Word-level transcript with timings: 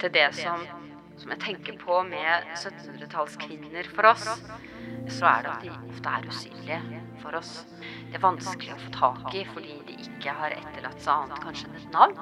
til 0.00 0.12
det 0.14 0.28
som, 0.38 0.62
som 1.20 1.32
jeg 1.34 1.40
tenker 1.42 1.76
på 1.80 2.00
med 2.08 2.46
1700-tallskvinner 2.56 3.88
for 3.92 4.08
oss, 4.14 4.28
så 5.10 5.26
er 5.28 5.44
det 5.44 5.50
at 5.52 5.64
de 5.66 5.70
ofte 5.76 6.14
er 6.16 6.28
usynlige 6.30 6.80
for 7.20 7.36
oss. 7.40 7.52
Det 8.08 8.16
er 8.16 8.24
vanskelig 8.24 8.72
å 8.76 8.80
få 8.86 8.90
tak 8.96 9.34
i 9.36 9.44
fordi 9.52 9.76
de 9.90 9.98
ikke 10.06 10.30
har 10.40 10.56
etterlatt 10.56 11.00
seg 11.04 11.12
annet 11.26 11.40
kanskje 11.44 11.68
enn 11.68 11.76
et 11.80 11.88
navn. 11.92 12.14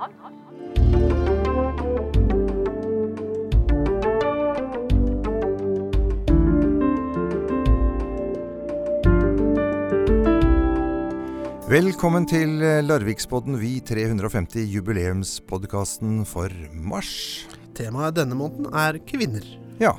Velkommen 11.69 12.25
til 12.25 12.63
Larviksbodden, 12.89 13.59
Vi 13.61 13.75
350 13.85 14.65
jubileumspodkasten 14.73 16.25
for 16.27 16.49
mars. 16.73 17.45
Temaet 17.79 18.19
denne 18.19 18.35
måneden 18.39 18.69
er 18.75 18.99
kvinner. 19.07 19.45
Ja, 19.79 19.95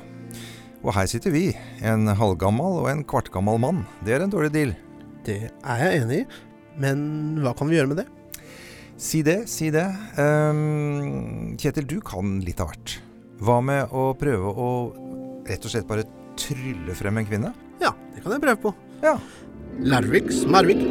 og 0.80 0.94
her 0.96 1.08
sitter 1.10 1.32
vi, 1.32 1.50
en 1.84 2.08
halvgammal 2.16 2.78
og 2.80 2.88
en 2.88 3.02
kvartgammal 3.08 3.60
mann. 3.60 3.82
Det 4.04 4.14
er 4.16 4.24
en 4.24 4.32
dårlig 4.32 4.52
deal. 4.54 4.72
Det 5.26 5.42
er 5.50 5.82
jeg 5.84 6.00
enig 6.02 6.22
i, 6.22 6.40
men 6.80 7.02
hva 7.44 7.52
kan 7.56 7.68
vi 7.68 7.76
gjøre 7.76 7.92
med 7.92 8.00
det? 8.00 8.06
Si 9.00 9.22
det, 9.24 9.42
si 9.48 9.70
det. 9.72 9.86
Um, 10.16 11.56
Kjetil, 11.60 11.88
du 11.88 11.98
kan 12.04 12.38
litt 12.44 12.60
av 12.60 12.72
hvert. 12.72 12.96
Hva 13.40 13.60
med 13.64 13.92
å 13.96 14.10
prøve 14.20 14.52
å 14.52 14.70
rett 15.48 15.64
og 15.64 15.72
slett 15.72 15.88
bare 15.88 16.04
trylle 16.40 16.96
frem 16.96 17.20
en 17.20 17.28
kvinne? 17.28 17.54
Ja, 17.80 17.94
det 18.12 18.24
kan 18.24 18.36
jeg 18.36 18.44
prøve 18.44 18.60
på. 18.68 18.74
Ja. 19.04 19.16
Larvik, 19.80 20.28
smarvik, 20.36 20.84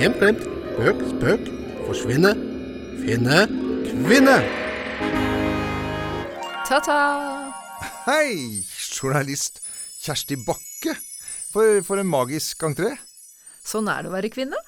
gjemt 0.00 0.20
glemt, 0.20 0.48
spøk, 0.72 1.04
spøk, 1.12 1.52
forsvinne, 1.88 2.32
finne, 3.04 3.44
kvinne. 3.90 4.40
Ta-ta! 6.70 7.50
Hei, 8.06 8.62
journalist 8.94 9.56
Kjersti 10.04 10.36
Bakke. 10.38 10.92
For, 11.50 11.80
for 11.82 11.98
en 11.98 12.06
magisk 12.06 12.62
entré. 12.62 12.92
Sånn 13.66 13.90
er 13.90 14.04
det 14.06 14.12
å 14.12 14.14
være 14.14 14.30
kvinne. 14.30 14.60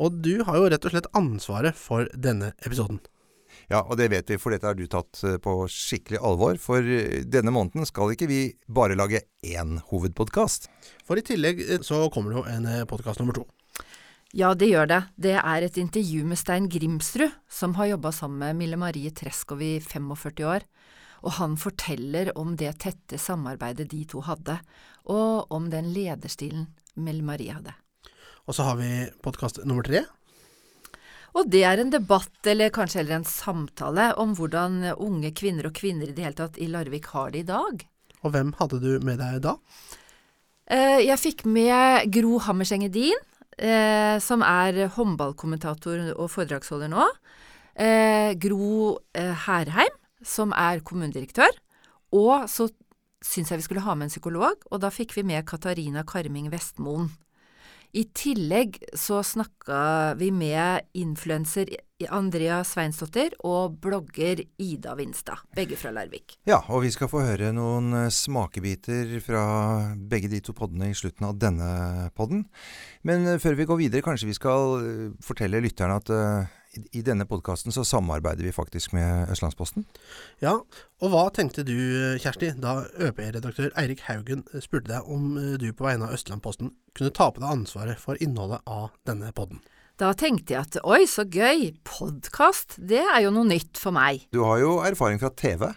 Og 0.00 0.16
du 0.24 0.40
har 0.48 0.56
jo 0.56 0.70
rett 0.72 0.88
og 0.88 0.94
slett 0.94 1.10
ansvaret 1.20 1.76
for 1.76 2.08
denne 2.16 2.54
episoden. 2.64 3.02
Ja, 3.68 3.82
og 3.82 4.00
det 4.00 4.08
vet 4.14 4.32
vi, 4.32 4.40
for 4.40 4.56
dette 4.56 4.70
har 4.70 4.78
du 4.78 4.86
tatt 4.88 5.20
eh, 5.28 5.36
på 5.36 5.58
skikkelig 5.68 6.22
alvor. 6.24 6.56
For 6.64 6.80
eh, 6.80 7.28
denne 7.28 7.52
måneden 7.52 7.84
skal 7.84 8.16
ikke 8.16 8.30
vi 8.32 8.40
bare 8.64 8.96
lage 8.96 9.26
én 9.44 9.76
hovedpodkast. 9.92 10.70
For 11.04 11.20
i 11.20 11.28
tillegg 11.28 11.60
eh, 11.66 11.84
så 11.84 12.06
kommer 12.08 12.32
det 12.32 12.40
jo 12.40 12.48
en 12.56 12.72
podkast 12.88 13.20
nummer 13.20 13.36
to. 13.36 13.44
Ja, 14.34 14.54
det 14.58 14.68
gjør 14.68 14.88
det. 14.90 15.02
Det 15.16 15.36
er 15.38 15.62
et 15.64 15.76
intervju 15.78 16.24
med 16.26 16.38
Stein 16.40 16.66
Grimsrud, 16.68 17.30
som 17.48 17.76
har 17.78 17.92
jobba 17.92 18.10
sammen 18.12 18.42
med 18.42 18.58
Mille 18.58 18.76
Marie 18.80 19.10
Treskov 19.14 19.62
i 19.62 19.76
45 19.80 20.44
år. 20.48 20.66
Og 21.22 21.32
han 21.38 21.56
forteller 21.56 22.32
om 22.38 22.56
det 22.58 22.74
tette 22.82 23.18
samarbeidet 23.18 23.88
de 23.90 24.02
to 24.04 24.20
hadde, 24.26 24.58
og 25.08 25.50
om 25.54 25.70
den 25.70 25.92
lederstilen 25.94 26.66
Mille 26.96 27.24
Marie 27.24 27.54
hadde. 27.54 27.72
Og 28.46 28.54
så 28.54 28.66
har 28.66 28.76
vi 28.78 28.90
podkast 29.24 29.62
nummer 29.64 29.86
tre. 29.86 30.04
Og 31.36 31.48
det 31.52 31.62
er 31.68 31.80
en 31.82 31.92
debatt, 31.92 32.36
eller 32.48 32.72
kanskje 32.74 33.02
heller 33.02 33.18
en 33.20 33.28
samtale, 33.28 34.10
om 34.20 34.34
hvordan 34.36 34.82
unge 34.94 35.32
kvinner 35.36 35.68
og 35.68 35.76
kvinner 35.76 36.10
i 36.10 36.16
det 36.16 36.24
hele 36.24 36.38
tatt 36.38 36.58
i 36.58 36.68
Larvik 36.70 37.10
har 37.12 37.32
det 37.34 37.44
i 37.44 37.48
dag. 37.48 37.86
Og 38.24 38.32
hvem 38.34 38.52
hadde 38.58 38.80
du 38.82 38.92
med 39.04 39.20
deg 39.20 39.42
da? 39.44 39.56
Eh, 40.66 41.00
Jeg 41.04 41.18
fikk 41.22 41.44
med 41.46 42.08
Gro 42.14 42.38
Hammerseng 42.46 42.86
Edin, 42.86 43.20
eh, 43.58 44.16
som 44.22 44.44
er 44.44 44.86
håndballkommentator 44.96 46.12
og 46.14 46.30
foredragsholder 46.32 46.90
nå. 46.92 47.06
Eh, 47.76 48.32
Gro 48.40 48.96
eh, 49.16 49.34
Herheim, 49.46 49.94
som 50.24 50.54
er 50.56 50.84
kommunedirektør. 50.86 51.52
Og 52.16 52.48
så 52.50 52.68
syns 53.24 53.50
jeg 53.50 53.60
vi 53.60 53.66
skulle 53.66 53.84
ha 53.84 53.94
med 53.96 54.08
en 54.08 54.14
psykolog, 54.14 54.60
og 54.70 54.80
da 54.82 54.90
fikk 54.92 55.16
vi 55.16 55.26
med 55.26 55.46
Katarina 55.48 56.04
Karming 56.06 56.50
Vestmoen. 56.52 57.10
I 57.96 58.04
tillegg 58.16 58.78
så 58.98 59.22
snakka 59.24 60.16
vi 60.20 60.30
med 60.34 60.84
influenser 60.98 61.70
Andrea 62.04 62.58
Sveinsdottir 62.66 63.32
og 63.48 63.78
blogger 63.80 64.42
Ida 64.60 64.92
Vinstad, 64.98 65.40
begge 65.56 65.78
fra 65.80 65.92
Larvik. 65.96 66.36
Ja, 66.48 66.58
og 66.68 66.82
vi 66.84 66.90
skal 66.92 67.08
få 67.08 67.22
høre 67.24 67.54
noen 67.56 67.88
eh, 67.96 68.10
smakebiter 68.12 69.14
fra 69.24 69.44
begge 69.96 70.28
de 70.28 70.42
to 70.44 70.52
poddene 70.56 70.90
i 70.92 70.98
slutten 70.98 71.24
av 71.30 71.38
denne 71.40 72.10
podden. 72.18 72.44
Men 73.08 73.24
eh, 73.24 73.40
før 73.40 73.56
vi 73.56 73.68
går 73.70 73.80
videre, 73.80 74.04
kanskje 74.04 74.28
vi 74.28 74.36
skal 74.36 74.76
eh, 74.82 75.06
fortelle 75.24 75.62
lytterne 75.64 75.96
at 75.96 76.12
uh, 76.12 76.50
i, 76.92 77.00
denne 77.00 77.24
podkasten 77.24 77.72
så 77.72 77.86
samarbeider 77.88 78.44
vi 78.44 78.52
faktisk 78.52 78.92
med 78.92 79.32
Østlandsposten. 79.32 79.86
Ja, 80.44 80.58
og 81.00 81.14
hva 81.14 81.22
tenkte 81.32 81.64
du, 81.64 81.72
Kjersti, 82.20 82.52
da 82.60 82.82
ØP-redaktør 83.06 83.72
Eirik 83.80 84.04
Haugen 84.10 84.44
spurte 84.60 84.92
deg 84.92 85.08
om 85.08 85.32
du 85.56 85.70
på 85.72 85.88
vegne 85.88 86.10
av 86.10 86.18
Østlandsposten 86.18 86.74
kunne 86.92 87.14
ta 87.16 87.30
på 87.32 87.40
deg 87.40 87.54
ansvaret 87.62 88.02
for 88.02 88.20
innholdet 88.20 88.60
av 88.68 88.92
denne 89.08 89.32
podden? 89.32 89.64
Da 89.96 90.10
tenkte 90.12 90.52
jeg 90.52 90.60
at 90.60 90.76
oi, 90.84 91.06
så 91.08 91.22
gøy, 91.24 91.70
podkast, 91.88 92.74
det 92.76 93.00
er 93.00 93.22
jo 93.24 93.30
noe 93.32 93.48
nytt 93.48 93.78
for 93.80 93.96
meg. 93.96 94.26
Du 94.28 94.42
har 94.44 94.58
jo 94.60 94.74
erfaring 94.84 95.16
fra 95.22 95.30
TV. 95.32 95.70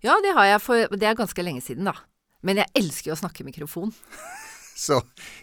Ja, 0.00 0.14
det 0.24 0.32
har 0.32 0.46
jeg, 0.48 0.62
for 0.64 0.94
det 0.96 1.04
er 1.04 1.18
ganske 1.18 1.44
lenge 1.44 1.60
siden, 1.60 1.84
da. 1.90 1.92
Men 2.40 2.62
jeg 2.62 2.72
elsker 2.80 3.10
jo 3.10 3.16
å 3.18 3.20
snakke 3.20 3.44
i 3.44 3.50
mikrofon. 3.50 3.92
Så 4.86 5.02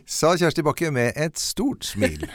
sa 0.10 0.32
Kjersti 0.34 0.66
Bakke 0.66 0.90
med 0.90 1.14
et 1.14 1.38
stort 1.38 1.86
smil. 1.86 2.26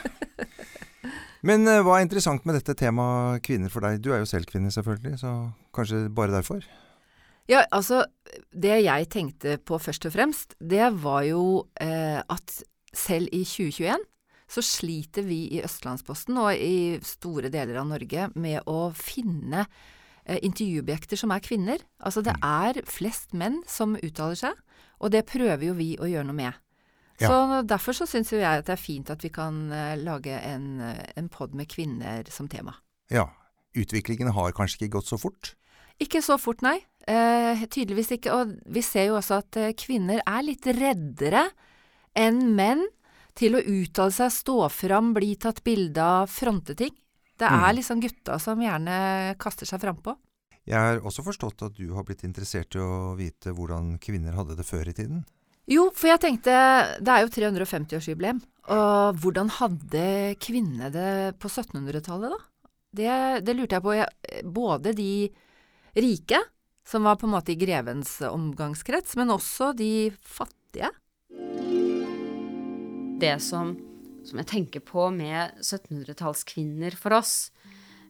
Men 1.49 1.67
eh, 1.67 1.81
hva 1.83 1.99
er 1.99 2.07
interessant 2.07 2.47
med 2.47 2.61
dette 2.61 2.79
temaet 2.79 3.43
kvinner 3.43 3.73
for 3.75 3.83
deg? 3.83 3.99
Du 4.05 4.13
er 4.15 4.23
jo 4.23 4.31
selv 4.31 4.47
kvinne, 4.47 4.71
selvfølgelig, 4.71 5.19
så 5.25 5.35
kanskje 5.75 6.05
bare 6.15 6.37
derfor? 6.37 6.63
Ja, 7.51 7.65
altså, 7.75 8.05
det 8.55 8.85
jeg 8.85 9.11
tenkte 9.11 9.59
på 9.59 9.83
først 9.83 10.07
og 10.07 10.15
fremst, 10.15 10.55
det 10.63 10.93
var 11.03 11.27
jo 11.27 11.43
eh, 11.83 12.23
at 12.23 12.63
selv 12.95 13.35
i 13.35 13.43
2021 13.43 14.07
så 14.53 14.63
sliter 14.65 15.25
vi 15.25 15.47
i 15.57 15.63
Østlandsposten 15.65 16.37
og 16.41 16.53
i 16.53 16.99
store 17.07 17.51
deler 17.53 17.81
av 17.81 17.89
Norge 17.89 18.29
med 18.37 18.69
å 18.69 18.91
finne 18.97 19.65
eh, 19.65 20.39
intervjuobjekter 20.45 21.21
som 21.21 21.33
er 21.33 21.45
kvinner. 21.45 21.85
Altså, 22.05 22.25
det 22.25 22.35
er 22.45 22.83
flest 22.89 23.33
menn 23.33 23.63
som 23.71 23.97
uttaler 23.97 24.39
seg, 24.39 24.61
og 25.01 25.15
det 25.15 25.25
prøver 25.31 25.71
jo 25.71 25.79
vi 25.79 25.95
å 25.97 26.11
gjøre 26.11 26.29
noe 26.29 26.41
med. 26.43 26.61
Ja. 27.21 27.29
Så 27.29 27.63
derfor 27.69 27.97
så 27.97 28.07
syns 28.09 28.33
jo 28.33 28.41
jeg 28.41 28.63
at 28.63 28.67
det 28.67 28.75
er 28.75 28.81
fint 28.81 29.11
at 29.13 29.23
vi 29.25 29.31
kan 29.33 29.65
eh, 29.73 29.97
lage 30.01 30.37
en, 30.37 30.81
eh, 30.85 31.03
en 31.17 31.33
pod 31.33 31.57
med 31.57 31.71
kvinner 31.71 32.29
som 32.33 32.49
tema. 32.51 32.77
Ja, 33.13 33.29
utviklingen 33.79 34.33
har 34.37 34.57
kanskje 34.57 34.83
ikke 34.83 34.99
gått 34.99 35.13
så 35.13 35.21
fort? 35.21 35.55
Ikke 36.03 36.23
så 36.25 36.39
fort, 36.41 36.65
nei. 36.65 36.81
Eh, 37.09 37.63
tydeligvis 37.71 38.15
ikke. 38.17 38.35
Og 38.37 38.57
vi 38.75 38.83
ser 38.85 39.11
jo 39.11 39.19
også 39.19 39.41
at 39.43 39.61
eh, 39.61 39.75
kvinner 39.79 40.23
er 40.25 40.43
litt 40.47 40.67
reddere 40.67 41.49
enn 42.19 42.53
menn 42.57 42.85
til 43.35 43.57
å 43.57 43.63
uttale 43.63 44.13
seg, 44.13 44.31
stå 44.35 44.57
fram, 44.71 45.13
bli 45.17 45.35
tatt 45.41 45.63
bilde 45.65 46.03
av, 46.03 46.29
fronte 46.29 46.75
ting. 46.77 46.93
Det 47.39 47.49
er 47.49 47.73
Mm. 47.73 47.77
liksom 47.77 48.01
gutta 48.01 48.39
som 48.39 48.59
gjerne 48.61 49.37
kaster 49.39 49.67
seg 49.67 49.81
frampå. 49.81 50.17
Jeg 50.67 50.79
har 50.79 51.01
også 51.01 51.25
forstått 51.25 51.63
at 51.67 51.75
du 51.75 51.93
har 51.95 52.05
blitt 52.05 52.23
interessert 52.23 52.75
i 52.77 52.79
å 52.79 53.17
vite 53.17 53.51
hvordan 53.53 53.99
kvinner 53.99 54.33
hadde 54.37 54.55
det 54.57 54.65
før 54.67 54.87
i 54.89 54.93
tiden. 54.93 55.25
Jo, 55.67 55.91
for 55.95 56.09
jeg 56.09 56.21
tenkte 56.21 56.53
Det 57.03 57.09
er 57.09 57.23
jo 57.23 57.29
350-årsjubileum. 57.35 58.41
Og 58.71 59.17
hvordan 59.19 59.49
hadde 59.49 60.37
kvinnene 60.39 60.91
det 60.93 61.39
på 61.41 61.49
1700-tallet, 61.49 62.31
da? 62.31 62.39
Det, 62.95 63.45
det 63.45 63.57
lurte 63.57 63.75
jeg 63.79 63.83
på. 63.83 63.95
Jeg, 63.97 64.45
både 64.45 64.93
de 64.95 65.33
rike, 65.97 66.39
som 66.85 67.03
var 67.03 67.17
på 67.17 67.27
en 67.27 67.33
måte 67.35 67.53
i 67.55 67.57
grevens 67.59 68.21
omgangskrets, 68.23 69.17
men 69.17 69.29
også 69.35 69.73
de 69.75 70.11
fattige. 70.23 70.91
Det 73.23 73.37
som, 73.39 73.77
som 74.27 74.41
jeg 74.41 74.51
tenker 74.51 74.83
på 74.83 75.07
med 75.15 75.61
1700-tallskvinner 75.63 76.97
for 76.99 77.15
oss, 77.15 77.53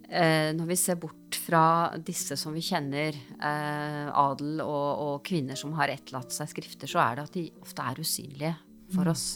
eh, 0.09 0.55
når 0.57 0.71
vi 0.71 0.79
ser 0.81 0.97
bort 1.03 1.37
fra 1.37 1.65
disse 2.01 2.39
som 2.41 2.55
vi 2.57 2.63
kjenner, 2.65 3.19
eh, 3.37 4.09
adel 4.09 4.63
og, 4.65 4.89
og 5.05 5.15
kvinner 5.29 5.59
som 5.59 5.75
har 5.77 5.93
etterlatt 5.93 6.33
seg 6.33 6.49
skrifter, 6.55 6.89
så 6.89 7.03
er 7.05 7.19
det 7.19 7.27
at 7.27 7.37
de 7.37 7.45
ofte 7.61 7.85
er 7.85 8.01
usynlige 8.01 8.55
for 8.93 9.13
oss. 9.13 9.27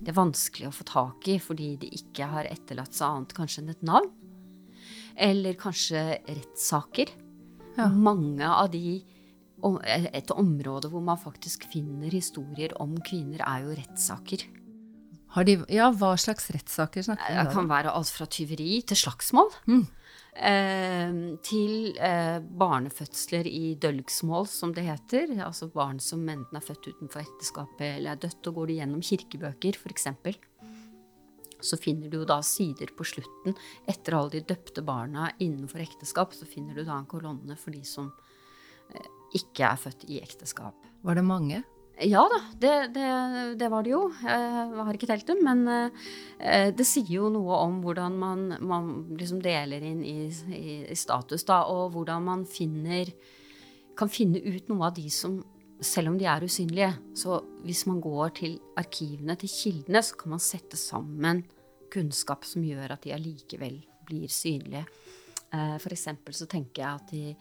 Det 0.00 0.08
er 0.08 0.16
vanskelig 0.16 0.70
å 0.70 0.74
få 0.74 0.86
tak 0.88 1.28
i 1.28 1.36
fordi 1.40 1.74
de 1.82 1.92
ikke 1.98 2.30
har 2.32 2.48
etterlatt 2.48 2.96
seg 2.96 3.08
annet 3.08 3.36
kanskje 3.36 3.62
enn 3.62 3.74
et 3.74 3.84
navn. 3.84 4.08
Eller 5.12 5.60
kanskje 5.60 6.06
rettssaker. 6.24 7.12
Ja. 7.76 7.90
Mange 7.92 8.48
av 8.48 8.72
de 8.72 9.02
Et 9.62 10.30
område 10.34 10.88
hvor 10.90 11.04
man 11.06 11.20
faktisk 11.22 11.68
finner 11.70 12.10
historier 12.10 12.72
om 12.82 12.96
kvinner, 13.06 13.44
er 13.46 13.62
jo 13.62 13.76
rettssaker. 13.78 14.42
Har 15.32 15.46
de, 15.48 15.56
ja, 15.72 15.88
hva 15.96 16.12
slags 16.20 16.50
rettssaker 16.52 17.04
snakker 17.06 17.32
vi 17.32 17.40
Det 17.40 17.54
kan 17.54 17.68
være 17.70 17.92
alt 17.96 18.12
fra 18.12 18.26
tyveri 18.28 18.82
til 18.84 18.98
slagsmål. 19.00 19.52
Mm. 19.70 19.84
Eh, 20.32 21.16
til 21.44 21.96
eh, 22.00 22.38
barnefødsler 22.40 23.48
i 23.48 23.74
dølgsmål, 23.80 24.46
som 24.48 24.74
det 24.76 24.84
heter. 24.88 25.32
Altså 25.40 25.70
barn 25.72 26.00
som 26.04 26.24
enten 26.28 26.56
er 26.56 26.64
født 26.64 26.90
utenfor 26.92 27.24
ekteskapet 27.24 27.88
eller 27.94 28.12
er 28.12 28.22
dødt. 28.26 28.50
Og 28.50 28.60
går 28.60 28.70
de 28.70 28.78
gjennom 28.80 29.04
kirkebøker, 29.08 29.80
f.eks., 29.80 30.08
så 31.62 31.78
finner 31.78 32.10
du 32.10 32.18
jo 32.18 32.26
da 32.26 32.40
sider 32.42 32.90
på 32.96 33.06
slutten, 33.06 33.54
etter 33.86 34.16
alle 34.18 34.34
de 34.34 34.40
døpte 34.50 34.82
barna 34.82 35.28
innenfor 35.38 35.84
ekteskap, 35.84 36.34
så 36.34 36.48
finner 36.48 36.74
du 36.74 36.82
da 36.82 36.96
en 36.98 37.06
kolonne 37.06 37.54
for 37.54 37.70
de 37.70 37.84
som 37.86 38.08
eh, 38.90 39.06
ikke 39.38 39.68
er 39.68 39.78
født 39.78 40.08
i 40.10 40.18
ekteskap. 40.24 40.90
Var 41.06 41.18
det 41.18 41.24
mange? 41.26 41.62
Ja 42.00 42.22
da, 42.32 42.38
det, 42.58 42.72
det, 42.94 43.08
det 43.60 43.68
var 43.70 43.84
det 43.84 43.92
jo. 43.92 44.06
Jeg 44.24 44.86
har 44.86 44.96
ikke 44.96 45.10
telt 45.10 45.28
dem, 45.28 45.42
men 45.44 45.60
eh, 45.68 46.70
det 46.72 46.86
sier 46.88 47.18
jo 47.18 47.28
noe 47.30 47.58
om 47.66 47.82
hvordan 47.84 48.16
man, 48.18 48.46
man 48.64 48.88
liksom 49.18 49.42
deler 49.44 49.84
inn 49.86 50.00
i, 50.00 50.16
i, 50.56 50.76
i 50.88 50.96
status, 50.98 51.44
da, 51.46 51.62
og 51.70 51.92
hvordan 51.94 52.24
man 52.26 52.46
finner 52.48 53.12
kan 53.98 54.08
finne 54.08 54.40
ut 54.40 54.70
noe 54.72 54.88
av 54.88 54.96
de 54.96 55.08
som 55.12 55.36
selv 55.82 56.12
om 56.12 56.18
de 56.18 56.26
er 56.30 56.44
usynlige. 56.46 56.92
Så 57.18 57.40
hvis 57.66 57.84
man 57.90 58.00
går 58.02 58.34
til 58.38 58.58
arkivene, 58.78 59.36
til 59.38 59.50
kildene, 59.50 60.02
så 60.02 60.18
kan 60.18 60.34
man 60.34 60.42
sette 60.42 60.78
sammen 60.80 61.42
kunnskap 61.92 62.46
som 62.48 62.64
gjør 62.64 62.94
at 62.94 63.04
de 63.04 63.14
allikevel 63.14 63.80
blir 64.08 64.30
synlige. 64.32 64.84
Eh, 65.52 65.76
for 65.82 65.92
eksempel 65.92 66.36
så 66.36 66.48
tenker 66.50 66.82
jeg 66.82 67.02
at 67.02 67.12
i, 67.18 67.34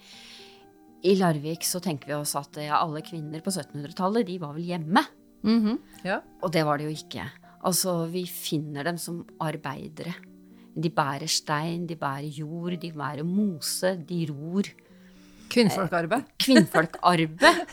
i 1.04 1.16
Larvik 1.18 1.64
så 1.66 1.80
tenker 1.82 2.12
vi 2.12 2.18
oss 2.20 2.36
at 2.40 2.58
ja, 2.62 2.78
alle 2.82 3.02
kvinner 3.06 3.42
på 3.42 3.50
1700-tallet, 3.54 4.28
de 4.28 4.38
var 4.42 4.54
vel 4.58 4.68
hjemme. 4.74 5.04
Mhm. 5.44 5.78
Ja. 6.06 6.20
Og 6.44 6.52
det 6.54 6.64
var 6.68 6.78
det 6.78 6.86
jo 6.90 6.94
ikke. 6.94 7.26
Altså, 7.66 7.96
vi 8.10 8.26
finner 8.30 8.84
dem 8.86 8.98
som 9.02 9.24
arbeidere. 9.42 10.14
De 10.78 10.90
bærer 10.94 11.28
stein, 11.30 11.88
de 11.90 11.96
bærer 12.00 12.30
jord, 12.32 12.78
de 12.82 12.92
bærer 12.96 13.26
mose, 13.28 13.96
de 14.08 14.22
ror. 14.30 14.70
Kvinnfolkarbeid. 15.52 16.30
Kvinnfolkarbeid. 16.40 17.66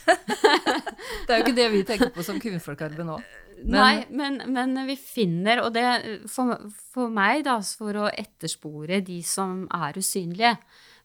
Det 1.28 1.34
er 1.34 1.38
jo 1.38 1.44
ikke 1.44 1.56
det 1.56 1.66
vi 1.72 1.82
tenker 1.86 2.10
på 2.12 2.24
som 2.26 2.40
kvinnfolkarbeid 2.42 3.04
nå. 3.06 3.19
Men- 3.62 3.74
Nei, 3.74 4.04
men, 4.14 4.36
men 4.54 4.74
vi 4.88 4.94
finner, 4.98 5.60
og 5.64 5.72
det 5.74 5.84
for, 6.31 6.56
for 6.92 7.08
meg, 7.12 7.44
da, 7.46 7.58
for 7.60 7.96
å 8.04 8.08
etterspore 8.10 9.00
de 9.04 9.19
som 9.26 9.64
er 9.74 9.98
usynlige, 9.98 10.52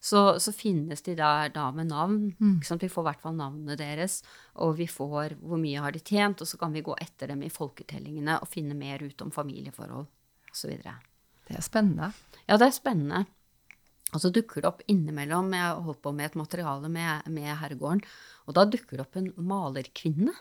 så, 0.04 0.20
så 0.40 0.52
finnes 0.52 1.00
de 1.06 1.14
der 1.16 1.48
da 1.54 1.70
med 1.72 1.88
navn. 1.88 2.18
Sant? 2.66 2.82
Vi 2.84 2.90
får 2.92 3.06
i 3.06 3.08
hvert 3.08 3.22
fall 3.22 3.38
navnet 3.38 3.80
deres, 3.80 4.18
og 4.60 4.76
vi 4.76 4.84
får 4.90 5.38
hvor 5.40 5.60
mye 5.60 5.80
har 5.80 5.94
de 5.96 6.02
tjent, 6.04 6.42
og 6.44 6.50
så 6.50 6.60
kan 6.60 6.74
vi 6.76 6.84
gå 6.84 6.96
etter 7.00 7.32
dem 7.32 7.44
i 7.46 7.52
folketellingene 7.52 8.36
og 8.42 8.50
finne 8.52 8.76
mer 8.76 9.00
ut 9.00 9.24
om 9.24 9.32
familieforhold 9.32 10.04
osv. 10.52 10.74
Det 11.48 11.56
er 11.56 11.64
spennende. 11.64 12.10
Ja, 12.44 12.58
det 12.60 12.68
er 12.68 12.76
spennende. 12.76 13.22
Og 14.14 14.20
så 14.22 14.30
dukker 14.30 14.62
det 14.62 14.68
opp 14.68 14.82
innimellom 14.86 15.48
Jeg 15.56 15.84
holdt 15.88 16.02
på 16.04 16.12
med 16.14 16.28
et 16.28 16.36
materiale 16.38 16.90
med, 16.92 17.24
med 17.32 17.48
herregården, 17.62 18.04
og 18.44 18.58
da 18.58 18.66
dukker 18.68 18.98
det 18.98 19.06
opp 19.06 19.16
en 19.18 19.32
malerkvinne. 19.40 20.36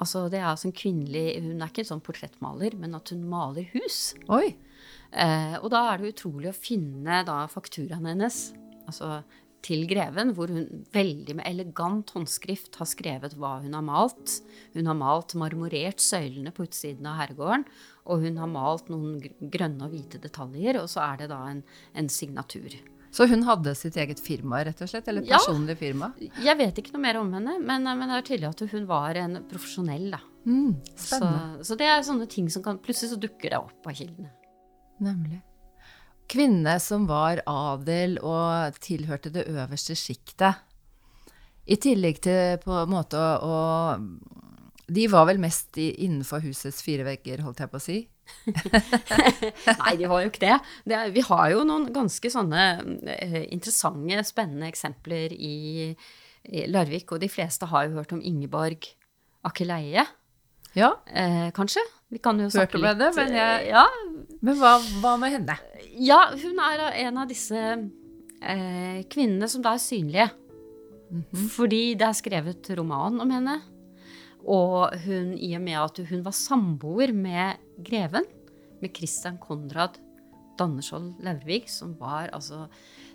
Altså, 0.00 0.24
det 0.32 0.40
er 0.40 0.48
altså 0.48 0.70
en 0.70 0.76
kvinnelig 0.76 1.42
Hun 1.44 1.60
er 1.60 1.68
ikke 1.68 1.82
en 1.84 1.90
sånn 1.92 2.04
portrettmaler, 2.04 2.72
men 2.80 2.96
at 2.96 3.12
hun 3.12 3.28
maler 3.28 3.68
hus. 3.74 4.14
Oi. 4.32 4.56
Eh, 5.12 5.56
og 5.60 5.68
da 5.74 5.84
er 5.90 6.00
det 6.00 6.14
utrolig 6.14 6.48
å 6.50 6.56
finne 6.56 7.20
da 7.28 7.42
fakturaen 7.52 8.08
hennes, 8.08 8.46
altså 8.86 9.22
til 9.62 9.84
greven, 9.86 10.32
hvor 10.34 10.50
hun 10.50 10.64
veldig 10.90 11.36
med 11.38 11.46
elegant 11.46 12.10
håndskrift 12.16 12.74
har 12.80 12.88
skrevet 12.90 13.36
hva 13.38 13.60
hun 13.62 13.76
har 13.78 13.84
malt. 13.86 14.40
Hun 14.74 14.88
har 14.90 14.96
malt 14.98 15.36
marmorert 15.38 16.02
søylene 16.02 16.50
på 16.56 16.64
utsiden 16.66 17.06
av 17.06 17.20
herregården, 17.20 17.64
og 18.10 18.24
hun 18.24 18.40
har 18.42 18.50
malt 18.50 18.90
noen 18.90 19.20
grønne 19.52 19.86
og 19.86 19.94
hvite 19.94 20.18
detaljer, 20.24 20.80
og 20.82 20.88
så 20.90 21.04
er 21.06 21.22
det 21.22 21.28
da 21.30 21.38
en, 21.52 21.62
en 21.94 22.10
signatur. 22.10 22.74
Så 23.12 23.28
hun 23.28 23.44
hadde 23.46 23.74
sitt 23.76 23.94
eget 24.00 24.18
firma, 24.24 24.64
rett 24.64 24.82
og 24.82 24.88
slett? 24.88 25.06
Eller 25.12 25.22
Ja. 25.28 25.36
personlig 25.36 25.76
firma? 25.78 26.10
Jeg 26.42 26.58
vet 26.58 26.78
ikke 26.82 26.94
noe 26.96 27.04
mer 27.04 27.18
om 27.20 27.30
henne, 27.36 27.58
men, 27.60 27.84
men 27.84 28.08
det 28.08 28.18
er 28.18 28.28
tydelig 28.32 28.48
at 28.50 28.66
hun 28.72 28.86
var 28.88 29.14
en 29.20 29.44
profesjonell, 29.50 30.10
da. 30.16 30.22
Mm, 30.48 30.74
Så, 30.98 31.20
så 31.62 31.76
det 31.78 31.86
er 31.86 32.02
sånne 32.02 32.26
ting 32.26 32.48
som 32.50 32.64
kan 32.64 32.80
Plutselig 32.82 33.12
så 33.12 33.18
dukker 33.20 33.52
det 33.52 33.58
opp 33.60 33.86
av 33.86 33.94
kildene. 33.94 34.32
Nemlig. 34.98 35.38
Kvinne 36.32 36.78
som 36.80 37.04
var 37.10 37.42
adel 37.48 38.16
og 38.24 38.78
tilhørte 38.80 39.32
det 39.34 39.44
øverste 39.50 39.96
sjiktet. 39.98 40.62
I 41.68 41.76
tillegg 41.78 42.22
til 42.24 42.56
på 42.62 42.72
en 42.74 42.90
måte 42.90 43.18
å, 43.20 43.58
De 44.88 45.04
var 45.12 45.28
vel 45.28 45.38
mest 45.42 45.76
innenfor 45.78 46.42
husets 46.42 46.80
fire 46.82 47.04
vegger, 47.06 47.44
holdt 47.44 47.62
jeg 47.62 47.70
på 47.70 47.78
å 47.78 47.84
si. 47.84 47.98
Nei, 49.82 49.94
de 49.98 50.08
var 50.08 50.22
jo 50.22 50.30
ikke 50.30 50.44
det. 50.46 50.56
det 50.88 50.98
vi 51.14 51.24
har 51.26 51.46
jo 51.52 51.62
noen 51.68 51.88
ganske 51.94 52.32
sånne 52.32 52.64
eh, 53.12 53.38
interessante, 53.52 54.24
spennende 54.26 54.70
eksempler 54.72 55.34
i, 55.36 55.92
i 56.48 56.66
Larvik, 56.70 57.12
og 57.12 57.22
de 57.22 57.30
fleste 57.30 57.68
har 57.70 57.88
jo 57.88 57.98
hørt 58.00 58.14
om 58.16 58.22
Ingeborg 58.24 58.88
Akeleie, 59.48 60.06
Ja, 60.78 60.94
eh, 61.12 61.50
kanskje? 61.54 61.82
Vi 62.12 62.20
kan 62.20 62.38
jo 62.42 62.50
snakke 62.52 62.76
litt 62.80 62.98
men 63.16 63.32
jeg- 63.32 63.66
eh, 63.66 63.68
Ja, 63.72 63.86
Men 64.42 64.56
hva, 64.60 64.74
hva 65.00 65.14
med 65.18 65.32
henne? 65.32 65.56
ja, 65.96 66.18
hun 66.36 66.58
er 66.60 66.82
en 67.06 67.18
av 67.18 67.28
disse 67.28 67.56
eh, 68.42 69.02
kvinnene 69.08 69.48
som 69.48 69.62
da 69.62 69.72
er 69.74 69.78
synlige. 69.82 70.30
Fordi 71.56 71.94
det 72.00 72.06
er 72.08 72.16
skrevet 72.16 72.70
roman 72.78 73.20
om 73.20 73.30
henne. 73.30 73.58
Og 74.48 74.94
hun, 75.04 75.34
i 75.38 75.54
og 75.56 75.62
med 75.62 75.76
at 75.78 76.00
hun 76.08 76.22
var 76.24 76.32
samboer 76.34 77.12
med 77.14 77.60
greven, 77.84 78.24
med 78.82 78.92
Christian 78.96 79.38
Konrad 79.38 79.98
Danneskjold 80.58 81.22
Laurvik, 81.22 81.68
som 81.70 81.94
var 82.00 82.28
altså 82.34 82.66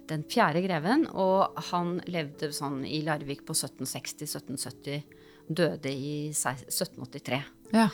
den 0.08 0.24
fjerde 0.24 0.62
greven, 0.64 1.04
og 1.12 1.58
han 1.72 1.98
levde 2.08 2.50
sånn 2.56 2.86
i 2.88 3.02
Larvik 3.04 3.44
på 3.46 3.54
1760-1770, 3.54 5.04
døde 5.52 5.92
i 5.92 6.32
se- 6.34 6.56
1783. 6.70 7.42
Ja. 7.74 7.90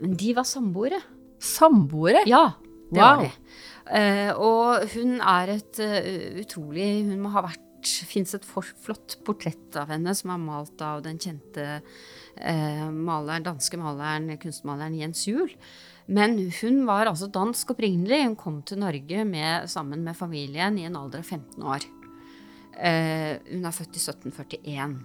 Men 0.00 0.16
de 0.20 0.34
var 0.36 0.48
samboere. 0.48 1.00
Samboere? 1.40 2.24
Ja, 2.28 2.46
det 2.90 2.98
Wow. 2.98 3.00
var 3.00 3.20
de. 3.22 3.30
Uh, 3.90 4.30
og 4.38 4.88
hun 4.94 5.16
er 5.18 5.50
et 5.56 5.78
uh, 5.82 6.38
utrolig 6.38 7.04
Hun 7.08 7.22
må 7.24 7.30
ha 7.34 7.42
vært 7.48 7.64
Fins 7.80 8.34
et 8.36 8.44
for, 8.44 8.66
flott 8.84 9.16
portrett 9.24 9.76
av 9.80 9.88
henne 9.90 10.12
som 10.14 10.34
er 10.34 10.42
malt 10.42 10.82
av 10.84 11.00
den 11.00 11.16
kjente 11.16 11.64
eh, 12.36 12.82
maleren, 12.92 13.46
danske 13.46 13.78
maleren, 13.80 14.28
kunstmaleren 14.36 14.98
Jens 14.98 15.22
Juel. 15.24 15.54
Men 16.10 16.36
hun 16.60 16.82
var 16.84 17.08
altså 17.08 17.30
dansk 17.32 17.72
opprinnelig. 17.72 18.20
Hun 18.26 18.36
kom 18.36 18.60
til 18.68 18.82
Norge 18.82 19.24
med, 19.24 19.64
sammen 19.72 20.04
med 20.04 20.18
familien 20.18 20.76
i 20.76 20.84
en 20.90 20.98
alder 21.00 21.24
av 21.24 21.32
15 21.32 21.64
år. 21.64 21.88
Eh, 22.76 23.40
hun 23.48 23.64
er 23.64 23.76
født 23.76 23.96
i 23.96 24.04
1741. 24.04 24.96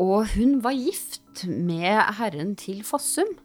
Og 0.00 0.32
hun 0.32 0.60
var 0.64 0.78
gift 0.78 1.44
med 1.44 2.00
herren 2.22 2.56
til 2.56 2.80
Fossum 2.88 3.36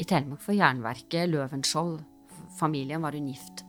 i 0.00 0.06
Telemark 0.06 0.42
for 0.42 0.56
jernverket 0.56 1.30
Løvenskiold. 1.30 2.00
Familien 2.58 3.02
var 3.04 3.16
hun 3.16 3.28
gift. 3.30 3.64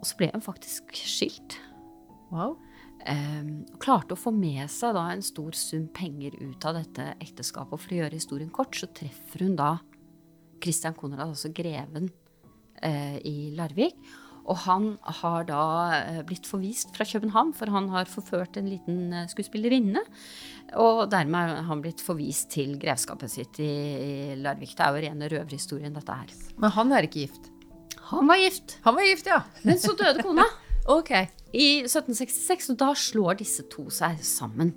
Og 0.00 0.06
så 0.06 0.18
ble 0.18 0.30
hun 0.32 0.44
faktisk 0.44 0.94
skilt. 0.96 1.58
Wow. 2.30 2.56
Um, 3.06 3.66
klarte 3.78 4.16
å 4.16 4.18
få 4.18 4.32
med 4.34 4.66
seg 4.72 4.96
da 4.96 5.04
en 5.12 5.22
stor 5.22 5.54
sum 5.54 5.86
penger 5.94 6.34
ut 6.40 6.64
av 6.66 6.78
dette 6.80 7.12
ekteskapet. 7.22 7.76
Og 7.76 7.82
for 7.82 7.94
å 7.94 8.00
gjøre 8.00 8.18
historien 8.18 8.50
kort, 8.50 8.74
så 8.74 8.88
treffer 8.90 9.46
hun 9.46 9.54
da 9.58 9.76
Christian 10.62 10.96
Konrad, 10.96 11.28
altså 11.28 11.52
greven, 11.54 12.08
uh, 12.82 13.18
i 13.20 13.52
Larvik. 13.54 13.98
Og 14.46 14.60
han 14.62 14.92
har 15.20 15.46
da 15.48 15.62
eh, 15.96 16.20
blitt 16.26 16.46
forvist 16.46 16.92
fra 16.94 17.06
København, 17.08 17.52
for 17.56 17.70
han 17.74 17.88
har 17.90 18.10
forført 18.10 18.58
en 18.60 18.68
liten 18.70 19.10
eh, 19.12 19.26
skuespillerinne. 19.30 20.02
Og 20.82 21.06
dermed 21.10 21.56
er 21.56 21.66
han 21.66 21.82
blitt 21.82 22.02
forvist 22.04 22.52
til 22.54 22.76
grevskapet 22.82 23.32
sitt 23.32 23.60
i, 23.62 24.36
Larvik. 24.38 24.76
Det 24.78 24.86
er 24.86 24.94
jo 24.94 25.04
rene 25.06 25.30
røverhistorien, 25.32 25.94
dette 25.96 26.18
her. 26.20 26.34
Men 26.62 26.74
han 26.78 26.94
er 26.94 27.08
ikke 27.08 27.26
gift? 27.26 27.50
Han 28.12 28.28
var 28.30 28.38
gift, 28.38 28.78
Han 28.84 28.94
var 28.94 29.08
gift, 29.08 29.26
ja. 29.26 29.40
men 29.66 29.82
så 29.82 29.96
døde 29.98 30.22
kona. 30.26 30.46
Ok. 30.86 31.10
I 31.50 31.82
1766, 31.82 32.68
og 32.70 32.76
da 32.78 32.92
slår 32.94 33.40
disse 33.40 33.64
to 33.72 33.88
seg 33.90 34.20
sammen. 34.22 34.68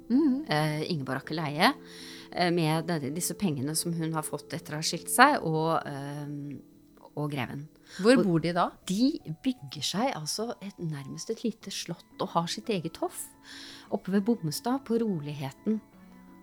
Eh, 0.49 0.79
Ingeborg 0.89 1.21
Akeleie 1.21 1.67
eh, 2.33 2.49
med 2.49 2.89
disse 3.13 3.35
pengene 3.37 3.75
som 3.77 3.93
hun 3.93 4.15
har 4.17 4.25
fått 4.25 4.55
etter 4.57 4.73
å 4.73 4.79
ha 4.79 4.87
skilt 4.87 5.11
seg, 5.13 5.37
og, 5.45 5.77
og 7.25 7.33
greven. 7.33 7.67
Hvor 7.99 8.21
bor 8.23 8.41
de 8.43 8.53
da? 8.55 8.69
De 8.89 9.11
bygger 9.43 9.85
seg 9.85 10.13
altså 10.13 10.51
et, 10.61 10.77
nærmest 10.77 11.31
et 11.33 11.43
lite 11.43 11.73
slott 11.73 12.21
og 12.21 12.33
har 12.35 12.49
sitt 12.51 12.69
eget 12.73 12.99
hoff 13.01 13.25
oppe 13.89 14.13
ved 14.13 14.25
Bommestad, 14.27 14.83
på 14.85 14.99
Roligheten. 15.01 15.79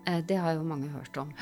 Eh, 0.07 0.23
det 0.27 0.39
har 0.43 0.57
jo 0.57 0.67
mange 0.67 0.91
hørt 0.91 1.17
om. 1.23 1.33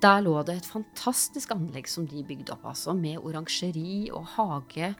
Der 0.00 0.22
lå 0.24 0.34
det 0.46 0.60
et 0.60 0.68
fantastisk 0.68 1.52
anlegg 1.54 1.88
som 1.90 2.06
de 2.08 2.22
bygde 2.24 2.54
opp, 2.54 2.70
altså, 2.72 2.94
med 2.96 3.20
oransjeri 3.20 4.10
og 4.12 4.28
hage. 4.36 4.94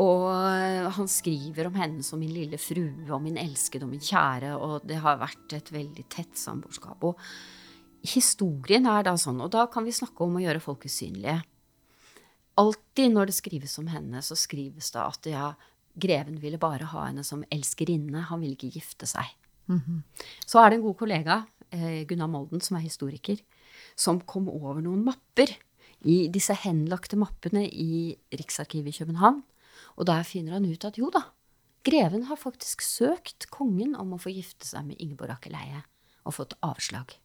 Og 0.00 0.28
eh, 0.32 0.90
han 0.96 1.10
skriver 1.10 1.68
om 1.70 1.76
henne 1.78 2.04
som 2.06 2.20
min 2.20 2.32
lille 2.34 2.58
frue 2.58 3.08
og 3.08 3.22
min 3.24 3.38
elskede 3.40 3.86
og 3.86 3.92
min 3.92 4.04
kjære, 4.04 4.54
og 4.58 4.86
det 4.88 5.00
har 5.04 5.20
vært 5.20 5.56
et 5.56 5.72
veldig 5.74 6.06
tett 6.12 6.38
samboerskap. 6.38 7.04
Og 7.04 7.20
historien 8.04 8.88
er 8.90 9.06
da 9.06 9.14
sånn, 9.20 9.42
og 9.44 9.52
da 9.54 9.66
kan 9.72 9.86
vi 9.86 9.94
snakke 9.94 10.26
om 10.26 10.38
å 10.38 10.44
gjøre 10.44 10.62
folk 10.62 10.86
usynlige. 10.88 11.40
Alltid 12.60 13.14
når 13.14 13.30
det 13.30 13.34
skrives 13.34 13.78
om 13.78 13.88
henne, 13.90 14.20
så 14.22 14.36
skrives 14.38 14.92
det 14.94 15.02
at 15.02 15.26
ja, 15.30 15.46
greven 15.94 16.38
ville 16.42 16.60
bare 16.62 16.86
ha 16.92 17.06
henne 17.08 17.24
som 17.26 17.44
elskerinne, 17.54 18.26
han 18.28 18.42
ville 18.42 18.54
ikke 18.54 18.74
gifte 18.76 19.08
seg. 19.10 19.26
Så 20.46 20.60
er 20.60 20.70
det 20.70 20.78
en 20.78 20.86
god 20.86 20.96
kollega, 21.00 21.46
eh, 21.72 22.04
Gunnar 22.06 22.28
Molden, 22.30 22.60
som 22.60 22.76
er 22.76 22.84
historiker, 22.86 23.40
som 23.96 24.20
kom 24.20 24.48
over 24.48 24.80
noen 24.82 25.04
mapper 25.04 25.50
i 26.04 26.28
disse 26.28 26.54
henlagte 26.64 27.16
mappene 27.16 27.64
i 27.66 28.14
Riksarkivet 28.30 28.92
i 28.92 28.98
København. 28.98 29.42
Og 29.96 30.06
der 30.06 30.22
finner 30.22 30.52
han 30.58 30.66
ut 30.66 30.84
at 30.84 30.98
jo 30.98 31.10
da, 31.10 31.24
greven 31.84 32.28
har 32.28 32.36
faktisk 32.36 32.82
søkt 32.82 33.48
kongen 33.50 33.94
om 33.96 34.14
å 34.14 34.20
få 34.20 34.30
gifte 34.34 34.66
seg 34.66 34.86
med 34.86 35.00
Ingeborg 35.00 35.38
Akeleie, 35.38 35.82
og 36.24 36.36
fått 36.38 36.54
avslag. 36.62 37.16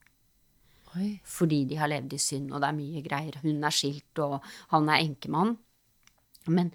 Oi. 0.98 1.10
Fordi 1.28 1.64
de 1.70 1.78
har 1.78 1.92
levd 1.92 2.16
i 2.16 2.22
synd, 2.22 2.50
og 2.54 2.64
det 2.64 2.70
er 2.70 2.78
mye 2.80 3.04
greier. 3.06 3.38
Hun 3.44 3.62
er 3.64 3.76
skilt, 3.76 4.22
og 4.24 4.40
han 4.74 4.90
er 4.90 5.04
enkemann. 5.04 5.58
Men 6.50 6.72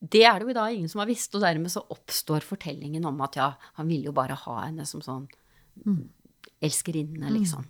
det 0.00 0.22
er 0.24 0.38
det 0.38 0.48
jo 0.48 0.56
da 0.56 0.68
ingen 0.70 0.88
som 0.88 1.02
har 1.02 1.10
visst, 1.10 1.34
og 1.34 1.42
dermed 1.44 1.72
så 1.72 1.82
oppstår 1.92 2.46
fortellingen 2.46 3.04
om 3.08 3.18
at 3.26 3.36
ja, 3.40 3.50
han 3.76 3.90
ville 3.90 4.08
jo 4.08 4.16
bare 4.16 4.38
ha 4.46 4.56
henne 4.62 4.86
som 4.88 5.02
sånn 5.04 5.26
elskerinne, 6.60 7.32
liksom. 7.34 7.66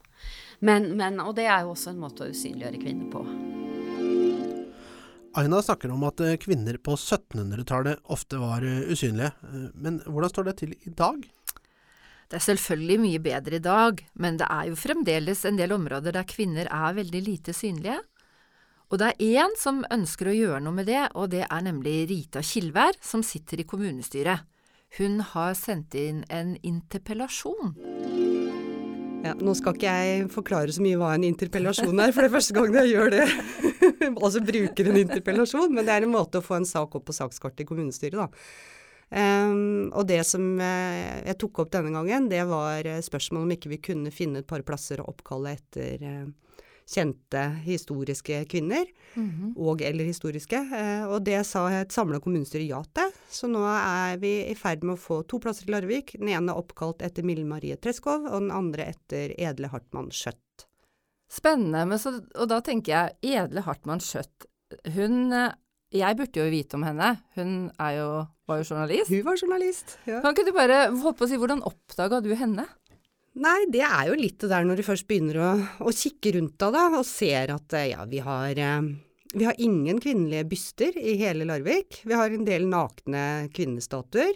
Men, 0.66 0.92
men, 0.98 1.20
og 1.22 1.34
det 1.38 1.46
er 1.48 1.64
jo 1.64 1.72
også 1.74 1.94
en 1.94 2.02
måte 2.02 2.26
å 2.26 2.34
usynliggjøre 2.34 2.82
kvinner 2.82 3.08
på. 3.12 3.24
Aina 5.38 5.60
snakker 5.62 5.92
om 5.94 6.02
at 6.08 6.20
eh, 6.26 6.36
kvinner 6.42 6.74
på 6.82 6.96
1700-tallet 6.96 8.02
ofte 8.10 8.40
var 8.42 8.64
eh, 8.66 8.90
usynlige. 8.90 9.30
Eh, 9.46 9.68
Men 9.78 10.00
hvordan 10.02 10.32
står 10.32 10.48
det 10.48 10.56
til 10.58 10.74
i 10.74 10.90
dag? 10.90 11.22
Det 12.30 12.38
er 12.38 12.44
selvfølgelig 12.44 12.98
mye 13.02 13.20
bedre 13.24 13.58
i 13.58 13.62
dag, 13.64 14.00
men 14.22 14.36
det 14.38 14.46
er 14.46 14.68
jo 14.68 14.78
fremdeles 14.78 15.42
en 15.48 15.56
del 15.58 15.72
områder 15.74 16.14
der 16.14 16.28
kvinner 16.30 16.68
er 16.70 16.94
veldig 16.94 17.22
lite 17.26 17.54
synlige. 17.56 17.98
Og 18.90 19.00
det 19.02 19.08
er 19.08 19.42
én 19.42 19.56
som 19.58 19.82
ønsker 19.90 20.30
å 20.30 20.36
gjøre 20.36 20.60
noe 20.62 20.76
med 20.76 20.86
det, 20.86 21.02
og 21.18 21.32
det 21.34 21.42
er 21.42 21.66
nemlig 21.66 22.04
Rita 22.10 22.42
Kilvær, 22.42 22.94
som 23.02 23.24
sitter 23.26 23.62
i 23.62 23.66
kommunestyret. 23.66 24.46
Hun 24.98 25.20
har 25.32 25.54
sendt 25.58 25.94
inn 25.98 26.24
en 26.30 26.56
interpellasjon. 26.66 27.74
Ja, 29.26 29.34
nå 29.34 29.52
skal 29.58 29.76
ikke 29.76 29.90
jeg 29.90 30.30
forklare 30.32 30.72
så 30.74 30.82
mye 30.82 30.98
hva 30.98 31.12
en 31.16 31.26
interpellasjon 31.26 31.98
er, 31.98 32.14
for 32.14 32.22
det 32.22 32.30
er 32.30 32.36
første 32.38 32.56
gang 32.56 32.78
jeg 32.78 32.94
gjør 32.94 33.14
det. 33.14 33.28
altså 34.24 34.42
bruker 34.42 34.90
en 34.90 35.02
interpellasjon, 35.02 35.70
men 35.74 35.86
det 35.86 35.98
er 35.98 36.06
en 36.06 36.14
måte 36.14 36.38
å 36.38 36.46
få 36.46 36.60
en 36.62 36.66
sak 36.68 36.94
opp 36.94 37.10
på 37.10 37.18
sakskartet 37.18 37.66
i 37.66 37.68
kommunestyret, 37.68 38.22
da. 38.22 38.30
Ehm, 39.10 39.90
og 39.90 40.06
det 40.06 40.20
som 40.26 40.44
uh, 40.60 41.22
jeg 41.26 41.38
tok 41.42 41.64
opp 41.64 41.72
denne 41.74 41.90
gangen, 41.94 42.28
det 42.30 42.44
var 42.46 42.86
uh, 42.86 43.00
spørsmålet 43.02 43.46
om 43.46 43.54
ikke 43.56 43.72
vi 43.72 43.80
kunne 43.90 44.12
finne 44.14 44.42
et 44.42 44.50
par 44.50 44.62
plasser 44.66 45.02
å 45.02 45.08
oppkalle 45.10 45.56
etter 45.56 46.04
uh, 46.06 46.60
kjente 46.90 47.42
historiske 47.62 48.40
kvinner, 48.50 48.88
og 49.54 49.82
eller 49.86 50.08
historiske. 50.08 50.58
Og 51.06 51.20
det 51.22 51.36
sa 51.46 51.60
et 51.70 51.94
samla 51.94 52.18
kommunestyre 52.18 52.64
ja 52.66 52.80
til. 52.98 53.12
Så 53.30 53.46
nå 53.46 53.60
er 53.62 54.18
vi 54.18 54.32
i 54.50 54.56
ferd 54.58 54.82
med 54.82 54.96
å 54.96 54.98
få 54.98 55.20
to 55.30 55.38
plasser 55.38 55.68
i 55.68 55.70
Larvik. 55.70 56.16
Den 56.18 56.32
ene 56.34 56.56
oppkalt 56.58 57.04
etter 57.06 57.22
Mille 57.22 57.46
Marie 57.46 57.78
Treskov, 57.78 58.26
og 58.26 58.42
den 58.42 58.50
andre 58.50 58.88
etter 58.90 59.36
Edle 59.38 59.70
Hartmann 59.70 60.10
Skjøtt. 60.10 60.66
Spennende, 61.30 61.84
men 61.86 62.02
så, 62.02 62.16
og 62.18 62.50
da 62.50 62.58
tenker 62.66 62.96
jeg 62.96 63.38
Edle 63.38 63.62
Hartmann 63.68 64.02
Skjøtt. 64.02 64.50
Hun 64.96 65.30
Jeg 65.90 66.16
burde 66.18 66.38
jo 66.38 66.50
vite 66.52 66.78
om 66.78 66.84
henne. 66.86 67.08
Hun 67.34 67.54
er 67.82 67.96
jo, 67.98 68.08
var 68.46 68.60
jo 68.60 68.68
journalist. 68.68 69.10
Hun 69.10 69.24
var 69.26 69.40
journalist. 69.40 69.96
Ja. 70.06 70.20
Kan 70.22 70.36
ikke 70.36 70.46
du 70.46 70.54
bare 70.54 70.84
holdt 70.92 71.18
på 71.18 71.26
å 71.26 71.30
si, 71.30 71.38
hvordan 71.40 71.64
oppdaga 71.66 72.20
du 72.22 72.30
henne? 72.38 72.66
Nei, 73.40 73.58
det 73.70 73.82
er 73.86 74.08
jo 74.10 74.18
litt 74.18 74.38
det 74.42 74.50
der 74.50 74.66
når 74.66 74.80
du 74.80 74.86
først 74.86 75.06
begynner 75.10 75.38
å, 75.42 75.50
å 75.86 75.92
kikke 75.94 76.34
rundt 76.38 76.56
deg, 76.62 76.74
da, 76.74 76.88
og 76.98 77.06
ser 77.06 77.52
at 77.54 77.74
eh, 77.78 77.88
ja, 77.92 78.02
vi 78.10 78.18
har, 78.26 78.58
eh, 78.58 78.88
vi 79.34 79.46
har 79.46 79.58
ingen 79.62 80.00
kvinnelige 80.02 80.46
byster 80.50 80.98
i 80.98 81.16
hele 81.20 81.46
Larvik. 81.46 82.00
Vi 82.06 82.16
har 82.18 82.34
en 82.34 82.46
del 82.46 82.66
nakne 82.70 83.24
kvinnestatuer. 83.54 84.34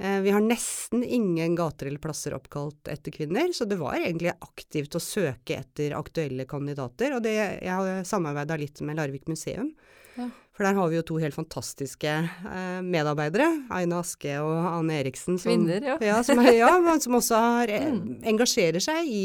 Eh, 0.00 0.20
Vi 0.24 0.32
har 0.32 0.40
nesten 0.44 1.04
ingen 1.04 1.56
gater 1.56 1.88
eller 1.90 2.00
plasser 2.04 2.36
oppkalt 2.36 2.88
etter 2.92 3.12
kvinner, 3.16 3.52
så 3.56 3.68
det 3.68 3.76
var 3.80 3.96
egentlig 4.00 4.32
aktivt 4.44 4.96
å 4.96 5.04
søke 5.04 5.60
etter 5.60 5.96
aktuelle 5.96 6.48
kandidater. 6.48 7.16
Og 7.16 7.24
det, 7.24 7.36
jeg 7.36 7.72
har 7.72 8.00
samarbeida 8.08 8.56
litt 8.60 8.80
med 8.84 8.96
Larvik 9.00 9.28
museum. 9.28 9.72
Ja. 10.16 10.28
For 10.56 10.64
der 10.64 10.78
har 10.78 10.88
vi 10.88 10.96
jo 10.96 11.04
to 11.04 11.18
helt 11.20 11.36
fantastiske 11.36 12.08
eh, 12.08 12.80
medarbeidere, 12.80 13.50
Aina 13.76 14.00
Aske 14.00 14.38
og 14.40 14.54
Anne 14.70 15.02
Eriksen. 15.02 15.36
Som, 15.36 15.52
Kvinner, 15.52 15.84
ja. 15.84 15.96
ja, 16.00 16.22
som, 16.24 16.40
er, 16.40 16.54
ja, 16.56 16.72
som 17.02 17.18
også 17.18 17.40
har, 17.44 17.72
mm. 17.92 18.22
engasjerer 18.32 18.80
seg 18.80 19.10
i 19.12 19.24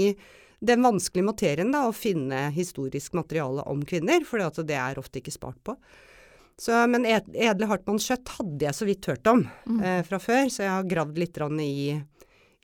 den 0.61 0.83
vanskelige 0.85 1.25
materien 1.25 1.71
da, 1.73 1.87
å 1.87 1.95
finne 1.95 2.49
historisk 2.53 3.15
materiale 3.17 3.63
om 3.71 3.81
kvinner, 3.87 4.25
for 4.27 4.43
det 4.67 4.77
er 4.77 4.99
ofte 5.01 5.21
ikke 5.21 5.33
spart 5.33 5.61
på. 5.65 5.77
Så, 6.61 6.75
men 6.91 7.07
Ed- 7.09 7.31
Edle 7.33 7.65
Hartmann 7.71 7.97
Skjøtt 8.01 8.35
hadde 8.35 8.67
jeg 8.67 8.77
så 8.77 8.85
vidt 8.85 9.07
hørt 9.09 9.29
om 9.31 9.45
eh, 9.81 10.03
fra 10.05 10.19
før, 10.21 10.51
så 10.51 10.65
jeg 10.67 10.73
har 10.75 10.89
gravd 10.91 11.17
litt 11.17 11.39
i, 11.63 11.95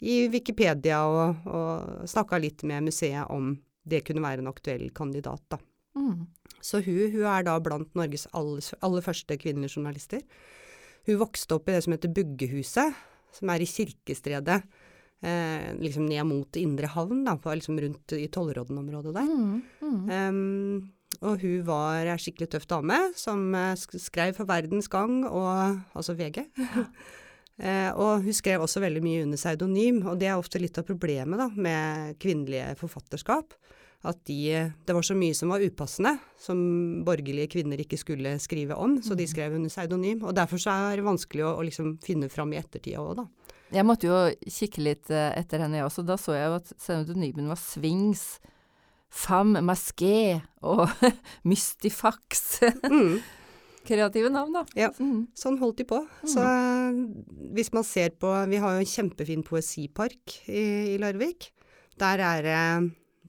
i 0.05 0.17
Wikipedia 0.29 0.99
og, 1.07 1.47
og 1.49 2.05
snakka 2.09 2.37
litt 2.43 2.67
med 2.67 2.91
museet 2.91 3.31
om 3.33 3.55
det 3.87 4.03
kunne 4.05 4.21
være 4.21 4.43
en 4.43 4.51
aktuell 4.51 4.89
kandidat. 4.93 5.41
da. 5.49 5.57
Mm. 5.97 6.25
Så 6.63 6.81
hun, 6.85 7.03
hun 7.13 7.27
er 7.29 7.45
da 7.47 7.57
blant 7.63 7.93
Norges 7.97 8.27
aller, 8.37 8.65
aller 8.85 9.05
første 9.05 9.37
kvinnelige 9.39 9.77
journalister. 9.77 10.23
Hun 11.07 11.21
vokste 11.21 11.55
opp 11.55 11.69
i 11.69 11.77
det 11.77 11.85
som 11.85 11.95
heter 11.95 12.11
Buggehuset, 12.11 12.97
som 13.37 13.53
er 13.53 13.63
i 13.63 13.69
Kirkestredet. 13.69 14.61
Eh, 15.25 15.69
liksom 15.81 16.05
ned 16.05 16.27
mot 16.29 16.59
Indre 16.59 16.89
Havn, 16.93 17.23
da, 17.25 17.37
på, 17.41 17.53
liksom 17.55 17.79
rundt 17.81 18.13
i 18.13 18.27
Tollråden-området 18.29 19.15
der. 19.15 19.31
Mm. 19.31 19.61
Mm. 19.81 20.09
Um, 20.11 21.21
og 21.25 21.41
hun 21.41 21.63
var 21.65 22.05
ei 22.05 22.17
skikkelig 22.21 22.51
tøff 22.53 22.67
dame, 22.69 22.99
som 23.17 23.47
eh, 23.57 23.73
skrev 23.77 24.35
for 24.37 24.49
Verdens 24.49 24.89
Gang, 24.91 25.23
og, 25.25 25.79
altså 25.97 26.13
VG. 26.17 26.43
eh, 27.63 27.89
og 27.95 28.27
hun 28.27 28.35
skrev 28.35 28.67
også 28.67 28.83
veldig 28.83 29.01
mye 29.05 29.23
under 29.25 29.41
pseudonym, 29.41 30.03
og 30.05 30.19
det 30.21 30.29
er 30.29 30.37
ofte 30.37 30.61
litt 30.61 30.77
av 30.77 30.85
problemet 30.85 31.41
da, 31.41 31.49
med 31.55 32.19
kvinnelige 32.21 32.75
forfatterskap. 32.83 33.57
At 34.05 34.19
de, 34.29 34.69
det 34.85 34.93
var 34.93 35.05
så 35.05 35.15
mye 35.17 35.35
som 35.35 35.49
var 35.49 35.63
upassende, 35.65 36.13
som 36.39 36.59
borgerlige 37.05 37.49
kvinner 37.55 37.81
ikke 37.81 37.97
skulle 37.97 38.35
skrive 38.39 38.77
om, 38.77 38.99
så 39.01 39.17
de 39.17 39.25
skrev 39.27 39.55
under 39.57 39.73
pseudonym. 39.73 40.21
Og 40.21 40.35
derfor 40.37 40.61
så 40.61 40.75
er 40.91 40.99
det 40.99 41.07
vanskelig 41.07 41.47
å, 41.47 41.55
å 41.57 41.65
liksom 41.65 41.95
finne 42.05 42.29
fram 42.29 42.53
i 42.53 42.59
ettertida 42.61 43.01
òg, 43.01 43.23
da. 43.23 43.25
Jeg 43.73 43.83
måtte 43.83 44.07
jo 44.07 44.19
kikke 44.47 44.83
litt 44.85 45.09
eh, 45.11 45.33
etter 45.35 45.59
henne, 45.59 45.81
jeg 45.81 45.87
også. 45.89 46.05
Da 46.07 46.15
så 46.21 46.37
jeg 46.37 46.45
jo 46.47 46.59
at 46.59 46.69
pseudonymen 46.77 47.49
var 47.51 47.59
Swings, 47.59 48.37
Femme 49.11 49.63
Masqué 49.65 50.37
og 50.61 50.85
Mystifax. 51.49 52.45
Mm. 52.85 53.17
Kreative 53.87 54.31
navn, 54.31 54.55
da. 54.55 54.63
Ja. 54.77 54.91
Mm. 55.01 55.25
Sånn 55.35 55.59
holdt 55.59 55.81
de 55.81 55.87
på. 55.89 55.99
Så 56.27 56.43
eh, 56.43 57.01
hvis 57.57 57.73
man 57.75 57.87
ser 57.87 58.13
på 58.19 58.31
Vi 58.51 58.61
har 58.61 58.77
jo 58.77 58.85
en 58.85 58.93
kjempefin 58.93 59.43
poesipark 59.47 60.39
i, 60.45 60.93
i 60.93 60.97
Larvik. 61.01 61.49
Der 61.97 62.23
er 62.23 62.45
det 62.45 62.61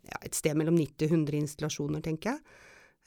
ja, 0.08 0.18
et 0.24 0.34
sted 0.38 0.56
mellom 0.58 0.76
90 0.78 1.06
og 1.06 1.14
100 1.14 1.38
installasjoner, 1.42 2.02
tenker 2.04 2.34
jeg. 2.34 2.40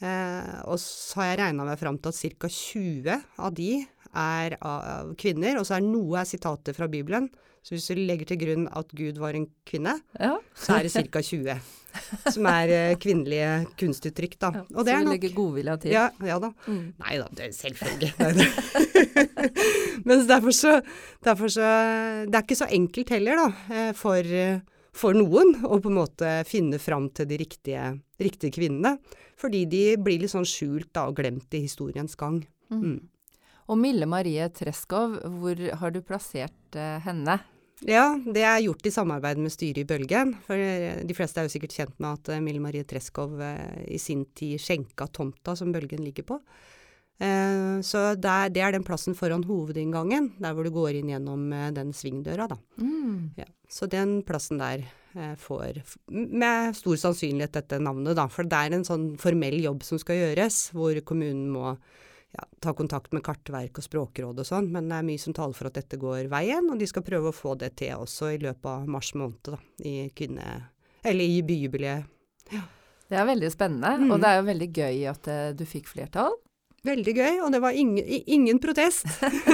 Eh, 0.02 0.56
og 0.66 0.80
så 0.82 1.20
har 1.22 1.32
jeg 1.32 1.40
regna 1.44 1.66
meg 1.68 1.78
fram 1.82 1.98
til 2.02 2.10
at 2.10 2.38
ca. 2.42 2.50
20 2.50 3.20
av 3.46 3.54
de 3.58 3.72
er 4.18 4.58
av 4.66 5.12
kvinner, 5.22 5.60
og 5.62 5.66
så 5.68 5.78
er 5.78 5.86
noe 5.86 6.20
er 6.22 6.30
sitater 6.30 6.74
fra 6.78 6.88
Bibelen. 6.92 7.30
Så 7.62 7.76
hvis 7.76 7.86
du 7.94 8.00
legger 8.02 8.26
til 8.32 8.40
grunn 8.42 8.64
at 8.74 8.90
Gud 8.98 9.20
var 9.22 9.36
en 9.38 9.46
kvinne, 9.70 9.94
Ja. 10.20 10.32
så 10.58 10.80
er 10.80 10.88
det 10.88 10.92
ca. 11.12 11.22
20 11.22 11.60
som 12.32 12.46
er 12.50 12.72
eh, 12.74 12.96
kvinnelige 12.98 13.68
kunstuttrykk, 13.78 14.38
da. 14.42 14.50
Ja, 14.56 14.62
og 14.74 14.86
det 14.88 14.94
så 14.94 14.98
er 14.98 15.04
vi 15.06 15.12
legger 15.12 15.34
godvilja 15.36 15.76
til. 15.84 15.92
ja, 15.94 16.06
ja 16.26 16.40
da. 16.42 16.50
Mm. 16.66 16.94
Nei 17.04 17.18
da, 17.20 17.28
det 17.38 17.46
er 17.46 17.54
selvfølgelig. 17.58 18.12
Men 20.08 20.24
derfor 20.28 20.56
så, 20.56 20.82
derfor 21.24 21.52
så 21.52 21.68
Det 22.26 22.36
er 22.36 22.42
ikke 22.46 22.56
så 22.64 22.70
enkelt 22.72 23.10
heller, 23.14 23.36
da, 23.44 23.76
eh, 23.76 23.92
for, 23.94 24.18
eh, 24.18 24.60
for 24.96 25.16
noen 25.16 25.56
å 25.64 25.80
på 25.80 25.92
en 25.92 26.00
måte 26.02 26.32
finne 26.48 26.80
fram 26.82 27.08
til 27.16 27.30
de 27.30 27.40
riktige, 27.40 27.86
riktige 28.20 28.56
kvinnene. 28.58 28.98
Fordi 29.40 29.64
de 29.70 29.86
blir 29.98 30.22
litt 30.22 30.34
sånn 30.34 30.48
skjult 30.48 30.92
da, 30.94 31.08
og 31.10 31.18
glemt 31.18 31.54
i 31.58 31.64
historiens 31.64 32.18
gang. 32.20 32.42
Mm. 32.72 33.00
Og 33.72 33.80
Mille 33.80 34.08
Marie 34.10 34.46
Treskov, 34.54 35.16
hvor 35.40 35.64
har 35.82 35.94
du 35.96 36.02
plassert 36.06 36.78
uh, 36.78 37.00
henne? 37.06 37.40
Ja, 37.88 38.12
det 38.22 38.44
er 38.46 38.60
gjort 38.62 38.86
i 38.86 38.94
samarbeid 38.94 39.40
med 39.42 39.54
styret 39.54 39.82
i 39.82 39.88
Bølgen. 39.90 40.36
For 40.46 40.60
eh, 40.60 41.00
de 41.08 41.16
fleste 41.18 41.42
er 41.42 41.48
jo 41.48 41.54
sikkert 41.56 41.74
kjent 41.74 41.96
med 41.98 42.20
at 42.20 42.30
eh, 42.36 42.44
Mille 42.44 42.62
Marie 42.62 42.86
Treskov 42.86 43.40
uh, 43.42 43.82
i 43.88 43.98
sin 44.02 44.28
tid 44.38 44.62
skjenka 44.62 45.08
tomta 45.10 45.56
som 45.58 45.74
Bølgen 45.74 46.04
ligger 46.06 46.28
på. 46.30 46.38
Eh, 47.22 47.82
Så 47.86 48.02
der, 48.18 48.50
det 48.50 48.62
er 48.66 48.74
den 48.74 48.84
plassen 48.88 49.14
foran 49.18 49.44
hovedinngangen, 49.46 50.32
der 50.42 50.54
hvor 50.58 50.66
du 50.66 50.72
går 50.74 50.98
inn 51.00 51.12
gjennom 51.14 51.48
eh, 51.54 51.70
den 51.76 51.94
svingdøra, 51.94 52.48
da. 52.50 52.58
Mm. 52.82 53.32
Ja. 53.38 53.46
Så 53.70 53.88
den 53.90 54.20
plassen 54.28 54.58
der 54.62 54.84
eh, 55.16 55.36
får 55.40 55.82
med 56.10 56.76
stor 56.76 56.98
sannsynlighet 56.98 57.54
dette 57.60 57.80
navnet, 57.80 58.16
da. 58.18 58.26
For 58.28 58.44
det 58.50 58.58
er 58.58 58.74
en 58.80 58.88
sånn 58.88 59.12
formell 59.22 59.60
jobb 59.62 59.86
som 59.86 60.02
skal 60.02 60.18
gjøres, 60.18 60.72
hvor 60.74 60.98
kommunen 61.06 61.48
må 61.54 61.76
ja, 62.32 62.46
ta 62.64 62.74
kontakt 62.74 63.12
med 63.14 63.24
Kartverk 63.28 63.78
og 63.82 63.84
Språkråd 63.86 64.40
og 64.42 64.48
sånn, 64.48 64.70
men 64.72 64.88
det 64.90 64.98
er 65.02 65.08
mye 65.10 65.20
som 65.22 65.34
taler 65.36 65.54
for 65.58 65.68
at 65.68 65.78
dette 65.82 65.98
går 66.02 66.30
veien, 66.32 66.70
og 66.72 66.80
de 66.80 66.88
skal 66.88 67.04
prøve 67.04 67.30
å 67.30 67.36
få 67.36 67.58
det 67.60 67.74
til 67.82 67.98
også 68.02 68.34
i 68.34 68.38
løpet 68.42 68.70
av 68.72 68.86
mars 68.88 69.14
måned, 69.20 69.42
da, 69.52 69.60
i 69.84 70.08
kvinne... 70.16 70.48
Eller 71.04 71.26
i 71.26 71.42
byjubileet. 71.42 72.06
Det 73.12 73.18
er 73.20 73.26
veldig 73.28 73.50
spennende, 73.52 73.98
Mm. 74.00 74.12
og 74.14 74.22
det 74.22 74.30
er 74.30 74.38
jo 74.40 74.48
veldig 74.48 74.70
gøy 74.74 75.00
at 75.12 75.28
du 75.58 75.64
fikk 75.68 75.90
flertall. 75.92 76.34
Veldig 76.88 77.14
gøy, 77.14 77.42
og 77.46 77.52
det 77.54 77.60
var 77.62 77.78
ingen, 77.78 78.06
ingen 78.26 78.62
protest. 78.62 79.06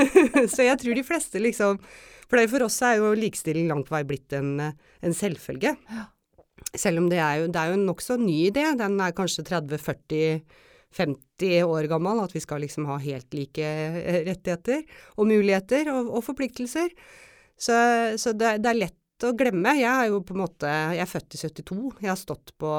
så 0.53 0.63
jeg 0.63 0.79
tror 0.79 0.95
de 0.95 1.03
fleste 1.03 1.41
liksom 1.43 1.81
For 2.27 2.39
det 2.39 2.51
for 2.51 2.63
oss 2.63 2.77
er 2.87 3.01
jo 3.01 3.15
likestilling 3.17 3.67
langt 3.71 3.91
vei 3.91 4.03
blitt 4.07 4.35
en, 4.35 4.55
en 4.59 5.15
selvfølge. 5.15 5.75
Selv 6.75 7.01
om 7.01 7.09
det 7.11 7.19
er 7.23 7.41
jo, 7.41 7.51
det 7.51 7.59
er 7.59 7.71
jo 7.71 7.77
en 7.79 7.85
nokså 7.87 8.17
ny 8.19 8.37
idé. 8.49 8.63
Den 8.79 8.99
er 9.03 9.15
kanskje 9.15 9.45
30-40 9.47 10.41
50 10.95 11.63
år 11.67 11.87
gammel, 11.91 12.21
at 12.23 12.33
vi 12.35 12.41
skal 12.41 12.63
liksom 12.63 12.87
ha 12.89 12.97
helt 13.01 13.33
like 13.35 13.63
eh, 13.63 14.21
rettigheter 14.27 14.85
og 15.17 15.27
muligheter 15.29 15.91
og, 15.93 16.11
og 16.17 16.23
forpliktelser. 16.25 16.93
Så, 17.57 17.75
så 18.21 18.33
det, 18.37 18.59
det, 18.63 18.71
er 18.71 18.81
lett 18.85 18.97
å 19.25 19.33
glemme. 19.37 19.73
Jeg 19.79 19.89
er 19.89 20.09
jo 20.11 20.21
på 20.25 20.35
en 20.35 20.43
måte 20.43 20.69
Jeg 20.69 21.01
er 21.03 21.09
født 21.09 21.35
i 21.37 21.41
72. 21.41 21.77
Jeg 22.03 22.11
har 22.11 22.19
stått 22.19 22.53
på 22.61 22.71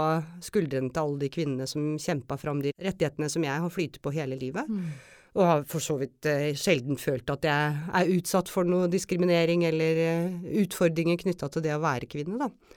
skuldrene 0.45 0.92
til 0.92 1.04
alle 1.04 1.23
de 1.25 1.30
kvinnene 1.35 1.68
som 1.71 1.95
kjempa 2.00 2.38
fram 2.40 2.62
de 2.64 2.75
rettighetene 2.76 3.30
som 3.33 3.47
jeg 3.47 3.64
har 3.64 3.75
flytet 3.75 4.02
på 4.04 4.14
hele 4.14 4.38
livet. 4.38 4.68
Mm. 4.68 4.90
Og 5.38 5.45
har 5.45 5.64
for 5.71 5.85
så 5.85 5.99
vidt 6.00 6.26
eh, 6.30 6.54
sjelden 6.59 6.99
følt 6.99 7.30
at 7.30 7.45
jeg 7.47 7.78
er 8.00 8.12
utsatt 8.14 8.50
for 8.50 8.68
noe 8.68 8.88
diskriminering 8.90 9.66
eller 9.68 10.02
eh, 10.04 10.37
utfordringer 10.64 11.21
knytta 11.21 11.50
til 11.52 11.64
det 11.66 11.75
å 11.76 11.83
være 11.83 12.09
kvinne, 12.11 12.38
da. 12.40 12.76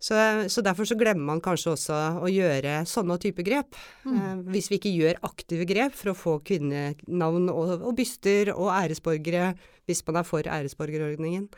Så, 0.00 0.16
så, 0.48 0.62
derfor 0.64 0.88
så 0.88 0.96
glemmer 0.96 1.26
man 1.28 1.42
kanskje 1.44 1.74
også 1.74 1.96
å 2.24 2.28
gjøre 2.32 2.78
sånne 2.88 3.18
type 3.20 3.44
grep. 3.44 3.76
Mm. 4.06 4.14
Eh, 4.14 4.38
hvis 4.54 4.70
vi 4.72 4.78
ikke 4.80 4.94
gjør 4.94 5.20
aktive 5.28 5.66
grep 5.68 5.98
for 5.98 6.12
å 6.12 6.16
få 6.16 6.38
kvinnenavn 6.48 7.50
og, 7.52 7.74
og 7.82 7.92
byster 7.98 8.54
og 8.54 8.70
æresborgere, 8.78 9.52
hvis 9.90 10.00
man 10.06 10.22
er 10.22 10.28
for 10.28 10.48
æresborgerordningen, 10.48 11.50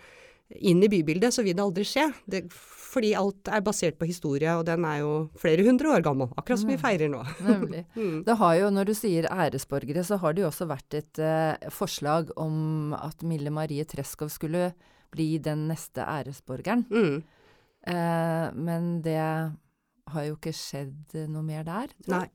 inn 0.61 0.83
i 0.85 0.91
bybildet, 0.93 1.35
så 1.35 1.45
vil 1.47 1.57
det 1.57 1.65
aldri 1.65 1.87
skje. 1.89 2.07
Det, 2.29 2.45
fordi 2.53 3.15
alt 3.17 3.49
er 3.49 3.65
basert 3.65 3.99
på 4.01 4.09
historie, 4.09 4.53
og 4.59 4.67
den 4.69 4.85
er 4.85 5.01
jo 5.01 5.13
flere 5.41 5.65
hundre 5.65 5.95
år 5.97 6.05
gammel. 6.05 6.33
Akkurat 6.37 6.61
som 6.61 6.73
vi 6.73 6.77
mm. 6.77 6.83
feirer 6.83 7.13
nå. 7.13 7.23
Nemlig. 7.47 7.85
mm. 7.99 8.17
Det 8.29 8.39
har 8.43 8.57
jo, 8.61 8.71
når 8.77 8.91
du 8.91 8.95
sier 8.99 9.29
æresborgere, 9.33 10.05
så 10.05 10.21
har 10.21 10.37
det 10.37 10.45
jo 10.45 10.51
også 10.51 10.69
vært 10.71 10.99
et 11.01 11.23
uh, 11.23 11.71
forslag 11.73 12.35
om 12.41 12.93
at 12.99 13.25
Mille 13.25 13.53
Marie 13.55 13.87
Treskov 13.89 14.33
skulle 14.35 14.73
bli 15.13 15.37
den 15.45 15.67
neste 15.69 16.05
æresborgeren. 16.09 16.87
Mm. 16.93 17.23
Eh, 17.87 18.47
men 18.55 19.03
det 19.03 19.19
har 20.13 20.27
jo 20.27 20.37
ikke 20.37 20.55
skjedd 20.57 21.17
noe 21.31 21.45
mer 21.47 21.67
der. 21.67 21.93
Nei. 22.13 22.27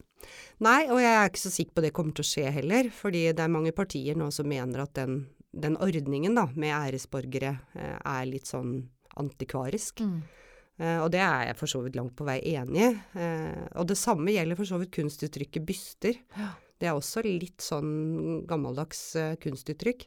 Nei, 0.65 0.81
og 0.89 0.99
jeg 1.01 1.13
er 1.13 1.29
ikke 1.29 1.43
så 1.43 1.53
sikker 1.53 1.77
på 1.77 1.83
det 1.85 1.93
kommer 1.95 2.15
til 2.17 2.25
å 2.25 2.29
skje 2.31 2.51
heller. 2.53 2.89
Fordi 2.93 3.27
det 3.31 3.43
er 3.43 3.53
mange 3.53 3.73
partier 3.75 4.17
nå 4.17 4.29
som 4.33 4.49
mener 4.49 4.85
at 4.85 4.95
den, 4.97 5.19
den 5.57 5.77
ordningen 5.81 6.37
da, 6.37 6.47
med 6.55 6.75
æresborgere 6.75 7.55
eh, 7.77 7.97
er 7.97 8.29
litt 8.29 8.49
sånn 8.49 8.79
antikvarisk. 9.17 10.03
Mm. 10.05 10.21
Eh, 10.77 10.99
og 11.01 11.09
det 11.13 11.23
er 11.25 11.49
jeg 11.49 11.57
for 11.59 11.71
så 11.71 11.81
vidt 11.85 11.97
langt 11.97 12.15
på 12.17 12.27
vei 12.27 12.37
enig 12.53 12.83
i. 12.85 12.93
Eh, 13.19 13.67
og 13.79 13.89
det 13.89 13.97
samme 13.99 14.33
gjelder 14.35 14.59
for 14.59 14.69
så 14.69 14.79
vidt 14.81 14.93
kunstuttrykket 14.97 15.67
byster. 15.67 16.23
Ja. 16.37 16.53
Det 16.77 16.89
er 16.89 16.97
også 16.97 17.23
litt 17.25 17.63
sånn 17.65 18.43
gammeldags 18.49 19.03
eh, 19.17 19.35
kunstuttrykk. 19.41 20.05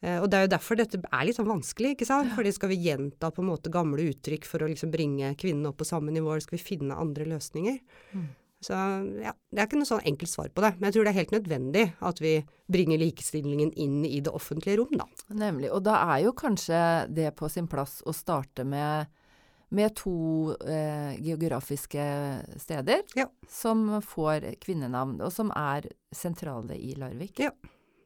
Eh, 0.00 0.18
og 0.22 0.30
det 0.30 0.38
er 0.38 0.46
jo 0.46 0.52
derfor 0.54 0.78
dette 0.78 1.00
er 1.02 1.24
litt 1.26 1.36
sånn 1.36 1.50
vanskelig, 1.50 1.96
ikke 1.96 2.08
sant. 2.08 2.32
Fordi 2.36 2.52
skal 2.56 2.72
vi 2.72 2.80
gjenta 2.86 3.32
på 3.34 3.42
en 3.42 3.50
måte 3.50 3.72
gamle 3.74 4.06
uttrykk 4.12 4.46
for 4.48 4.62
å 4.62 4.70
liksom 4.70 4.92
bringe 4.94 5.34
kvinnene 5.40 5.72
opp 5.72 5.80
på 5.82 5.88
samme 5.88 6.14
nivå, 6.14 6.32
eller 6.32 6.46
skal 6.46 6.58
vi 6.58 6.68
finne 6.70 6.98
andre 7.00 7.26
løsninger? 7.34 7.80
Mm. 8.14 8.28
Så 8.60 8.76
ja, 9.22 9.32
det 9.48 9.62
er 9.62 9.68
ikke 9.68 9.78
noe 9.80 9.88
sånn 9.88 10.04
enkelt 10.04 10.30
svar 10.30 10.50
på 10.52 10.62
det. 10.64 10.74
Men 10.76 10.88
jeg 10.88 10.96
tror 10.96 11.06
det 11.06 11.12
er 11.12 11.18
helt 11.22 11.32
nødvendig 11.32 11.84
at 12.10 12.20
vi 12.20 12.34
bringer 12.70 13.00
likestillingen 13.00 13.72
inn 13.72 14.02
i 14.04 14.20
det 14.20 14.32
offentlige 14.36 14.82
rom, 14.82 14.92
da. 15.00 15.06
Nemlig. 15.32 15.70
Og 15.72 15.80
da 15.86 15.96
er 16.12 16.26
jo 16.26 16.34
kanskje 16.36 16.82
det 17.08 17.30
på 17.38 17.48
sin 17.52 17.70
plass 17.72 18.00
å 18.04 18.12
starte 18.16 18.66
med, 18.68 19.08
med 19.72 19.96
to 19.96 20.52
eh, 20.60 21.16
geografiske 21.24 22.04
steder 22.60 23.00
ja. 23.16 23.30
som 23.48 23.86
får 24.04 24.50
kvinnenavn, 24.60 25.16
og 25.24 25.32
som 25.32 25.52
er 25.56 25.88
sentrale 26.12 26.76
i 26.76 26.92
Larvik. 27.00 27.40
Ja. 27.40 27.54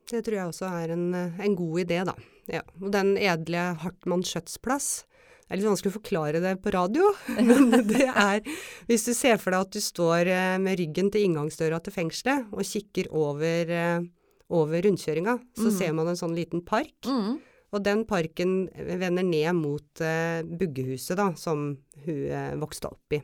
Det 0.04 0.20
tror 0.23 0.37
jeg 0.37 0.52
også 0.52 0.68
er 0.68 0.94
en, 0.94 1.08
en 1.16 1.58
god 1.58 1.82
idé, 1.82 2.02
da. 2.06 2.14
Ja. 2.52 2.62
Og 2.78 2.92
den 2.94 3.16
edle 3.18 3.73
Hartmann 3.82 4.23
Schjøtts 4.23 4.61
det 5.54 5.61
er 5.61 5.62
litt 5.62 5.70
vanskelig 5.70 5.92
å 5.92 5.99
forklare 6.00 6.40
det 6.42 6.52
på 6.64 6.70
radio, 6.75 7.08
men 7.46 7.68
det 7.87 8.08
er 8.11 8.40
Hvis 8.88 9.04
du 9.06 9.12
ser 9.14 9.38
for 9.38 9.54
deg 9.54 9.62
at 9.62 9.76
du 9.76 9.78
står 9.78 10.26
eh, 10.26 10.54
med 10.58 10.80
ryggen 10.80 11.12
til 11.14 11.28
inngangsdøra 11.28 11.78
til 11.84 11.94
fengselet 11.94 12.50
og 12.50 12.66
kikker 12.66 13.12
over, 13.14 13.70
eh, 13.70 14.02
over 14.50 14.82
rundkjøringa, 14.82 15.37
så 15.54 15.68
mm. 15.68 15.76
ser 15.78 15.94
man 15.94 16.11
en 16.11 16.18
sånn 16.18 16.34
liten 16.34 16.64
park. 16.66 17.06
Mm. 17.06 17.38
Og 17.70 17.87
den 17.87 18.02
parken 18.06 18.66
vender 18.75 19.23
ned 19.26 19.54
mot 19.58 20.02
uh, 20.02 20.42
buggehuset 20.46 21.18
da, 21.18 21.32
som 21.38 21.73
hun 22.04 22.20
uh, 22.30 22.54
vokste 22.62 22.90
opp 22.90 23.14
i. 23.14 23.23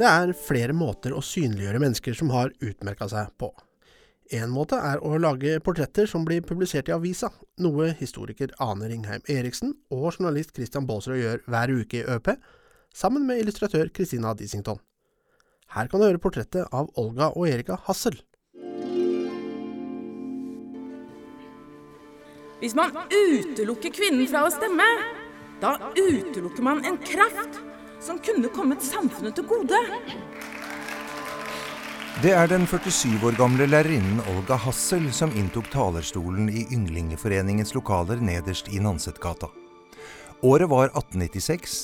Det 0.00 0.08
er 0.08 0.32
flere 0.36 0.76
måter 0.76 1.12
å 1.16 1.20
synliggjøre 1.24 1.80
mennesker 1.84 2.16
som 2.16 2.32
har 2.32 2.52
utmerka 2.64 3.08
seg 3.12 3.32
på. 3.40 3.52
En 4.32 4.48
måte 4.48 4.78
er 4.80 5.02
å 5.04 5.18
lage 5.20 5.58
portretter 5.60 6.08
som 6.08 6.22
blir 6.24 6.40
publisert 6.40 6.88
i 6.88 6.94
avisa, 6.94 7.28
noe 7.60 7.90
historiker 7.98 8.54
Ane 8.62 8.88
Ringheim 8.88 9.20
Eriksen 9.28 9.74
og 9.92 10.14
journalist 10.14 10.54
Christian 10.56 10.86
Baalsrød 10.88 11.20
gjør 11.20 11.42
hver 11.44 11.72
uke 11.76 11.98
i 12.00 12.06
ØP, 12.08 12.30
sammen 12.94 13.26
med 13.28 13.42
illustratør 13.42 13.90
Christina 13.92 14.32
Dissington. 14.32 14.80
Her 15.76 15.90
kan 15.92 16.00
du 16.00 16.06
høre 16.06 16.22
portrettet 16.22 16.72
av 16.72 16.88
Olga 16.96 17.34
og 17.36 17.50
Erika 17.50 17.76
Hassel. 17.84 18.16
Hvis 22.62 22.72
man 22.78 22.96
utelukker 23.12 23.92
kvinnen 23.92 24.24
fra 24.30 24.46
å 24.46 24.52
stemme, 24.54 24.88
da 25.60 25.76
utelukker 25.98 26.64
man 26.64 26.80
en 26.88 26.96
kraft 27.04 27.60
som 28.00 28.16
kunne 28.24 28.48
kommet 28.56 28.80
samfunnet 28.84 29.36
til 29.36 29.44
gode. 29.52 29.82
Det 32.22 32.30
er 32.30 32.46
den 32.46 32.62
47 32.62 33.18
år 33.26 33.34
gamle 33.34 33.66
lærerinnen 33.66 34.20
Olga 34.30 34.54
Hassel 34.62 35.08
som 35.12 35.32
inntok 35.34 35.66
talerstolen 35.72 36.46
i 36.46 36.62
Ynglingeforeningens 36.70 37.74
lokaler 37.74 38.22
nederst 38.22 38.70
i 38.70 38.78
Nansetgata. 38.78 39.48
Året 40.46 40.70
var 40.70 40.92
1896, 40.92 41.74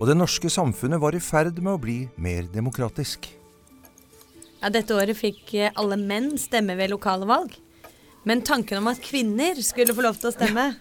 og 0.00 0.10
det 0.10 0.16
norske 0.18 0.50
samfunnet 0.50 0.98
var 0.98 1.14
i 1.14 1.22
ferd 1.22 1.60
med 1.62 1.76
å 1.76 1.80
bli 1.84 1.96
mer 2.18 2.48
demokratisk. 2.50 3.30
Ja, 4.58 4.72
dette 4.74 4.96
året 4.98 5.20
fikk 5.20 5.54
alle 5.68 6.00
menn 6.00 6.32
stemme 6.34 6.74
ved 6.74 6.90
lokale 6.90 7.28
valg. 7.30 7.54
Men 8.26 8.42
tanken 8.42 8.82
om 8.82 8.90
at 8.90 8.98
kvinner 9.06 9.54
skulle 9.62 9.94
få 9.94 10.02
lov 10.02 10.18
til 10.18 10.32
å 10.32 10.34
stemme, 10.34 10.72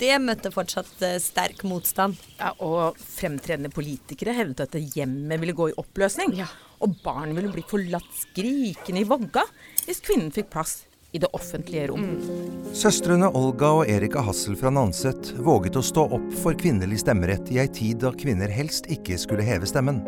det 0.00 0.16
møtte 0.22 0.52
fortsatt 0.54 1.02
eh, 1.06 1.18
sterk 1.22 1.64
motstand. 1.68 2.18
Ja, 2.40 2.54
og 2.64 2.98
fremtredende 3.00 3.72
politikere 3.72 4.34
hevdet 4.36 4.68
at 4.68 4.94
hjemmet 4.96 5.42
ville 5.42 5.56
gå 5.56 5.70
i 5.70 5.78
oppløsning. 5.80 6.34
Ja. 6.40 6.48
Og 6.80 6.96
barn 7.04 7.34
ville 7.36 7.52
bli 7.52 7.64
forlatt 7.68 8.08
skrikende 8.16 9.02
i 9.02 9.08
vogga 9.08 9.44
hvis 9.84 10.00
kvinnen 10.04 10.32
fikk 10.32 10.48
plass 10.54 10.80
i 11.12 11.18
det 11.18 11.28
offentlige 11.34 11.88
rom. 11.90 12.04
Mm. 12.06 12.70
Søstrene 12.76 13.28
Olga 13.34 13.72
og 13.80 13.90
Erika 13.90 14.22
Hassel 14.24 14.56
fra 14.56 14.70
Nanset 14.72 15.32
våget 15.42 15.76
å 15.76 15.82
stå 15.84 16.06
opp 16.16 16.28
for 16.42 16.56
kvinnelig 16.58 17.02
stemmerett 17.02 17.50
i 17.50 17.58
ei 17.62 17.68
tid 17.68 18.00
da 18.04 18.14
kvinner 18.14 18.52
helst 18.52 18.86
ikke 18.92 19.18
skulle 19.18 19.46
heve 19.46 19.68
stemmen. 19.68 20.04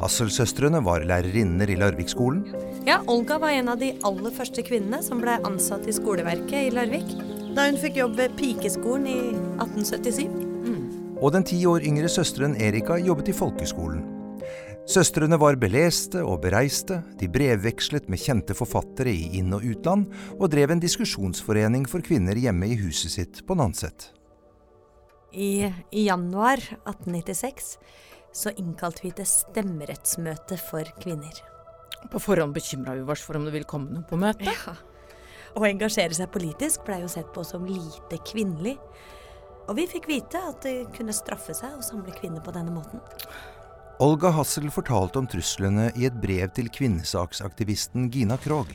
Hassel-søstrene 0.00 0.80
var 0.82 1.04
lærerinner 1.06 1.70
i 1.70 1.76
Larvik-skolen. 1.78 2.42
Ja, 2.88 2.98
Olga 3.12 3.36
var 3.38 3.54
en 3.54 3.70
av 3.70 3.78
de 3.78 3.92
aller 4.08 4.34
første 4.34 4.64
kvinnene 4.66 5.02
som 5.04 5.20
ble 5.22 5.36
ansatt 5.46 5.86
i 5.86 5.94
skoleverket 5.94 6.72
i 6.72 6.72
Larvik 6.74 7.12
da 7.56 7.66
hun 7.68 7.76
fikk 7.80 7.98
jobb 8.00 8.16
ved 8.16 8.32
Pikeskolen 8.38 9.06
i 9.10 9.18
1877. 9.60 10.40
Mm. 10.64 10.82
Og 11.20 11.34
den 11.34 11.44
ti 11.46 11.58
år 11.68 11.84
yngre 11.86 12.08
søsteren 12.10 12.56
Erika 12.56 12.96
jobbet 12.98 13.28
i 13.28 13.36
folkeskolen. 13.36 14.02
Søstrene 14.88 15.38
var 15.38 15.54
beleste 15.62 16.24
og 16.26 16.40
bereiste, 16.42 16.98
de 17.20 17.28
brevvekslet 17.30 18.08
med 18.10 18.18
kjente 18.18 18.56
forfattere 18.58 19.12
i 19.12 19.28
inn- 19.38 19.54
og 19.54 19.62
utland, 19.62 20.08
og 20.40 20.50
drev 20.50 20.72
en 20.74 20.82
diskusjonsforening 20.82 21.86
for 21.88 22.02
kvinner 22.02 22.34
hjemme 22.34 22.66
i 22.66 22.78
huset 22.80 23.14
sitt 23.14 23.44
på 23.46 23.54
Nanset. 23.58 24.10
I, 25.32 25.70
I, 25.92 26.08
januar 26.08 26.58
1896 26.82 27.76
så 28.36 28.52
innkalte 28.58 29.06
vi 29.06 29.12
til 29.16 29.28
stemmerettsmøte 29.28 30.58
for 30.60 30.88
kvinner. 31.00 31.38
På 32.10 32.18
forhånd 32.20 32.56
bekymra 32.56 32.96
vi 32.98 33.06
oss 33.06 33.22
for 33.22 33.38
om 33.38 33.46
det 33.46 33.54
ville 33.54 33.68
komme 33.68 33.94
noe 33.94 34.08
på 34.08 34.18
møtet. 34.18 34.50
Ja. 34.50 34.74
Å 35.52 35.64
engasjere 35.68 36.16
seg 36.16 36.30
politisk 36.32 36.86
blei 36.86 37.02
jo 37.02 37.10
sett 37.12 37.28
på 37.34 37.44
som 37.44 37.66
lite 37.68 38.18
kvinnelig. 38.24 38.78
Og 39.68 39.76
vi 39.78 39.86
fikk 39.90 40.08
vite 40.10 40.40
at 40.40 40.64
det 40.64 40.88
kunne 40.96 41.14
straffe 41.14 41.54
seg 41.54 41.76
å 41.76 41.84
samle 41.84 42.14
kvinner 42.16 42.42
på 42.44 42.54
denne 42.54 42.72
måten. 42.74 43.02
Olga 44.02 44.32
Hassel 44.34 44.70
fortalte 44.72 45.20
om 45.20 45.28
truslene 45.30 45.90
i 46.00 46.08
et 46.08 46.16
brev 46.18 46.50
til 46.56 46.70
kvinnesaksaktivisten 46.72 48.08
Gina 48.10 48.38
Krogh. 48.40 48.72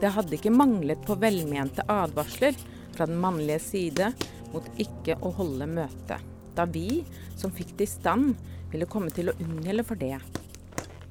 Det 0.00 0.10
hadde 0.14 0.38
ikke 0.38 0.54
manglet 0.54 1.02
på 1.06 1.18
velmente 1.20 1.84
advarsler 1.90 2.56
fra 2.94 3.06
den 3.10 3.20
mannlige 3.20 3.60
side 3.62 4.12
mot 4.54 4.66
ikke 4.80 5.18
å 5.20 5.32
holde 5.36 5.68
møte, 5.68 6.18
da 6.56 6.66
vi, 6.68 7.02
som 7.36 7.52
fikk 7.54 7.76
det 7.78 7.88
i 7.88 7.92
stand, 7.92 8.34
ville 8.72 8.88
komme 8.88 9.12
til 9.12 9.30
å 9.30 9.36
unngjelde 9.42 9.84
for 9.86 10.00
det. 10.00 10.16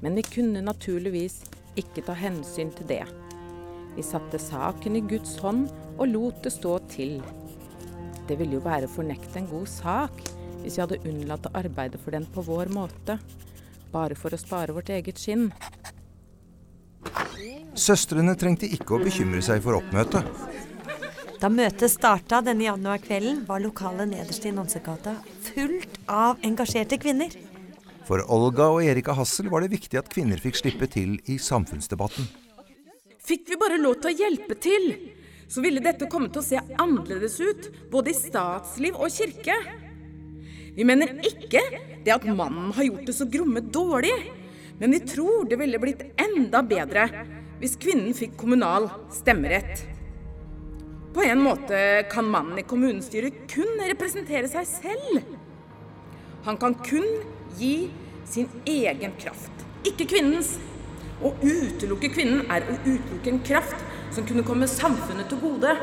Men 0.02 0.18
vi 0.18 0.26
kunne 0.26 0.64
naturligvis 0.64 1.42
ikke 1.78 2.04
ta 2.06 2.16
hensyn 2.18 2.72
til 2.74 2.88
det. 2.90 3.04
Vi 3.96 4.02
satte 4.06 4.40
saken 4.40 4.96
i 4.96 5.04
Guds 5.04 5.36
hånd 5.42 5.68
og 5.98 6.06
lot 6.08 6.42
det 6.44 6.52
stå 6.54 6.78
til. 6.92 7.18
Det 8.28 8.38
ville 8.38 8.56
jo 8.56 8.64
være 8.64 8.88
å 8.88 8.92
fornekte 8.92 9.42
en 9.42 9.50
god 9.50 9.68
sak 9.68 10.22
hvis 10.62 10.78
vi 10.78 10.82
hadde 10.84 11.00
unnlatt 11.08 11.48
å 11.48 11.54
arbeide 11.58 11.98
for 11.98 12.14
den 12.14 12.24
på 12.30 12.44
vår 12.46 12.70
måte, 12.72 13.18
bare 13.92 14.16
for 14.16 14.32
å 14.32 14.40
spare 14.40 14.74
vårt 14.74 14.92
eget 14.94 15.18
skinn. 15.18 15.50
Søstrene 17.74 18.36
trengte 18.38 18.68
ikke 18.70 18.96
å 18.96 19.02
bekymre 19.02 19.42
seg 19.44 19.62
for 19.64 19.80
oppmøtet. 19.80 20.28
Da 21.42 21.50
møtet 21.50 21.90
starta 21.90 22.38
denne 22.46 22.68
januarkvelden, 22.68 23.40
var 23.48 23.64
lokalet 23.64 24.12
nederst 24.12 24.44
i 24.46 24.52
Nonsegata 24.54 25.16
fullt 25.48 25.98
av 26.06 26.38
engasjerte 26.46 27.00
kvinner. 27.02 27.34
For 28.06 28.22
Olga 28.30 28.68
og 28.70 28.84
Erika 28.86 29.16
Hassel 29.18 29.50
var 29.50 29.64
det 29.64 29.72
viktig 29.74 29.98
at 29.98 30.10
kvinner 30.12 30.38
fikk 30.38 30.60
slippe 30.60 30.86
til 30.90 31.18
i 31.26 31.40
samfunnsdebatten. 31.42 32.30
Fikk 33.22 33.52
vi 33.52 33.58
bare 33.58 33.78
lov 33.78 34.00
til 34.02 34.10
å 34.10 34.18
hjelpe 34.18 34.56
til, 34.58 34.88
så 35.46 35.62
ville 35.62 35.82
dette 35.84 36.08
komme 36.10 36.26
til 36.32 36.42
å 36.42 36.46
se 36.46 36.58
annerledes 36.58 37.36
ut, 37.38 37.68
både 37.92 38.10
i 38.10 38.18
statsliv 38.18 38.96
og 38.98 39.12
kirke. 39.14 39.54
Vi 40.74 40.86
mener 40.88 41.12
ikke 41.28 41.60
det 42.02 42.14
at 42.16 42.26
mannen 42.26 42.72
har 42.74 42.88
gjort 42.88 43.06
det 43.06 43.14
så 43.14 43.28
gromme 43.30 43.62
dårlig, 43.62 44.14
men 44.80 44.96
vi 44.96 45.02
tror 45.06 45.46
det 45.46 45.60
ville 45.60 45.78
blitt 45.78 46.02
enda 46.18 46.64
bedre 46.66 47.06
hvis 47.60 47.78
kvinnen 47.78 48.16
fikk 48.16 48.34
kommunal 48.40 48.88
stemmerett. 49.14 49.84
På 51.14 51.22
en 51.22 51.44
måte 51.44 51.78
kan 52.10 52.26
mannen 52.26 52.58
i 52.58 52.66
kommunestyret 52.66 53.44
kun 53.52 53.84
representere 53.86 54.50
seg 54.50 54.66
selv. 54.66 55.22
Han 56.48 56.58
kan 56.58 56.74
kun 56.82 57.06
gi 57.60 57.92
sin 58.26 58.50
egen 58.66 59.14
kraft, 59.20 59.66
ikke 59.86 60.10
kvinnens. 60.16 60.56
Å 61.22 61.30
utelukke 61.38 62.10
kvinnen 62.10 62.48
er 62.50 62.64
å 62.66 62.76
utelukke 62.82 63.30
en 63.30 63.42
kraft 63.46 63.82
som 64.14 64.26
kunne 64.26 64.42
komme 64.46 64.66
samfunnet 64.66 65.28
til 65.30 65.38
gode. 65.38 65.74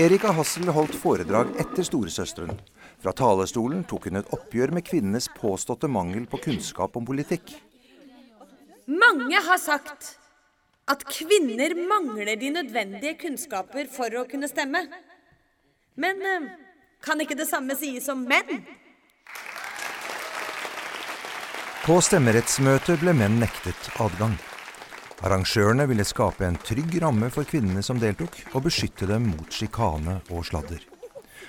Erika 0.00 0.30
Hassel 0.32 0.70
holdt 0.72 0.94
foredrag 0.96 1.50
etter 1.60 1.84
storesøsteren. 1.84 2.54
Fra 3.02 3.12
talerstolen 3.18 3.82
tok 3.90 4.06
hun 4.08 4.20
et 4.22 4.30
oppgjør 4.32 4.72
med 4.78 4.86
kvinnenes 4.86 5.26
påståtte 5.36 5.90
mangel 5.90 6.24
på 6.30 6.40
kunnskap 6.46 6.96
om 6.96 7.04
politikk. 7.04 7.52
Mange 8.86 9.42
har 9.42 9.60
sagt 9.60 10.14
at 10.90 11.02
kvinner 11.06 11.74
mangler 11.76 12.32
de 12.38 12.54
nødvendige 12.54 13.18
kunnskaper 13.20 13.90
for 13.90 14.22
å 14.22 14.24
kunne 14.30 14.48
stemme. 14.50 14.86
Men 15.98 16.24
eh, 16.24 16.48
kan 17.04 17.20
ikke 17.20 17.36
det 17.38 17.50
samme 17.50 17.76
sies 17.78 18.08
om 18.12 18.24
menn? 18.26 18.62
På 21.82 21.96
stemmerettsmøtet 21.98 23.00
ble 23.00 23.10
menn 23.18 23.40
nektet 23.42 23.88
adgang. 23.98 24.36
Arrangørene 25.26 25.82
ville 25.90 26.04
skape 26.06 26.46
en 26.46 26.54
trygg 26.62 26.94
ramme 27.02 27.26
for 27.34 27.42
kvinnene 27.42 27.82
som 27.82 27.98
deltok, 27.98 28.36
og 28.54 28.68
beskytte 28.68 29.08
dem 29.10 29.26
mot 29.32 29.50
sjikane 29.50 30.20
og 30.30 30.46
sladder. 30.46 30.78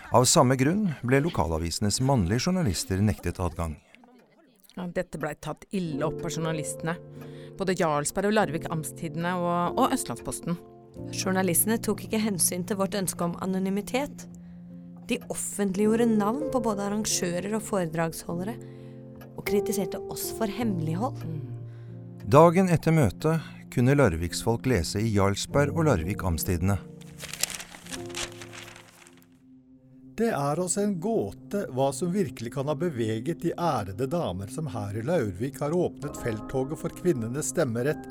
Av 0.09 0.25
samme 0.25 0.57
grunn 0.57 0.87
ble 1.05 1.21
lokalavisenes 1.21 2.01
mannlige 2.01 2.47
journalister 2.47 3.05
nektet 3.05 3.37
adgang. 3.45 3.77
Ja, 4.73 4.87
dette 4.89 5.21
blei 5.21 5.35
tatt 5.37 5.67
ille 5.69 6.01
opp 6.09 6.25
av 6.25 6.33
journalistene. 6.33 6.97
Både 7.59 7.77
Jarlsberg 7.77 8.31
og 8.31 8.37
Larvik 8.39 8.65
Amstidene 8.73 9.37
og, 9.37 9.77
og 9.77 9.93
Østlandsposten. 9.93 10.57
Journalistene 11.13 11.77
tok 11.77 12.07
ikke 12.07 12.25
hensyn 12.25 12.65
til 12.65 12.81
vårt 12.81 12.97
ønske 12.97 13.21
om 13.21 13.37
anonymitet. 13.45 14.25
De 15.05 15.21
offentliggjorde 15.29 16.09
navn 16.09 16.49
på 16.49 16.65
både 16.71 16.89
arrangører 16.89 17.53
og 17.53 17.69
foredragsholdere, 17.69 18.57
og 19.35 19.45
kritiserte 19.47 19.99
oss 20.13 20.29
for 20.37 20.51
hemmelighold. 20.51 21.19
Dagen 22.23 22.71
etter 22.71 22.95
møtet 22.95 23.51
kunne 23.73 23.97
larviksfolk 23.97 24.67
lese 24.69 25.01
i 25.01 25.13
Jarlsberg 25.15 25.75
og 25.75 25.89
Larvik 25.89 26.23
Amstidene. 26.23 26.77
Det 30.13 30.29
er 30.29 30.59
oss 30.61 30.75
en 30.77 30.99
gåte 31.01 31.63
hva 31.73 31.87
som 31.95 32.11
virkelig 32.13 32.51
kan 32.53 32.67
ha 32.69 32.75
beveget 32.77 33.41
de 33.41 33.53
ærede 33.57 34.05
damer 34.05 34.51
som 34.53 34.67
her 34.69 34.99
i 34.99 35.01
Laurvik 35.01 35.57
har 35.63 35.73
åpnet 35.73 36.19
felttoget 36.21 36.77
for 36.83 36.93
kvinnenes 36.93 37.49
stemmerett, 37.49 38.05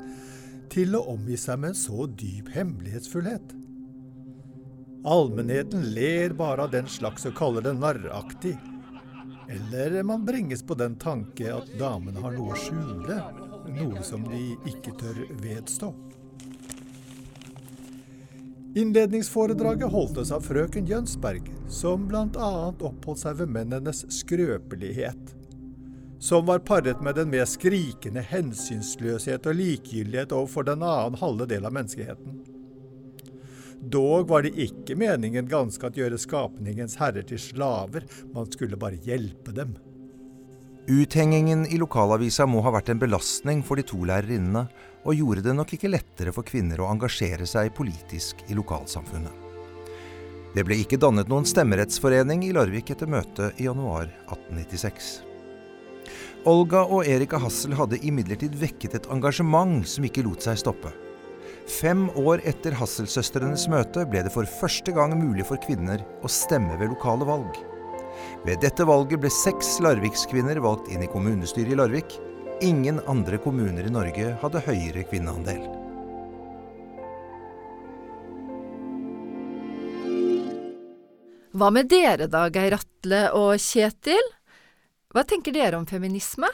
til 0.73 0.97
å 0.97 1.05
omgi 1.13 1.37
seg 1.39 1.61
med 1.61 1.71
en 1.71 1.79
så 1.79 2.07
dyp 2.19 2.49
hemmelighetsfullhet. 2.51 3.55
Allmennheten 5.07 5.87
ler 5.95 6.35
bare 6.35 6.67
av 6.67 6.75
den 6.75 6.91
slags 6.91 7.27
og 7.29 7.37
kaller 7.39 7.63
det 7.63 7.75
narraktig. 7.79 8.57
Eller 9.53 10.03
man 10.03 10.25
bringes 10.25 10.63
på 10.63 10.73
den 10.73 10.95
tanke 10.95 11.51
at 11.53 11.69
damene 11.79 12.21
har 12.23 12.33
noe 12.33 12.55
å 12.55 12.57
skjule, 12.57 13.19
noe 13.69 14.05
som 14.05 14.25
de 14.25 14.55
ikke 14.71 14.95
tør 14.97 15.19
vedstå. 15.43 15.91
Innledningsforedraget 18.73 19.91
holdtes 19.93 20.31
av 20.33 20.41
frøken 20.41 20.87
Jønsberg, 20.89 21.51
som 21.69 22.07
bl.a. 22.09 22.49
oppholdt 22.73 23.21
seg 23.21 23.37
ved 23.43 23.51
mennenes 23.53 24.01
skrøpelighet. 24.09 25.35
Som 26.17 26.47
var 26.49 26.63
paret 26.65 27.03
med 27.05 27.19
den 27.19 27.29
mer 27.29 27.45
skrikende 27.45 28.23
hensynsløshet 28.25 29.45
og 29.45 29.59
likegyldighet 29.59 30.33
overfor 30.33 30.65
den 30.65 30.81
annen 30.87 31.19
halve 31.21 31.45
del 31.51 31.69
av 31.69 31.75
menneskeheten. 31.77 32.41
Dog 33.91 34.27
var 34.27 34.45
det 34.45 34.53
ikke 34.55 34.95
meningen 34.95 35.47
ganske 35.51 35.87
at 35.87 35.97
gjøre 35.97 36.19
skapningens 36.21 36.95
herrer 37.01 37.25
til 37.27 37.41
slaver, 37.41 38.05
man 38.31 38.47
skulle 38.51 38.79
bare 38.79 38.99
hjelpe 39.03 39.51
dem. 39.55 39.73
Uthengingen 40.87 41.65
i 41.67 41.77
lokalavisa 41.79 42.45
må 42.47 42.61
ha 42.63 42.71
vært 42.75 42.91
en 42.91 42.99
belastning 42.99 43.63
for 43.63 43.79
de 43.79 43.85
to 43.87 44.01
lærerinnene, 44.07 44.65
og 45.03 45.19
gjorde 45.19 45.43
det 45.43 45.55
nok 45.55 45.75
ikke 45.75 45.91
lettere 45.91 46.31
for 46.35 46.47
kvinner 46.47 46.79
å 46.79 46.89
engasjere 46.91 47.47
seg 47.47 47.73
politisk 47.75 48.43
i 48.47 48.55
lokalsamfunnet. 48.55 49.43
Det 50.53 50.63
ble 50.67 50.77
ikke 50.83 50.99
dannet 51.01 51.31
noen 51.31 51.47
stemmerettsforening 51.49 52.43
i 52.45 52.51
Larvik 52.55 52.91
etter 52.93 53.09
møtet 53.09 53.59
i 53.59 53.65
januar 53.67 54.05
1896. 54.29 55.13
Olga 56.47 56.83
og 56.85 57.07
Erika 57.07 57.39
Hassel 57.39 57.73
hadde 57.79 57.99
imidlertid 58.03 58.55
vekket 58.59 58.99
et 58.99 59.09
engasjement 59.11 59.81
som 59.87 60.05
ikke 60.07 60.23
lot 60.27 60.43
seg 60.45 60.59
stoppe. 60.59 60.91
Fem 61.67 62.09
år 62.19 62.41
etter 62.43 62.75
Hasselsøstrenes 62.75 63.69
møte 63.71 64.03
ble 64.09 64.25
det 64.25 64.31
for 64.33 64.47
første 64.59 64.91
gang 64.95 65.13
mulig 65.15 65.45
for 65.47 65.61
kvinner 65.63 66.01
å 66.23 66.31
stemme 66.31 66.75
ved 66.79 66.91
lokale 66.91 67.27
valg. 67.27 67.55
Ved 68.43 68.59
dette 68.59 68.83
valget 68.83 69.21
ble 69.23 69.31
seks 69.31 69.77
larvikskvinner 69.83 70.59
valgt 70.63 70.89
inn 70.91 71.05
i 71.05 71.09
kommunestyret 71.11 71.71
i 71.71 71.77
Larvik. 71.79 72.17
Ingen 72.63 72.99
andre 73.07 73.39
kommuner 73.39 73.87
i 73.87 73.93
Norge 73.93 74.33
hadde 74.41 74.63
høyere 74.67 75.05
kvinneandel. 75.07 75.63
Hva 81.53 81.69
med 81.71 81.87
dere 81.87 82.27
da, 82.27 82.47
Geir 82.51 82.75
Atle 82.75 83.23
og 83.37 83.55
Kjetil? 83.61 84.31
Hva 85.13 85.23
tenker 85.29 85.55
dere 85.55 85.79
om 85.79 85.87
feminisme? 85.87 86.49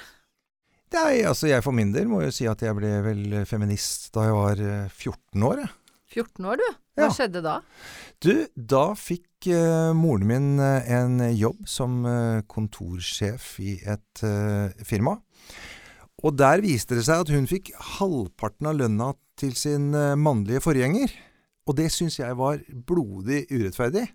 Nei, 0.94 1.22
altså 1.28 1.50
jeg 1.52 1.62
for 1.66 1.76
min 1.76 1.92
del 1.94 2.08
må 2.10 2.24
jo 2.24 2.32
si 2.34 2.48
at 2.50 2.64
jeg 2.66 2.74
ble 2.78 2.90
vel 3.06 3.24
feminist 3.50 4.10
da 4.16 4.24
jeg 4.26 4.38
var 4.38 4.62
eh, 4.64 4.88
14 4.90 5.44
år. 5.46 5.62
Jeg. 5.62 5.74
14 6.26 6.48
år, 6.50 6.58
du. 6.58 6.70
Hva 7.00 7.06
Ja. 7.06 7.14
skjedde 7.14 7.42
da? 7.46 7.58
Du, 8.20 8.32
da 8.58 8.86
fikk 8.98 9.48
uh, 9.54 9.94
moren 9.96 10.26
min 10.28 10.48
eh, 10.60 10.90
en 10.98 11.22
jobb 11.38 11.62
som 11.70 12.02
uh, 12.04 12.42
kontorsjef 12.50 13.54
i 13.64 13.76
et 13.88 14.24
eh, 14.26 14.74
firma. 14.84 15.14
Og 16.26 16.36
der 16.36 16.60
viste 16.66 16.98
det 16.98 17.06
seg 17.08 17.22
at 17.24 17.32
hun 17.32 17.46
fikk 17.48 17.70
halvparten 18.00 18.68
av 18.68 18.76
lønna 18.82 19.14
til 19.40 19.54
sin 19.56 19.94
eh, 19.96 20.18
mannlige 20.20 20.60
forgjenger. 20.66 21.14
Og 21.70 21.78
det 21.78 21.88
syns 21.94 22.18
jeg 22.20 22.36
var 22.36 22.60
blodig 22.90 23.46
urettferdig. 23.54 24.08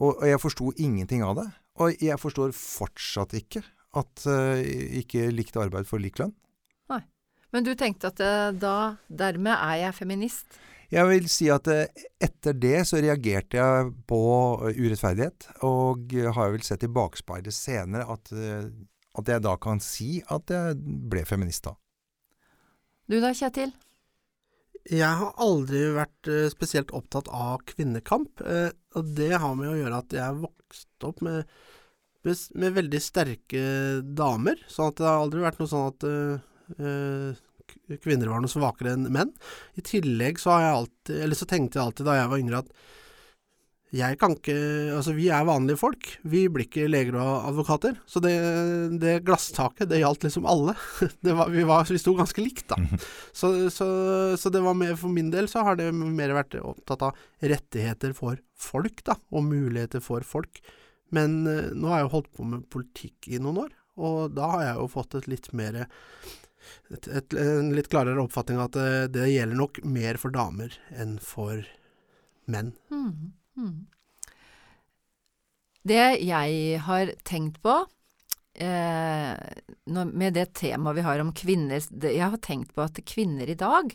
Og, 0.00 0.16
og 0.16 0.26
jeg 0.26 0.40
forsto 0.42 0.72
ingenting 0.80 1.22
av 1.22 1.36
det. 1.38 1.46
Og 1.78 2.02
jeg 2.02 2.18
forstår 2.18 2.50
fortsatt 2.56 3.36
ikke 3.38 3.62
at 3.96 4.24
uh, 4.28 4.60
ikke 5.00 5.30
likt 5.32 5.56
arbeid 5.60 5.88
for 5.88 6.02
lik 6.02 6.20
lønn. 6.20 6.34
Nei. 6.92 7.02
Men 7.54 7.64
du 7.64 7.72
tenkte 7.78 8.12
at 8.12 8.20
uh, 8.20 8.50
da, 8.52 8.98
dermed 9.08 9.54
er 9.54 9.84
jeg 9.86 9.98
feminist? 10.02 10.58
Jeg 10.88 11.04
vil 11.10 11.26
si 11.28 11.50
at 11.52 11.68
eh, 11.68 12.04
etter 12.24 12.54
det 12.56 12.78
så 12.88 13.00
reagerte 13.04 13.58
jeg 13.58 13.90
på 14.08 14.20
urettferdighet, 14.64 15.50
og 15.68 16.14
har 16.36 16.54
vel 16.54 16.64
sett 16.64 16.86
i 16.86 16.88
bakspeilet 16.88 17.52
senere 17.52 18.06
at, 18.08 18.32
at 18.32 19.28
jeg 19.34 19.44
da 19.44 19.52
kan 19.60 19.82
si 19.84 20.22
at 20.32 20.48
jeg 20.48 20.78
ble 21.12 21.26
feminist 21.28 21.68
da. 21.68 21.74
Du 23.04 23.18
da, 23.20 23.34
Kjetil? 23.36 23.74
Jeg 24.88 25.20
har 25.20 25.36
aldri 25.44 25.82
vært 25.92 26.28
spesielt 26.54 26.92
opptatt 26.96 27.28
av 27.28 27.60
kvinnekamp, 27.68 28.40
eh, 28.40 28.70
og 28.96 29.12
det 29.18 29.34
har 29.36 29.56
med 29.58 29.68
å 29.72 29.76
gjøre 29.76 30.00
at 30.00 30.14
jeg 30.16 30.40
vokste 30.40 31.10
opp 31.10 31.20
med, 31.26 31.58
med, 32.28 32.44
med 32.62 32.76
veldig 32.76 33.00
sterke 33.02 33.64
damer, 34.04 34.60
sånn 34.70 34.92
at 34.92 35.00
det 35.00 35.08
har 35.08 35.24
aldri 35.24 35.44
vært 35.44 35.62
noe 35.62 35.72
sånn 35.72 35.90
at 35.90 36.08
eh, 36.12 37.42
kvinner 38.04 38.30
var 38.30 38.44
noe 38.44 38.52
svakere 38.52 38.94
enn 38.94 39.08
menn. 39.12 39.34
I 39.78 39.84
tillegg 39.86 40.40
så 40.42 40.54
har 40.54 40.64
jeg 40.64 40.78
alltid, 40.78 41.18
eller 41.24 41.40
så 41.40 41.48
tenkte 41.48 41.80
jeg 41.80 41.86
alltid 41.86 42.08
da 42.08 42.18
jeg 42.20 42.32
var 42.32 42.44
yngre 42.44 42.62
at 42.64 42.72
jeg 43.94 44.18
kan 44.20 44.34
ikke 44.36 44.54
Altså, 44.98 45.14
vi 45.16 45.28
er 45.32 45.46
vanlige 45.48 45.80
folk. 45.80 46.08
Vi 46.28 46.42
blir 46.52 46.66
ikke 46.66 46.88
leger 46.90 47.16
og 47.16 47.46
advokater. 47.48 47.96
Så 48.08 48.20
det, 48.20 48.34
det 49.00 49.22
glasstaket, 49.24 49.88
det 49.88 50.02
gjaldt 50.02 50.26
liksom 50.26 50.48
alle. 50.48 50.74
Det 51.24 51.34
var, 51.36 51.48
vi, 51.52 51.64
var, 51.66 51.86
vi 51.88 52.00
sto 52.00 52.12
ganske 52.18 52.42
likt, 52.42 52.66
da. 52.68 52.76
Så, 53.32 53.70
så, 53.72 53.86
så 54.38 54.52
det 54.52 54.60
var 54.64 54.76
mer, 54.76 54.94
for 54.98 55.12
min 55.12 55.30
del 55.32 55.48
så 55.50 55.64
har 55.66 55.78
det 55.78 55.88
mer 55.94 56.34
vært 56.36 56.58
opptatt 56.60 57.06
av 57.08 57.22
rettigheter 57.40 58.12
for 58.16 58.40
folk, 58.58 59.02
da, 59.06 59.16
og 59.32 59.46
muligheter 59.48 60.04
for 60.04 60.26
folk. 60.26 60.60
Men 61.14 61.40
eh, 61.46 61.70
nå 61.74 61.90
har 61.90 62.02
jeg 62.02 62.08
jo 62.08 62.14
holdt 62.16 62.30
på 62.36 62.46
med 62.48 62.68
politikk 62.72 63.30
i 63.30 63.40
noen 63.42 63.64
år, 63.66 63.74
og 63.98 64.36
da 64.36 64.52
har 64.54 64.64
jeg 64.66 64.78
jo 64.80 64.88
fått 64.92 65.18
et 65.18 65.28
litt 65.30 65.50
mer 65.56 65.82
et, 65.82 67.06
et, 67.08 67.34
en 67.38 67.70
litt 67.76 67.88
klarere 67.90 68.22
oppfatning 68.22 68.58
av 68.60 68.68
at 68.68 68.78
det, 68.78 68.90
det, 69.16 69.28
gjelder 69.32 69.58
nok 69.58 69.80
mer 69.88 70.18
for 70.20 70.34
damer 70.34 70.74
enn 70.94 71.16
for 71.22 71.62
menn. 72.48 72.74
Mm, 72.92 73.32
mm. 73.58 73.78
Det 75.88 76.02
jeg 76.20 76.82
har 76.84 77.14
tenkt 77.24 77.62
på 77.64 77.74
eh, 78.60 79.32
med 79.88 80.36
det 80.36 80.50
temaet 80.58 80.98
vi 80.98 81.06
har 81.06 81.22
om 81.22 81.32
kvinner 81.32 81.80
Jeg 82.02 82.24
har 82.24 82.40
tenkt 82.44 82.74
på 82.76 82.84
at 82.84 83.00
kvinner 83.08 83.48
i 83.48 83.56
dag 83.58 83.94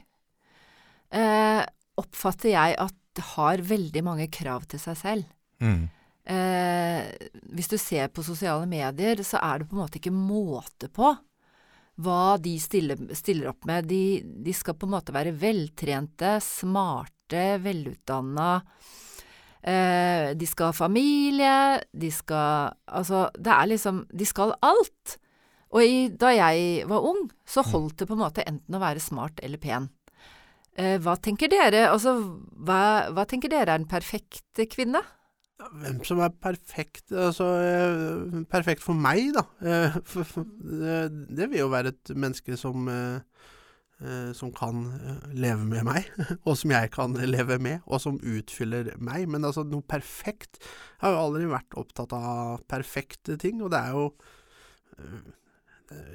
eh, 1.13 1.61
oppfatter 1.99 2.55
jeg 2.55 2.77
at 2.81 3.25
har 3.35 3.61
veldig 3.61 4.01
mange 4.05 4.25
krav 4.33 4.65
til 4.71 4.81
seg 4.81 4.97
selv. 4.97 5.27
Mm. 5.61 5.85
Eh, 6.23 7.03
hvis 7.51 7.67
du 7.67 7.75
ser 7.77 8.07
på 8.13 8.23
sosiale 8.23 8.67
medier, 8.69 9.19
så 9.27 9.41
er 9.43 9.59
det 9.59 9.69
på 9.69 9.75
en 9.75 9.83
måte 9.83 9.99
ikke 9.99 10.15
måte 10.15 10.87
på 10.93 11.11
hva 12.03 12.37
de 12.41 12.55
stiller, 12.61 12.97
stiller 13.13 13.51
opp 13.51 13.67
med. 13.69 13.89
De, 13.89 14.23
de, 14.23 14.53
skal 14.55 14.77
på 14.79 14.87
en 14.87 14.95
måte 14.95 15.13
være 15.13 15.35
veltrente, 15.37 16.37
smarte, 16.41 17.59
velutdanna. 17.61 18.55
Eh, 19.61 20.31
de 20.35 20.47
skal 20.49 20.71
ha 20.71 20.75
familie, 20.75 21.57
de 21.95 22.09
skal 22.11 22.73
Altså, 22.83 23.29
det 23.39 23.47
er 23.53 23.69
liksom 23.71 24.01
De 24.11 24.25
skal 24.27 24.51
alt. 24.59 25.17
Og 25.73 25.85
i, 25.85 26.09
da 26.09 26.33
jeg 26.35 26.87
var 26.89 27.05
ung, 27.07 27.29
så 27.47 27.63
holdt 27.65 28.01
det 28.01 28.09
på 28.09 28.17
en 28.17 28.25
måte 28.25 28.45
enten 28.45 28.75
å 28.77 28.81
være 28.81 29.01
smart 29.01 29.39
eller 29.41 29.61
pen. 29.61 29.87
Eh, 30.77 30.99
hva 31.01 31.15
tenker 31.17 31.49
dere, 31.49 31.87
altså, 31.89 32.17
hva, 32.65 33.09
hva 33.13 33.25
tenker 33.29 33.49
dere 33.49 33.73
er 33.73 33.81
den 33.81 33.89
perfekte 33.89 34.67
kvinne? 34.69 35.01
Hvem 35.71 36.01
som 36.07 36.21
er 36.23 36.33
perfekt 36.43 37.11
Altså, 37.11 37.47
eh, 37.63 38.43
perfekt 38.51 38.83
for 38.83 38.97
meg, 38.97 39.31
da. 39.35 39.45
Eh, 39.63 39.97
det 41.37 41.49
vil 41.51 41.63
jo 41.63 41.71
være 41.73 41.93
et 41.95 42.15
menneske 42.15 42.57
som 42.59 42.89
som 44.35 44.49
kan 44.51 44.81
leve 45.31 45.63
med 45.63 45.85
meg, 45.87 46.07
og 46.49 46.57
som 46.59 46.73
jeg 46.73 46.89
kan 46.91 47.13
leve 47.15 47.55
med, 47.61 47.85
og 47.85 48.01
som 48.03 48.17
utfyller 48.19 48.89
meg. 48.99 49.29
Men 49.31 49.45
altså, 49.47 49.63
noe 49.63 49.85
perfekt 49.87 50.57
Jeg 50.59 51.05
har 51.05 51.13
jo 51.13 51.21
aldri 51.21 51.45
vært 51.47 51.77
opptatt 51.79 52.11
av 52.17 52.65
perfekte 52.67 53.37
ting, 53.39 53.61
og 53.63 53.71
det 53.71 53.79
er 53.79 53.95
jo 53.95 54.09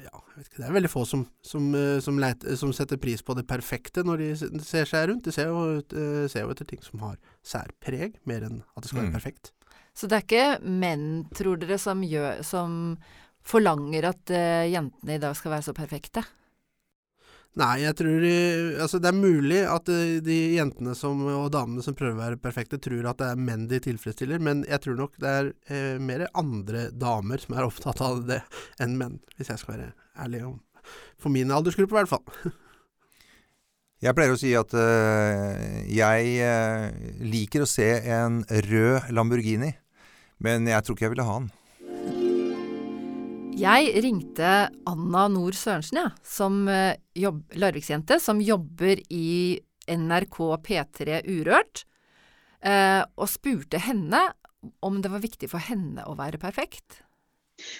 ja, 0.05 0.23
ikke, 0.41 0.57
Det 0.61 0.67
er 0.69 0.75
veldig 0.77 0.91
få 0.93 1.05
som, 1.09 1.27
som, 1.45 1.69
som, 2.05 2.19
leiter, 2.21 2.57
som, 2.61 2.73
setter 2.77 3.01
pris 3.01 3.23
på 3.25 3.37
det 3.38 3.47
perfekte 3.49 4.05
når 4.07 4.25
de 4.25 4.62
ser 4.64 4.88
seg 4.88 5.11
rundt. 5.11 5.27
De 5.27 5.35
ser 5.35 5.53
jo, 5.53 5.81
ser 6.31 6.45
jo 6.45 6.55
etter 6.55 6.69
ting 6.69 6.83
som 6.85 7.03
har 7.07 7.17
særpreg, 7.47 8.19
mer 8.29 8.47
enn 8.49 8.61
at 8.75 8.85
det 8.85 8.93
skal 8.93 9.03
være 9.03 9.12
mm. 9.12 9.17
perfekt. 9.19 9.53
Så 9.99 10.07
det 10.07 10.19
er 10.19 10.27
ikke 10.27 10.73
menn, 10.79 11.09
tror 11.35 11.59
dere, 11.59 11.79
som, 11.83 12.05
gjør, 12.07 12.43
som 12.47 12.99
forlanger 13.49 14.12
at 14.12 14.31
uh, 14.31 14.67
jentene 14.71 15.17
i 15.17 15.23
dag 15.23 15.35
skal 15.35 15.57
være 15.57 15.67
så 15.67 15.75
perfekte? 15.75 16.23
Nei, 17.59 17.81
jeg 17.81 17.97
tror 17.97 18.25
Altså, 18.85 19.01
det 19.03 19.09
er 19.09 19.17
mulig 19.17 19.63
at 19.67 19.89
eh, 19.91 20.19
de 20.25 20.37
jentene 20.59 20.95
som, 20.99 21.25
og 21.33 21.49
damene 21.55 21.83
som 21.83 21.97
prøver 21.97 22.15
å 22.15 22.21
være 22.21 22.43
perfekte, 22.43 22.79
tror 22.83 23.09
at 23.11 23.19
det 23.23 23.33
er 23.33 23.43
menn 23.49 23.67
de 23.71 23.81
tilfredsstiller, 23.83 24.43
men 24.43 24.63
jeg 24.69 24.85
tror 24.85 25.01
nok 25.01 25.17
det 25.23 25.33
er 25.41 25.51
eh, 25.73 25.97
mer 25.99 26.29
andre 26.39 26.89
damer 26.93 27.43
som 27.43 27.57
er 27.57 27.67
opptatt 27.67 28.05
av 28.05 28.23
det, 28.29 28.43
enn 28.79 28.99
menn, 29.01 29.19
hvis 29.37 29.51
jeg 29.55 29.63
skal 29.63 29.75
være 29.79 29.91
ærlig 30.19 30.45
om 30.53 30.57
For 31.19 31.33
min 31.35 31.51
aldersgruppe, 31.51 31.95
i 31.97 32.01
hvert 32.03 32.15
fall. 32.15 32.25
Jeg 33.99 34.15
pleier 34.15 34.31
å 34.31 34.39
si 34.39 34.53
at 34.55 34.71
uh, 34.79 35.57
jeg 35.91 36.37
liker 37.19 37.65
å 37.65 37.67
se 37.67 37.89
en 38.15 38.45
rød 38.47 39.09
Lamborghini 39.11 39.73
men 40.43 40.69
jeg 40.71 40.85
tror 40.85 40.97
ikke 40.97 41.09
jeg 41.09 41.15
ville 41.17 41.27
ha 41.27 41.39
den. 41.41 41.51
Jeg 43.59 43.90
ringte 44.05 44.49
Anna 44.87 45.25
Nord 45.33 45.57
Sørensen, 45.59 45.99
ja, 45.99 46.11
som 46.23 46.61
eh, 46.71 46.94
jobb, 47.18 47.40
Larviksjente, 47.59 48.21
som 48.23 48.38
jobber 48.38 49.01
i 49.11 49.59
NRK 49.90 50.38
P3 50.62 51.18
Urørt, 51.27 51.83
eh, 52.62 53.03
og 53.03 53.27
spurte 53.27 53.81
henne 53.83 54.21
om 54.85 55.01
det 55.03 55.11
var 55.11 55.25
viktig 55.25 55.51
for 55.51 55.64
henne 55.64 56.07
å 56.07 56.14
være 56.18 56.38
perfekt. 56.38 57.01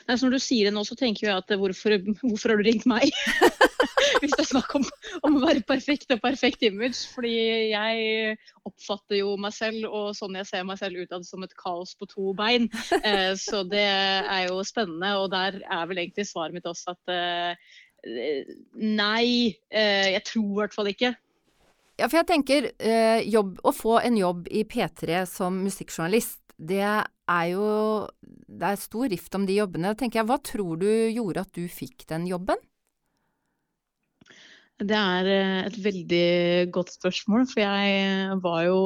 Nei, 0.09 0.17
så 0.19 0.27
når 0.27 0.35
du 0.35 0.43
sier 0.43 0.67
det 0.67 0.75
nå, 0.75 0.83
så 0.83 0.99
tenker 0.99 1.29
jeg 1.29 1.39
at 1.45 1.55
hvorfor, 1.61 1.95
hvorfor 2.25 2.55
har 2.55 2.59
du 2.59 2.67
ringt 2.67 2.89
meg? 2.91 3.15
Hvis 4.21 4.35
det 4.35 4.43
er 4.45 4.49
snakk 4.49 4.75
om, 4.79 4.85
om, 5.27 5.37
å 5.39 5.43
være 5.43 5.65
perfekt 5.67 6.13
og 6.15 6.23
perfekt 6.23 6.65
image. 6.67 7.01
Fordi 7.15 7.35
jeg 7.73 8.37
oppfatter 8.69 9.21
jo 9.21 9.35
meg 9.41 9.55
selv 9.57 9.89
og 9.89 10.11
sånn 10.19 10.39
jeg 10.39 10.49
ser 10.51 10.67
meg 10.69 10.81
selv 10.81 11.05
utad 11.05 11.27
som 11.29 11.45
et 11.47 11.55
kaos 11.59 11.95
på 11.99 12.09
to 12.11 12.33
bein. 12.39 12.71
Eh, 13.03 13.35
så 13.39 13.63
det 13.69 13.85
er 13.85 14.49
jo 14.49 14.63
spennende. 14.67 15.15
Og 15.23 15.31
der 15.35 15.61
er 15.65 15.87
vel 15.91 16.03
egentlig 16.05 16.29
svaret 16.31 16.57
mitt 16.57 16.69
også 16.69 16.97
at 16.97 17.15
eh, 17.15 17.79
nei, 18.79 19.55
eh, 19.71 20.11
jeg 20.17 20.27
tror 20.29 20.51
i 20.51 20.61
hvert 20.63 20.77
fall 20.77 20.93
ikke. 20.93 21.15
Ja, 21.99 22.07
for 22.07 22.21
jeg 22.21 22.29
tenker 22.29 22.69
eh, 22.79 23.25
jobb, 23.27 23.57
å 23.67 23.75
få 23.75 23.99
en 24.05 24.19
jobb 24.19 24.47
i 24.55 24.63
P3 24.69 25.25
som 25.27 25.57
musikkjournalist 25.65 26.39
det 26.59 26.83
er 26.83 27.47
jo 27.53 27.67
Det 28.19 28.67
er 28.67 28.81
stor 28.83 29.07
rift 29.13 29.35
om 29.39 29.45
de 29.47 29.59
jobbene. 29.61 29.95
Tenker 29.95 30.21
jeg, 30.21 30.29
Hva 30.29 30.39
tror 30.43 30.81
du 30.81 30.89
gjorde 30.89 31.47
at 31.47 31.53
du 31.55 31.69
fikk 31.71 32.07
den 32.11 32.27
jobben? 32.27 32.59
Det 34.79 34.95
er 34.95 35.29
eh, 35.33 35.61
et 35.67 35.79
veldig 35.85 36.71
godt 36.75 36.93
spørsmål, 36.95 37.49
for 37.51 37.65
jeg 37.65 38.39
var 38.45 38.67
jo 38.69 38.81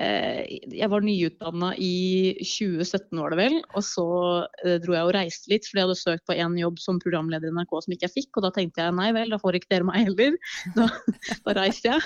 Eh, 0.00 0.58
jeg 0.72 0.88
var 0.88 1.04
nyutdanna 1.04 1.74
i 1.76 2.32
2017, 2.40 3.18
var 3.20 3.34
det 3.34 3.38
vel. 3.38 3.56
Og 3.76 3.84
så 3.84 4.06
eh, 4.64 4.78
dro 4.82 4.96
jeg 4.96 5.08
og 5.08 5.12
reiste 5.14 5.52
litt, 5.52 5.68
fordi 5.68 5.82
jeg 5.82 5.88
hadde 5.88 5.98
søkt 6.00 6.24
på 6.28 6.36
én 6.40 6.56
jobb 6.58 6.80
som 6.80 7.00
programleder 7.02 7.50
i 7.50 7.54
NRK 7.54 7.76
som 7.84 7.94
ikke 7.94 8.08
jeg 8.08 8.14
fikk. 8.16 8.30
Og 8.38 8.46
da 8.46 8.52
tenkte 8.56 8.86
jeg 8.86 8.96
nei 8.96 9.10
vel, 9.14 9.34
da 9.34 9.40
får 9.42 9.58
ikke 9.58 9.70
dere 9.74 9.88
meg 9.88 10.08
heller. 10.08 10.38
Da, 10.78 10.88
da 11.44 11.52
reiste 11.58 11.92
jeg. 11.92 12.00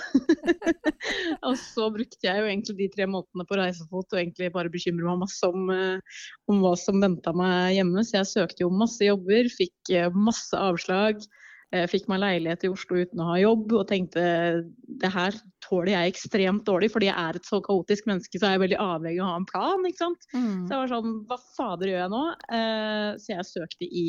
og 1.47 1.55
så 1.61 1.87
brukte 1.95 2.27
jeg 2.27 2.42
jo 2.42 2.49
egentlig 2.51 2.77
de 2.81 2.88
tre 2.97 3.07
månedene 3.09 3.47
på 3.47 3.59
reisefot 3.61 4.14
og 4.14 4.21
egentlig 4.21 4.51
bare 4.55 4.73
bekymre 4.73 5.07
meg 5.07 5.23
masse 5.23 5.47
om, 5.49 5.71
eh, 5.73 6.23
om 6.51 6.61
hva 6.64 6.75
som 6.81 7.01
venta 7.03 7.33
meg 7.37 7.77
hjemme. 7.79 8.05
Så 8.05 8.19
jeg 8.19 8.33
søkte 8.33 8.66
jo 8.66 8.73
masse 8.75 9.07
jobber, 9.07 9.49
fikk 9.55 9.95
masse 10.16 10.59
avslag. 10.59 11.23
Jeg 11.83 11.91
fikk 11.93 12.09
meg 12.11 12.23
leilighet 12.23 12.65
i 12.67 12.71
Oslo 12.73 13.01
uten 13.03 13.23
å 13.23 13.29
ha 13.31 13.37
jobb 13.41 13.75
og 13.79 13.87
tenkte 13.91 14.25
det 15.03 15.11
her 15.12 15.37
tåler 15.67 15.93
jeg 15.93 16.12
ekstremt 16.15 16.65
dårlig, 16.69 16.91
fordi 16.95 17.09
jeg 17.09 17.19
er 17.19 17.39
et 17.39 17.49
så 17.49 17.61
kaotisk 17.65 18.07
menneske, 18.09 18.39
så 18.39 18.49
er 18.49 18.57
jeg 18.57 18.65
veldig 18.67 18.81
avhengig 18.83 19.21
av 19.21 19.27
å 19.27 19.31
ha 19.31 19.41
en 19.41 19.49
plan. 19.51 19.87
ikke 19.89 20.03
sant? 20.05 20.29
Mm. 20.35 20.67
Så 20.67 20.75
jeg 20.75 20.83
var 20.83 20.93
sånn, 20.93 21.15
hva 21.29 21.39
fader 21.57 21.93
gjør 21.93 22.03
jeg 22.05 22.15
nå? 22.15 22.25
Eh, 22.59 23.09
så 23.23 23.33
jeg 23.35 23.49
søkte 23.51 23.89
i 23.91 24.07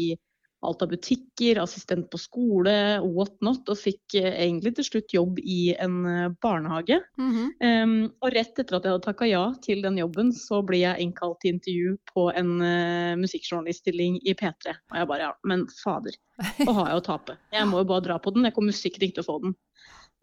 alt 0.66 0.82
av 0.82 0.90
butikker, 0.90 1.60
assistent 1.62 2.10
på 2.12 2.20
skole, 2.22 2.74
og 3.04 3.12
whatnot, 3.20 3.68
og 3.70 3.78
fikk 3.80 4.18
eh, 4.18 4.30
egentlig 4.46 4.74
til 4.78 4.88
slutt 4.88 5.14
jobb 5.14 5.42
i 5.44 5.76
en 5.78 5.98
eh, 6.10 6.30
barnehage. 6.42 7.00
Mm 7.20 7.32
-hmm. 7.36 7.84
um, 7.84 8.14
og 8.22 8.34
rett 8.34 8.60
etter 8.60 8.76
at 8.76 8.84
jeg 8.84 8.92
hadde 8.92 9.06
takka 9.06 9.28
ja 9.28 9.54
til 9.62 9.82
den 9.82 9.98
jobben, 9.98 10.34
så 10.34 10.62
blir 10.62 10.80
jeg 10.80 11.00
innkalt 11.00 11.40
til 11.42 11.54
intervju 11.54 11.98
på 12.14 12.32
en 12.32 12.62
uh, 12.62 13.16
musikkjournaliststilling 13.22 14.20
i 14.24 14.34
P3. 14.34 14.76
Og 14.92 14.98
jeg 14.98 15.08
bare 15.08 15.22
ja, 15.22 15.34
men 15.44 15.68
fader, 15.84 16.14
hva 16.66 16.74
har 16.74 16.90
jeg 16.90 16.98
å 16.98 17.06
tape? 17.06 17.38
Jeg 17.54 17.68
må 17.68 17.78
jo 17.78 17.84
bare 17.84 18.02
dra 18.02 18.20
på 18.20 18.34
den, 18.34 18.46
jeg 18.46 18.54
kommer 18.54 18.72
sikkert 18.72 19.04
ikke 19.04 19.22
til 19.22 19.28
å 19.28 19.32
få 19.32 19.40
den. 19.44 19.56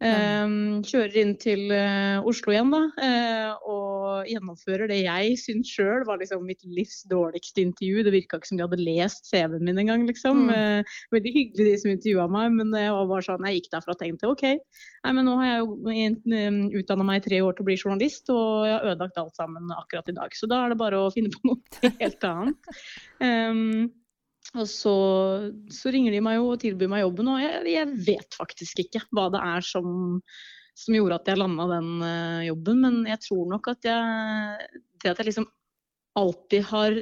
Um, 0.04 0.82
kjører 0.84 1.14
inn 1.22 1.32
til 1.40 1.70
uh, 1.72 2.26
Oslo 2.28 2.52
igjen 2.52 2.72
da, 2.74 2.80
uh, 3.00 3.70
og 3.72 4.28
gjennomfører 4.28 4.90
det 4.90 4.98
jeg 5.00 5.38
syns 5.40 5.70
sjøl 5.72 6.04
var 6.04 6.20
liksom 6.20 6.44
mitt 6.44 6.60
livs 6.68 7.02
dårligste 7.08 7.62
intervju. 7.64 8.04
Det 8.04 8.12
virka 8.12 8.38
ikke 8.40 8.50
som 8.50 8.60
de 8.60 8.66
hadde 8.66 8.80
lest 8.82 9.30
CV-en 9.30 9.64
min 9.64 9.80
engang, 9.80 10.04
liksom. 10.08 10.44
Mm. 10.50 10.52
Uh, 10.52 11.00
veldig 11.14 11.34
hyggelig 11.38 11.68
de 11.70 11.80
som 11.80 11.94
intervjua 11.94 12.28
meg, 12.36 12.52
men 12.58 12.76
jeg 12.76 12.92
var 12.92 13.10
bare 13.14 13.28
sånn, 13.30 13.48
jeg 13.48 13.62
gikk 13.62 13.72
derfra 13.78 13.96
og 13.96 14.02
tenkte 14.02 14.30
OK, 14.34 14.46
nei, 14.52 15.16
men 15.16 15.28
nå 15.28 15.38
har 15.40 15.50
jeg 15.50 15.64
jo 15.64 16.78
utdanna 16.82 17.08
meg 17.08 17.22
i 17.22 17.26
tre 17.30 17.42
år 17.46 17.56
til 17.56 17.64
å 17.64 17.70
bli 17.70 17.80
journalist, 17.80 18.28
og 18.34 18.68
jeg 18.68 18.76
har 18.76 18.88
ødelagt 18.92 19.20
alt 19.24 19.40
sammen 19.40 19.72
akkurat 19.78 20.12
i 20.12 20.18
dag. 20.20 20.36
Så 20.36 20.50
da 20.50 20.64
er 20.64 20.74
det 20.74 20.80
bare 20.84 21.00
å 21.00 21.12
finne 21.14 21.32
på 21.32 21.48
noe 21.48 21.92
helt 22.02 22.28
annet. 22.28 22.74
Um, 23.24 23.92
og 24.54 24.68
så, 24.70 24.96
så, 25.72 25.92
ringer 25.94 26.14
de 26.14 26.22
meg 26.22 26.38
jo 26.38 26.50
og 26.52 26.60
tilbyr 26.62 26.90
meg 26.90 27.04
jobben, 27.04 27.30
og 27.32 27.42
jeg, 27.42 27.62
jeg 27.74 27.94
vet 28.06 28.36
faktisk 28.38 28.84
ikke 28.84 29.02
hva 29.10 29.28
det 29.34 29.42
er 29.42 29.66
som, 29.66 29.88
som 30.78 30.98
gjorde 30.98 31.18
at 31.18 31.30
jeg 31.30 31.40
landa 31.40 31.68
den 31.72 31.92
uh, 32.04 32.42
jobben. 32.46 32.82
Men 32.84 33.00
jeg 33.10 33.22
tror 33.26 33.48
nok 33.50 33.72
at 33.74 33.88
jeg 33.90 34.82
Det 35.02 35.10
at 35.12 35.18
jeg 35.20 35.32
liksom 35.32 35.48
alltid 36.14 36.62
har 36.70 37.00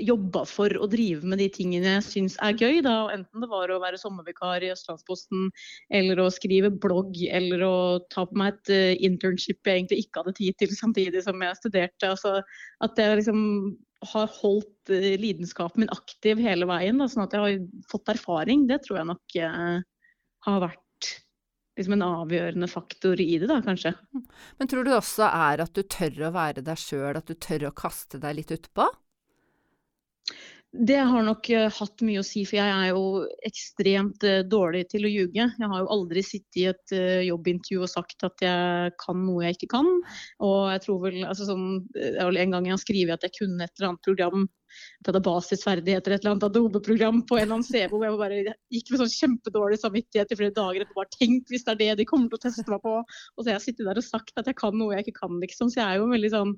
jobba 0.00 0.42
for 0.48 0.72
å 0.80 0.86
drive 0.90 1.26
med 1.28 1.38
de 1.40 1.46
tingene 1.52 1.94
jeg 1.96 2.04
syns 2.06 2.36
er 2.44 2.56
gøy. 2.56 2.80
Da. 2.84 3.10
Enten 3.14 3.44
det 3.44 3.48
var 3.50 3.70
å 3.72 3.80
være 3.82 4.00
sommervikar 4.00 4.64
i 4.64 4.72
Østlandsposten, 4.72 5.50
eller 5.96 6.20
å 6.20 6.30
skrive 6.32 6.72
blogg, 6.72 7.16
eller 7.28 7.64
å 7.64 7.76
ta 8.12 8.26
på 8.28 8.40
meg 8.40 8.56
et 8.56 8.72
uh, 8.74 9.04
internship 9.10 9.64
jeg 9.64 9.82
egentlig 9.82 10.04
ikke 10.04 10.24
hadde 10.24 10.36
tid 10.40 10.58
til 10.60 10.74
samtidig 10.76 11.24
som 11.24 11.40
jeg 11.44 11.60
studerte. 11.60 12.12
Altså, 12.12 12.40
at 12.84 13.00
jeg 13.00 13.22
liksom 13.22 13.40
har 14.12 14.30
holdt 14.40 14.92
uh, 14.92 15.08
lidenskapen 15.20 15.84
min 15.84 15.92
aktiv 15.92 16.40
hele 16.40 16.68
veien, 16.70 17.00
da, 17.00 17.08
sånn 17.10 17.26
at 17.26 17.36
jeg 17.36 17.44
har 17.44 17.88
fått 17.90 18.12
erfaring, 18.14 18.66
det 18.70 18.82
tror 18.84 19.00
jeg 19.00 19.10
nok 19.10 19.36
eh, 19.40 19.82
har 20.46 20.62
vært 20.62 21.10
liksom 21.78 21.96
en 21.96 22.06
avgjørende 22.06 22.68
faktor 22.68 23.20
i 23.20 23.38
det, 23.40 23.48
da, 23.48 23.60
kanskje. 23.64 23.94
Men 24.58 24.70
tror 24.70 24.84
du 24.84 24.92
også 24.94 25.28
er 25.28 25.62
at 25.64 25.76
du 25.76 25.82
tør 25.84 26.26
å 26.28 26.34
være 26.34 26.64
deg 26.64 26.80
sjøl, 26.80 27.16
at 27.16 27.28
du 27.28 27.36
tør 27.36 27.70
å 27.70 27.76
kaste 27.76 28.20
deg 28.20 28.36
litt 28.40 28.52
utpå? 28.56 28.88
Det 30.70 31.00
har 31.02 31.24
nok 31.26 31.48
uh, 31.50 31.66
hatt 31.74 32.02
mye 32.06 32.20
å 32.20 32.26
si, 32.26 32.44
for 32.46 32.60
jeg 32.60 32.70
er 32.70 32.92
jo 32.92 33.24
ekstremt 33.48 34.22
uh, 34.22 34.44
dårlig 34.46 34.84
til 34.92 35.02
å 35.02 35.10
ljuge. 35.10 35.42
Jeg 35.42 35.70
har 35.72 35.80
jo 35.82 35.88
aldri 35.90 36.22
sittet 36.22 36.60
i 36.62 36.66
et 36.70 36.94
uh, 36.94 37.22
jobbintervju 37.26 37.80
og 37.82 37.90
sagt 37.90 38.22
at 38.28 38.44
jeg 38.44 38.92
kan 39.02 39.18
noe 39.24 39.48
jeg 39.48 39.56
ikke 39.56 39.72
kan. 39.72 39.88
Og 40.46 40.70
jeg 40.70 40.84
tror 40.84 41.00
vel, 41.08 41.18
altså 41.26 41.48
sånn, 41.48 41.66
En 41.98 42.54
gang 42.54 42.68
jeg 42.68 42.76
har 42.76 42.82
skrevet 42.84 43.18
at 43.18 43.26
jeg 43.26 43.34
kunne 43.40 43.66
et 43.66 43.74
eller 43.80 43.88
annet 43.88 44.06
program, 44.06 44.46
at 44.46 45.02
jeg 45.02 45.10
hadde 45.10 45.24
basisferdigheter, 45.26 46.14
et 46.14 46.22
eller 46.22 46.36
annet 46.36 46.48
Adobe-program 46.52 47.24
på 47.26 47.40
en 47.40 47.44
eller 47.48 47.56
annen 47.58 47.66
CV, 47.66 47.90
hvor 47.90 48.06
jeg 48.06 48.22
bare 48.22 48.56
gikk 48.70 48.94
med 48.94 49.02
sånn 49.02 49.12
kjempedårlig 49.16 49.80
samvittighet 49.82 50.30
i 50.30 50.38
flere 50.38 50.54
dager 50.54 50.86
etter 50.86 51.00
Bare 51.00 51.14
tenkt 51.16 51.50
hvis 51.50 51.66
det 51.66 51.74
er 51.74 51.82
det 51.82 51.90
de 52.04 52.10
kommer 52.12 52.30
til 52.30 52.38
å 52.38 52.44
teste 52.46 52.70
meg 52.70 52.86
på. 52.86 52.94
Og 53.02 53.42
så 53.42 53.50
har 53.50 53.58
jeg 53.58 53.72
sittet 53.72 53.90
der 53.90 53.98
og 53.98 54.06
sagt 54.06 54.38
at 54.38 54.46
jeg 54.46 54.62
kan 54.62 54.78
noe 54.78 54.94
jeg 54.94 55.08
ikke 55.08 55.18
kan, 55.24 55.34
liksom. 55.42 55.74
Så 55.74 55.82
jeg 55.82 55.88
er 55.88 55.98
jo 55.98 56.12
veldig 56.14 56.34
sånn 56.38 56.54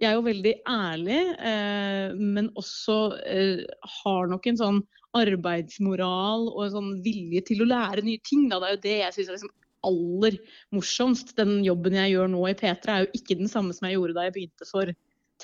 jeg 0.00 0.10
er 0.10 0.16
jo 0.16 0.24
veldig 0.26 0.54
ærlig, 0.68 1.20
eh, 1.38 2.14
men 2.18 2.50
også 2.58 2.98
eh, 3.30 3.60
har 4.00 4.30
nok 4.30 4.48
en 4.50 4.58
sånn 4.58 4.80
arbeidsmoral 5.14 6.48
og 6.50 6.64
en 6.64 6.72
sånn 6.72 6.94
vilje 7.04 7.44
til 7.50 7.62
å 7.62 7.68
lære 7.70 8.02
nye 8.02 8.22
ting. 8.26 8.48
Da. 8.50 8.58
Det 8.58 8.66
er 8.66 8.74
jo 8.74 8.82
det 8.86 8.96
jeg 8.98 9.16
syns 9.16 9.28
er 9.28 9.36
liksom 9.36 9.54
aller 9.84 10.38
morsomst. 10.74 11.34
Den 11.38 11.60
jobben 11.66 11.94
jeg 12.00 12.14
gjør 12.14 12.32
nå 12.32 12.42
i 12.50 12.56
P3 12.58 12.96
er 12.96 13.04
jo 13.04 13.20
ikke 13.20 13.38
den 13.38 13.50
samme 13.52 13.76
som 13.76 13.86
jeg 13.86 13.98
gjorde 13.98 14.16
da 14.16 14.26
jeg 14.26 14.36
begynte 14.38 14.68
for 14.68 14.90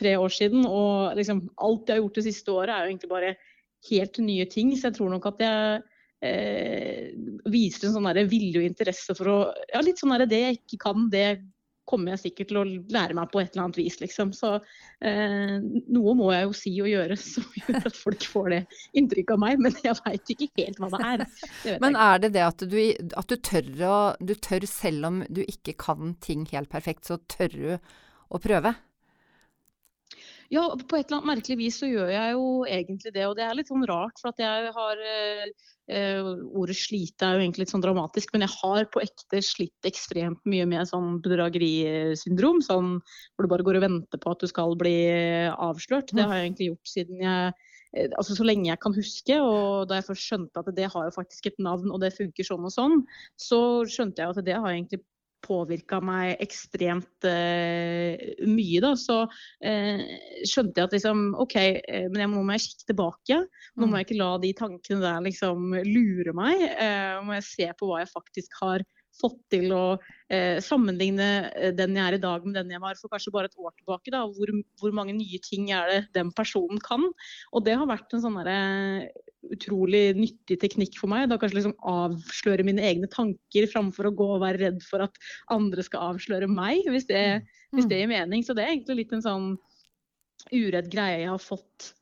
tre 0.01 0.17
år 0.19 0.35
siden. 0.35 0.67
Og 0.67 1.15
liksom, 1.21 1.45
alt 1.63 1.87
jeg 1.87 1.99
har 1.99 2.03
gjort 2.03 2.21
det 2.21 2.27
siste 2.27 2.57
året 2.57 2.75
er 2.75 2.83
jo 2.83 2.93
egentlig 2.95 3.13
bare 3.15 3.33
helt 3.91 4.21
nye 4.25 4.49
ting. 4.51 4.75
Så 4.75 4.91
jeg 4.91 4.99
tror 4.99 5.15
nok 5.15 5.31
at 5.31 5.47
jeg 5.47 5.81
eh, 6.27 7.07
viser 7.53 7.87
en 7.89 7.97
sånn 8.01 8.11
vilje 8.33 8.65
og 8.65 8.67
interesse 8.67 9.15
for 9.19 9.31
å 9.31 9.39
Ja, 9.71 9.85
litt 9.85 10.03
sånn 10.03 10.17
der, 10.17 10.27
det 10.27 10.43
jeg 10.43 10.61
ikke 10.61 10.83
kan, 10.89 11.07
det 11.13 11.27
kommer 11.90 12.14
jeg 12.14 12.22
sikkert 12.24 12.50
til 12.53 12.61
å 12.61 12.64
lære 12.94 13.16
meg 13.18 13.31
på 13.33 13.42
et 13.42 13.50
eller 13.53 13.66
annet 13.66 13.81
vis, 13.81 13.98
liksom. 14.03 14.33
Så 14.37 14.53
eh, 14.57 15.57
noe 15.61 16.14
må 16.18 16.31
jeg 16.35 16.46
jo 16.46 16.57
si 16.57 16.74
og 16.85 16.90
gjøre 16.90 17.18
som 17.33 17.46
gjør 17.61 17.90
at 17.90 17.98
folk 17.98 18.26
får 18.35 18.50
det 18.55 18.61
inntrykket 19.00 19.35
av 19.37 19.42
meg, 19.44 19.64
men 19.66 19.79
jeg 19.85 19.96
veit 20.05 20.35
ikke 20.37 20.50
helt 20.61 20.83
hva 20.83 20.92
det 20.94 21.03
er. 21.12 21.24
Det 21.64 21.79
men 21.83 21.98
er 22.09 22.22
det 22.22 22.35
det 22.37 22.44
at 22.46 22.66
du, 22.70 22.79
at 23.22 23.31
du 23.31 23.37
tør 23.50 23.72
å 23.90 23.98
Du 24.20 24.35
tør 24.37 24.66
selv 24.68 25.09
om 25.09 25.24
du 25.29 25.42
ikke 25.44 25.76
kan 25.81 26.14
ting 26.22 26.46
helt 26.53 26.70
perfekt, 26.72 27.09
så 27.09 27.18
tør 27.31 27.57
du 27.57 27.66
å 28.31 28.40
prøve? 28.42 28.74
Ja, 30.51 30.65
på 30.75 30.99
et 30.99 31.07
eller 31.07 31.21
annet 31.21 31.29
merkelig 31.29 31.57
vis 31.61 31.77
så 31.79 31.87
gjør 31.87 32.09
jeg 32.11 32.31
jo 32.35 32.47
egentlig 32.67 33.13
det. 33.15 33.23
Og 33.29 33.37
det 33.39 33.45
er 33.47 33.55
litt 33.55 33.69
sånn 33.71 33.87
rart, 33.87 34.17
for 34.19 34.33
at 34.33 34.41
jeg 34.43 34.73
har 34.75 35.03
eh, 35.07 35.45
eh, 35.95 36.31
Ordet 36.59 36.75
slite 36.75 37.29
er 37.29 37.37
jo 37.37 37.45
egentlig 37.45 37.65
litt 37.65 37.75
sånn 37.75 37.85
dramatisk, 37.85 38.33
men 38.35 38.43
jeg 38.43 38.57
har 38.57 38.89
på 38.91 39.03
ekte 39.05 39.43
slitt 39.47 39.87
ekstremt 39.87 40.43
mye 40.51 40.67
med 40.67 40.91
sånn 40.91 41.21
bedragerisyndrom. 41.23 42.59
Sånn 42.67 42.97
hvor 42.99 43.47
du 43.47 43.53
bare 43.53 43.67
går 43.69 43.79
og 43.79 43.87
venter 43.87 44.23
på 44.23 44.35
at 44.35 44.43
du 44.43 44.51
skal 44.51 44.75
bli 44.81 44.97
avslørt. 45.55 46.11
Det 46.11 46.27
har 46.27 46.41
jeg 46.41 46.49
egentlig 46.49 46.73
gjort 46.73 46.95
siden 46.97 47.23
jeg 47.23 47.55
eh, 47.55 48.11
altså 48.19 48.35
så 48.35 48.49
lenge 48.51 48.73
jeg 48.73 48.83
kan 48.83 48.99
huske. 48.99 49.39
Og 49.39 49.87
da 49.87 50.01
jeg 50.01 50.09
først 50.11 50.33
skjønte 50.33 50.65
at 50.65 50.75
det 50.75 50.91
har 50.91 51.07
jo 51.07 51.15
faktisk 51.15 51.47
et 51.53 51.63
navn, 51.63 51.95
og 51.95 52.03
det 52.03 52.11
funker 52.19 52.51
sånn 52.51 52.67
og 52.67 52.75
sånn, 52.75 53.05
så 53.39 53.61
skjønte 53.87 54.27
jeg 54.27 54.35
at 54.35 54.47
det 54.51 54.59
har 54.59 54.75
egentlig 54.75 55.05
påvirka 55.44 56.00
meg 56.05 56.40
ekstremt 56.42 57.26
uh, 57.26 58.14
mye. 58.46 58.83
Da. 58.85 58.92
Så 58.98 59.18
uh, 59.26 60.05
skjønte 60.46 60.81
jeg 60.81 60.88
at 60.88 60.96
liksom, 60.96 61.26
OK, 61.42 61.57
uh, 61.57 62.07
men 62.12 62.24
jeg 62.24 62.33
må, 62.33 62.44
må 62.44 62.57
jeg 62.57 62.66
kikke 62.68 62.90
tilbake. 62.92 63.40
Nå 63.74 63.87
må 63.87 63.92
mm. 63.92 63.98
jeg 63.98 64.09
ikke 64.09 64.20
la 64.20 64.31
de 64.44 64.55
tankene 64.62 65.05
der 65.05 65.26
liksom 65.26 65.76
lure 65.88 66.37
meg. 66.37 66.64
Nå 66.81 67.29
må 67.29 67.38
jeg 67.38 67.48
se 67.48 67.68
på 67.79 67.90
hva 67.90 68.03
jeg 68.03 68.12
faktisk 68.12 68.59
har 68.62 68.85
fått 69.20 69.38
til 69.53 69.72
å 69.74 69.85
eh, 70.31 70.59
sammenligne 70.64 71.29
eh, 71.50 71.72
den 71.76 71.96
jeg 71.96 72.07
er 72.07 72.16
i 72.16 72.22
dag 72.22 72.46
med 72.46 72.57
den 72.59 72.72
jeg 72.74 72.83
var 72.83 72.98
for 72.98 73.12
kanskje 73.12 73.33
bare 73.35 73.50
et 73.50 73.59
år 73.59 73.74
tilbake. 73.76 74.12
Da. 74.14 74.22
Hvor, 74.37 74.53
hvor 74.81 74.94
mange 74.96 75.14
nye 75.16 75.40
ting 75.44 75.70
er 75.74 75.90
det 75.90 76.00
den 76.16 76.33
personen 76.37 76.81
kan? 76.85 77.07
Og 77.53 77.64
det 77.66 77.76
har 77.79 77.90
vært 77.90 78.14
en 78.14 78.24
sånn 78.24 78.38
utrolig 79.55 80.03
nyttig 80.19 80.59
teknikk 80.63 80.99
for 81.01 81.11
meg. 81.13 81.29
Da 81.31 81.39
kanskje 81.41 81.61
liksom 81.61 81.77
avsløre 81.89 82.67
mine 82.67 82.85
egne 82.87 83.11
tanker 83.13 83.69
framfor 83.71 84.11
å 84.11 84.15
gå 84.17 84.29
og 84.37 84.45
være 84.45 84.63
redd 84.65 84.85
for 84.87 85.07
at 85.07 85.17
andre 85.53 85.85
skal 85.87 86.15
avsløre 86.15 86.51
meg, 86.51 86.85
hvis 86.91 87.09
det, 87.11 87.25
mm. 87.41 87.75
hvis 87.77 87.91
det 87.91 88.03
gir 88.03 88.13
mening. 88.13 88.45
Så 88.47 88.57
det 88.57 88.67
er 88.67 88.75
egentlig 88.75 89.03
litt 89.03 89.17
en 89.17 89.27
sånn 89.27 89.49
uredd 90.55 90.89
greie 90.93 91.25
jeg 91.25 91.33
har 91.33 91.43
fått 91.43 91.93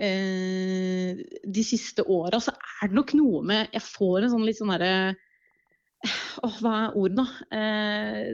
eh, 0.00 1.20
de 1.44 1.64
siste 1.66 2.04
åra. 2.04 2.42
Så 2.42 2.54
er 2.54 2.90
det 2.90 2.98
nok 2.98 3.14
noe 3.18 3.42
med 3.46 3.74
Jeg 3.74 3.86
får 3.86 4.24
en 4.24 4.34
sånn 4.34 4.46
litt 4.48 4.60
sånn 4.60 4.72
derre 4.74 5.16
Åh, 6.40 6.54
hva 6.64 6.76
er 6.86 6.94
ordet, 6.96 7.18
da? 7.20 7.26
Eh, 7.52 8.28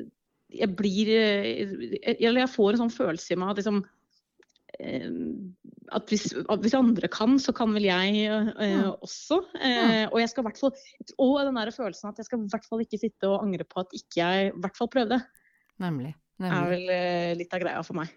jeg 0.55 0.71
blir 0.79 1.11
eh, 1.11 1.73
Eller 2.15 2.45
jeg 2.45 2.53
får 2.53 2.75
en 2.75 2.85
sånn 2.85 2.95
følelse 2.95 3.35
i 3.35 3.39
meg 3.41 3.53
at 3.53 3.61
liksom 3.61 3.81
eh, 4.79 5.09
at 5.95 6.11
hvis, 6.11 6.29
at 6.35 6.63
hvis, 6.65 6.75
andre 6.79 7.09
kan, 7.13 7.39
så 7.43 7.55
kan 7.57 7.73
vel 7.77 7.87
jeg 7.89 8.27
eh, 8.27 8.89
også. 8.91 9.41
Eh, 9.61 10.05
og 10.11 10.19
jeg 10.21 10.31
skal 10.33 10.43
i 10.43 10.47
hvert 10.49 10.61
fall 10.61 10.75
Og 11.23 11.41
den 11.47 11.59
der 11.61 11.73
følelsen 11.75 12.11
at 12.11 12.21
jeg 12.21 12.29
skal 12.29 12.43
i 12.43 12.53
hvert 12.53 12.69
fall 12.69 12.85
ikke 12.85 13.01
sitte 13.01 13.31
og 13.31 13.45
angre 13.45 13.67
på 13.69 13.83
at 13.85 13.97
ikke 13.97 14.21
jeg 14.21 14.53
i 14.53 14.55
hvert 14.63 14.79
fall 14.79 14.91
prøvde. 14.93 15.21
Nemlig. 15.83 16.15
nemlig. 16.43 16.57
er 16.59 16.71
vel 16.73 16.95
eh, 16.95 17.35
litt 17.43 17.53
av 17.57 17.63
greia 17.65 17.83
for 17.87 18.01
meg. 18.01 18.15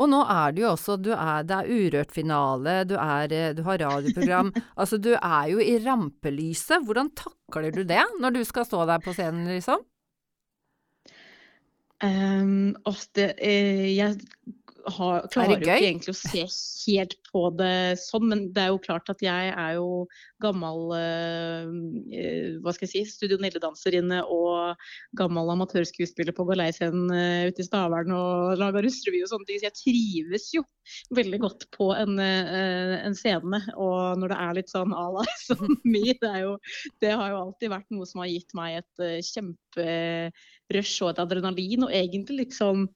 Og 0.00 0.08
nå 0.08 0.22
er 0.32 0.54
det 0.56 0.62
jo 0.62 0.70
også 0.70 0.96
du 0.96 1.10
er, 1.12 1.44
Det 1.44 1.58
er 1.58 1.68
Urørt-finale, 1.68 2.76
du, 2.88 2.94
du, 2.96 3.62
har 3.66 3.82
radioprogram. 3.84 4.48
altså 4.80 4.96
du 4.96 5.12
er 5.12 5.50
jo 5.52 5.60
i 5.60 5.76
rampelyset. 5.84 6.86
Hvordan 6.86 7.12
takler 7.12 7.74
du 7.74 7.82
det 7.84 8.06
når 8.22 8.38
du 8.38 8.42
skal 8.48 8.64
stå 8.68 8.86
der 8.88 9.04
på 9.04 9.12
scenen, 9.16 9.50
liksom? 9.52 9.84
Um, 12.00 12.72
ofte, 12.88 13.34
eh, 13.44 13.90
jeg 13.92 14.16
har, 14.96 15.26
klarer 15.32 15.56
jo 15.56 15.60
ikke 15.60 15.76
egentlig 15.78 16.12
å 16.14 16.18
se 16.18 16.44
helt 16.80 17.16
på 17.28 17.42
det 17.58 17.98
sånn, 18.00 18.26
men 18.30 18.44
det 18.54 18.62
er 18.64 18.70
jo 18.72 18.80
klart 18.82 19.10
at 19.12 19.22
jeg 19.24 19.50
er 19.52 19.74
jo 19.76 20.06
gammel 20.42 20.92
uh, 20.96 21.68
hva 22.62 22.74
skal 22.74 22.86
jeg 22.86 22.92
si, 22.92 23.02
Studio 23.12 23.38
Nille-danserinne 23.42 24.22
og 24.32 24.80
gammel 25.18 25.52
amatørskuespiller 25.54 26.34
på 26.36 26.46
Galeiscenen 26.48 27.10
uh, 27.12 27.48
ute 27.50 27.62
i 27.62 27.66
Stavern 27.68 28.14
og 28.16 28.60
laga 28.60 28.82
russrevy 28.84 29.22
og 29.24 29.32
sånne 29.32 29.48
ting. 29.48 29.60
Så 29.60 29.68
jeg 29.68 29.78
trives 29.78 30.48
jo 30.56 30.64
veldig 31.16 31.40
godt 31.42 31.66
på 31.76 31.90
en, 31.96 32.16
uh, 32.20 32.94
en 33.04 33.16
scene. 33.18 33.62
Og 33.76 34.20
når 34.20 34.34
det 34.34 34.38
er 34.46 34.56
litt 34.60 34.72
sånn 34.72 34.94
à 34.96 35.06
la 35.16 35.26
som 35.46 35.60
me, 35.92 36.04
det, 36.22 36.32
jo, 36.44 36.56
det 37.04 37.12
har 37.14 37.34
jo 37.34 37.42
alltid 37.44 37.74
vært 37.74 37.92
noe 37.94 38.08
som 38.08 38.24
har 38.24 38.32
gitt 38.32 38.56
meg 38.58 38.80
et 38.80 39.04
uh, 39.04 39.18
kjemperush 39.32 41.04
og 41.04 41.12
et 41.12 41.22
adrenalin, 41.26 41.86
og 41.86 41.94
egentlig 41.94 42.46
liksom 42.46 42.88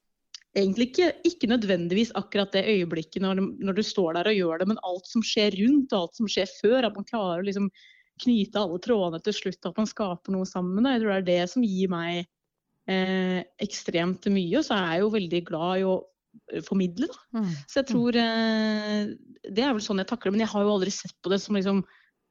egentlig 0.55 0.89
ikke, 0.89 1.09
ikke, 1.27 1.49
nødvendigvis 1.51 2.13
akkurat 2.15 2.53
det 2.55 2.63
øyeblikket 2.71 3.23
når, 3.23 3.41
når, 3.59 3.77
du 3.77 3.83
står 3.83 4.15
der 4.17 4.29
og 4.31 4.37
gjør 4.39 4.61
det, 4.61 4.69
men 4.71 4.81
alt 4.87 5.09
som 5.09 5.23
skjer 5.25 5.57
rundt 5.59 5.93
og 5.93 6.05
alt 6.05 6.21
som 6.21 6.31
skjer 6.31 6.49
før. 6.61 6.87
At 6.87 6.97
man 6.97 7.07
klarer 7.09 7.43
å 7.43 7.47
liksom 7.47 7.69
knyte 8.23 8.61
alle 8.61 8.79
trådene 8.83 9.19
til 9.23 9.35
slutt, 9.35 9.67
at 9.67 9.77
man 9.79 9.89
skaper 9.89 10.35
noe 10.35 10.47
sammen. 10.47 10.87
Jeg 10.87 11.03
tror 11.03 11.13
det 11.13 11.19
er 11.19 11.29
det 11.29 11.51
som 11.51 11.65
gir 11.67 11.91
meg 11.91 12.23
eh, 12.91 13.41
ekstremt 13.63 14.29
mye. 14.31 14.59
Og 14.59 14.67
så 14.67 14.77
er 14.77 14.95
jeg 14.95 15.03
jo 15.03 15.13
veldig 15.17 15.41
glad 15.49 15.81
i 15.81 15.87
å 15.89 15.95
formidle, 16.67 17.09
da. 17.11 17.41
Mm. 17.41 17.51
Så 17.71 17.79
jeg 17.79 17.87
tror 17.91 18.17
eh, 18.19 19.13
Det 19.45 19.63
er 19.63 19.71
vel 19.75 19.83
sånn 19.83 20.01
jeg 20.01 20.09
takler 20.09 20.31
det. 20.31 20.37
Men 20.37 20.45
jeg 20.45 20.53
har 20.55 20.65
jo 20.65 20.73
aldri 20.77 20.95
sett 20.95 21.15
på 21.23 21.31
det 21.33 21.41
som 21.43 21.59
liksom 21.59 21.83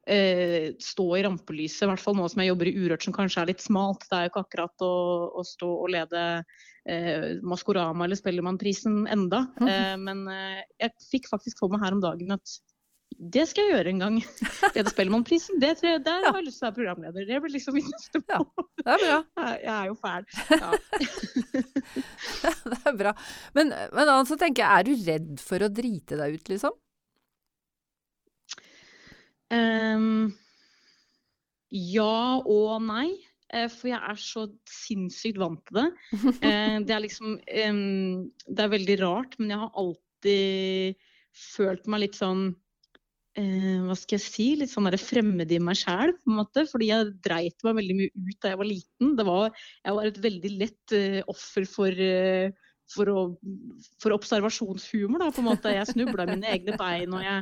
eh, 0.05 0.69
stå 0.81 1.07
i 1.17 1.23
rampelyset, 1.25 1.85
i 1.85 1.89
hvert 1.91 2.03
fall 2.03 2.17
nå 2.17 2.27
som 2.31 2.43
jeg 2.43 2.51
jobber 2.51 2.69
i 2.69 2.75
Urørt, 2.77 3.05
som 3.05 3.15
kanskje 3.15 3.41
er 3.43 3.51
litt 3.51 3.63
smalt. 3.63 4.05
Det 4.09 4.17
er 4.17 4.27
jo 4.27 4.33
ikke 4.33 4.45
akkurat 4.45 4.85
å, 4.85 4.93
å 5.41 5.45
stå 5.47 5.71
og 5.71 5.91
lede 5.95 6.23
eh, 6.89 7.27
Maskorama 7.45 8.07
eller 8.07 8.19
Spellemannprisen 8.19 9.03
enda. 9.11 9.45
Mm. 9.61 9.67
Eh, 9.71 9.97
men 10.05 10.23
eh, 10.31 10.63
jeg 10.85 10.95
fikk 11.09 11.29
faktisk 11.33 11.63
for 11.63 11.73
meg 11.73 11.85
her 11.85 11.97
om 11.97 12.03
dagen 12.05 12.37
at 12.37 12.57
det 13.15 13.45
skal 13.47 13.63
jeg 13.63 13.77
gjøre 13.77 13.91
en 13.93 14.01
gang. 14.01 14.15
Lede 14.75 14.91
Spellemannprisen. 14.91 15.59
Der 15.61 15.77
ja. 15.79 15.99
har 16.03 16.39
jeg 16.39 16.47
lyst 16.49 16.59
til 16.59 16.65
å 16.65 16.67
være 16.67 16.77
programleder. 16.79 17.27
Det 17.29 17.41
blir 17.43 17.53
liksom 17.53 17.77
min 17.77 17.87
neste 17.87 18.19
mål. 18.25 18.47
Ja, 18.81 18.85
det 18.85 18.95
er 18.95 19.03
bra. 19.05 19.19
Jeg, 19.65 19.75
er 19.75 19.85
jo 19.87 19.95
fæl. 20.01 20.23
Ja. 20.65 20.71
det 22.65 22.79
er 22.91 22.97
bra. 22.99 23.13
Men, 23.55 23.71
men 23.95 24.11
altså 24.11 24.35
tenker 24.39 24.65
jeg, 24.65 24.71
er 24.71 24.83
du 24.85 25.05
redd 25.07 25.41
for 25.43 25.63
å 25.63 25.69
drite 25.71 26.17
deg 26.19 26.35
ut, 26.35 26.51
liksom? 26.51 26.75
Ja 31.75 32.41
og 32.41 32.81
nei. 32.85 33.09
Eh, 33.53 33.69
for 33.69 33.91
jeg 33.91 34.01
er 34.01 34.19
så 34.19 34.47
sinnssykt 34.69 35.39
vant 35.41 35.61
til 35.67 35.81
det. 35.81 35.87
Uh, 36.41 36.77
det 36.87 36.95
er 36.95 37.03
liksom 37.03 37.39
Det 37.45 38.61
er 38.63 38.73
veldig 38.73 38.99
rart, 39.03 39.39
men 39.39 39.53
jeg 39.53 39.61
har 39.61 39.81
alltid 39.81 41.09
følt 41.35 41.89
meg 41.91 42.05
litt 42.05 42.17
sånn 42.17 42.45
uh, 42.49 43.79
Hva 43.85 43.97
skal 43.99 44.17
jeg 44.17 44.25
si? 44.25 44.47
Litt 44.59 44.73
sånn 44.73 44.89
fremmed 45.01 45.51
i 45.51 45.61
meg 45.61 45.79
sjæl, 45.81 46.15
på 46.17 46.33
en 46.33 46.41
måte. 46.41 46.65
Fordi 46.71 46.91
jeg 46.91 47.15
dreit 47.25 47.67
meg 47.67 47.79
veldig 47.81 47.99
mye 48.01 48.13
ut 48.31 48.39
da 48.41 48.53
jeg 48.53 48.61
var 48.63 48.71
liten. 48.71 49.15
Var, 49.31 49.65
jeg 49.85 49.99
var 49.99 50.11
et 50.11 50.21
veldig 50.29 50.53
lett 50.59 50.99
offer 51.31 51.69
for 51.69 52.05
for, 52.85 53.09
å, 53.09 53.21
for, 53.97 54.13
observasjonshumor, 54.13 55.17
da, 55.17 55.31
på 55.33 55.41
en 55.41 55.47
måte. 55.47 55.71
Jeg 55.73 55.89
snubla 55.89 56.27
i 56.27 56.35
mine 56.35 56.51
egne 56.53 56.75
bein, 56.77 57.15
og 57.17 57.23
jeg 57.25 57.41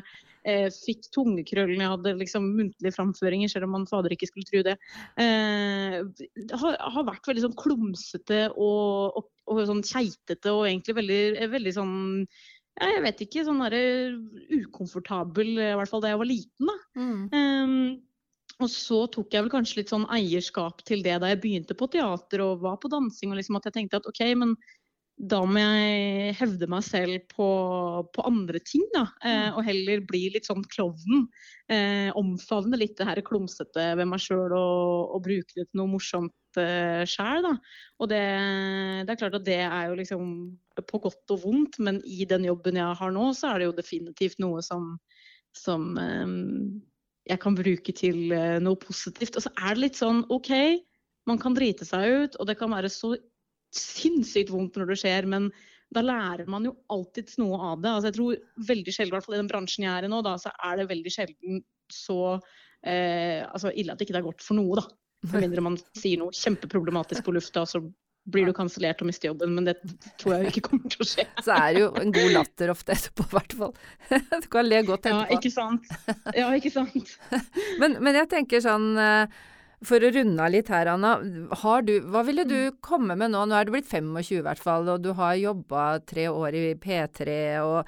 eh, 0.49 0.67
fikk 0.73 1.09
tungekrøllene, 1.15 1.89
hadde 1.93 2.15
liksom, 2.19 2.47
muntlige 2.57 2.95
framføringer, 2.95 3.51
selv 3.51 3.67
om 3.67 3.77
man 3.77 3.89
fader 3.89 4.15
ikke 4.15 4.29
skulle 4.29 4.49
tro 4.49 4.63
det. 4.67 4.77
Eh, 5.21 5.99
har, 6.53 6.79
har, 6.79 7.07
vært 7.09 7.29
veldig 7.29 7.45
sånn 7.47 7.59
klumsete 7.59 8.45
og, 8.53 9.19
og, 9.19 9.29
og 9.51 9.63
sånn 9.69 9.85
keitete 9.87 10.53
og 10.53 10.67
egentlig 10.69 10.97
veldig, 11.01 11.23
veldig 11.57 11.75
sånn 11.79 11.95
ja, 12.79 12.87
jeg 12.89 13.03
vet 13.05 13.19
ikke, 13.27 13.43
sånn 13.45 13.61
der, 13.61 14.15
ukomfortabel, 14.63 15.51
i 15.61 15.75
hvert 15.77 15.91
fall 15.91 16.01
da 16.01 16.09
jeg 16.09 16.23
var 16.23 16.29
liten, 16.29 16.71
da. 16.71 16.77
Um, 16.97 17.75
og 18.61 18.69
så 18.69 19.03
tok 19.11 19.33
jeg 19.33 19.45
vel 19.45 19.51
kanskje 19.53 19.79
litt 19.79 19.91
sånn 19.91 20.05
eierskap 20.13 20.83
til 20.87 21.03
det 21.05 21.15
da 21.21 21.31
jeg 21.31 21.41
begynte 21.43 21.77
på 21.77 21.89
teater 21.91 22.43
og 22.45 22.63
var 22.63 22.79
på 22.81 22.91
dansing. 22.91 23.33
og 23.33 23.39
liksom 23.39 23.57
At 23.59 23.67
jeg 23.69 23.77
tenkte 23.77 23.99
at 23.99 24.09
OK, 24.09 24.21
men 24.39 24.55
da 25.23 25.39
må 25.47 25.61
jeg 25.61 26.33
hevde 26.35 26.67
meg 26.71 26.83
selv 26.83 27.23
på, 27.31 27.47
på 28.15 28.25
andre 28.27 28.59
ting, 28.65 28.83
da. 28.95 29.05
Eh, 29.23 29.49
og 29.53 29.63
heller 29.63 30.03
bli 30.07 30.25
litt 30.33 30.49
sånn 30.49 30.65
klovnen. 30.73 31.27
Eh, 31.71 32.09
omfavne 32.19 32.79
litt 32.79 32.97
det 32.99 33.07
her 33.07 33.21
klumsete 33.25 33.93
ved 33.99 34.09
meg 34.09 34.19
sjøl 34.23 34.51
og, 34.51 35.13
og, 35.15 35.21
bruke 35.23 35.55
det 35.55 35.69
til 35.69 35.79
noe 35.79 35.93
morsomt 35.93 36.59
eh, 36.59 37.03
sjæl, 37.07 37.47
da. 37.47 37.53
Og 38.03 38.11
det, 38.11 38.21
det, 39.07 39.15
er 39.15 39.21
klart 39.21 39.39
at 39.39 39.47
det 39.47 39.59
er 39.63 39.89
jo 39.89 39.99
liksom 40.01 40.31
på 40.91 41.03
godt 41.05 41.35
og 41.35 41.43
vondt, 41.45 41.79
men 41.79 42.01
i 42.03 42.27
den 42.27 42.49
jobben 42.49 42.81
jeg 42.81 42.99
har 42.99 43.15
nå, 43.15 43.29
så 43.37 43.53
er 43.53 43.61
det 43.61 43.69
jo 43.69 43.77
definitivt 43.79 44.43
noe 44.43 44.63
som, 44.65 44.95
som 45.55 45.93
eh, 46.01 46.33
jeg 47.31 47.39
kan 47.43 47.55
bruke 47.55 47.95
til 47.95 48.33
eh, 48.35 48.57
noe 48.63 48.79
positivt. 48.81 49.37
Og 49.39 49.47
så 49.47 49.53
er 49.55 49.71
det 49.71 49.85
litt 49.87 50.03
sånn 50.03 50.25
OK, 50.33 50.51
man 51.29 51.39
kan 51.39 51.55
drite 51.55 51.87
seg 51.87 52.25
ut, 52.25 52.41
og 52.41 52.49
det 52.49 52.59
kan 52.59 52.75
være 52.75 52.91
så 52.91 53.15
sinnssykt 53.77 54.51
vondt 54.53 54.79
når 54.79 54.93
det 54.93 54.99
skjer, 55.01 55.29
men 55.29 55.49
da 55.93 56.01
lærer 56.01 56.49
man 56.49 56.65
jo 56.67 56.73
alltid 56.93 57.35
noe 57.41 57.59
av 57.71 57.81
det. 57.83 57.91
Altså 57.91 58.09
jeg 58.09 58.17
tror 58.17 58.67
veldig 58.69 58.95
sjelden, 58.95 59.13
i 59.13 59.17
hvert 59.17 59.27
fall 59.27 59.37
i 59.37 59.41
den 59.41 59.51
bransjen 59.51 59.85
jeg 59.85 59.93
er 59.93 60.07
i 60.07 60.11
nå, 60.11 60.21
da, 60.25 60.35
så 60.41 60.53
er 60.65 60.79
det 60.79 60.89
veldig 60.89 61.13
sjelden 61.13 61.63
så 61.93 62.19
eh, 62.33 63.43
altså 63.43 63.73
ille 63.73 63.93
at 63.93 63.99
det 63.99 64.07
ikke 64.07 64.17
er 64.21 64.25
godt 64.25 64.45
for 64.45 64.57
noe, 64.57 64.79
da. 64.81 64.87
Med 65.31 65.45
mindre 65.45 65.63
man 65.63 65.77
sier 65.95 66.19
noe 66.19 66.35
kjempeproblematisk 66.35 67.23
på 67.23 67.35
lufta, 67.35 67.63
så 67.69 67.79
blir 68.31 68.47
du 68.47 68.53
kansellert 68.55 69.01
og 69.03 69.09
mister 69.09 69.29
jobben, 69.29 69.53
men 69.55 69.67
det 69.67 69.75
tror 70.21 70.37
jeg 70.37 70.51
ikke 70.53 70.69
kommer 70.69 70.91
til 70.91 71.03
å 71.03 71.07
skje. 71.07 71.25
Så 71.43 71.55
er 71.55 71.75
det 71.75 71.81
jo 71.83 71.89
en 71.99 72.13
god 72.15 72.29
latter 72.37 72.71
ofte 72.71 72.95
etterpå, 72.95 73.25
i 73.27 73.35
hvert 73.35 73.55
fall. 73.59 73.73
Du 74.43 74.47
kan 74.51 74.67
le 74.67 74.83
godt 74.87 75.09
etterpå. 75.09 75.25
Ja, 75.27 75.39
ikke 75.39 75.51
sant. 75.51 75.89
Ja, 76.37 76.51
ikke 76.55 76.71
sant. 76.71 77.17
men, 77.81 77.97
men 78.03 78.19
jeg 78.21 78.31
tenker 78.31 78.63
sånn 78.63 78.93
eh, 78.99 79.41
for 79.87 80.03
å 80.03 80.09
runde 80.13 80.43
av 80.43 80.51
litt 80.53 80.69
her, 80.71 80.89
Anna. 80.93 81.15
Du, 81.85 81.93
hva 82.11 82.23
ville 82.27 82.45
du 82.47 82.57
mm. 82.69 82.79
komme 82.83 83.17
med 83.19 83.33
nå? 83.33 83.43
Nå 83.47 83.57
er 83.57 83.67
du 83.67 83.73
blitt 83.75 83.89
25 83.89 84.09
i 84.37 84.41
hvert 84.45 84.61
fall, 84.61 84.89
og 84.93 85.03
du 85.03 85.11
har 85.17 85.35
jobba 85.39 85.83
tre 86.07 86.27
år 86.31 86.57
i 86.59 86.63
P3. 86.79 87.35
og 87.63 87.79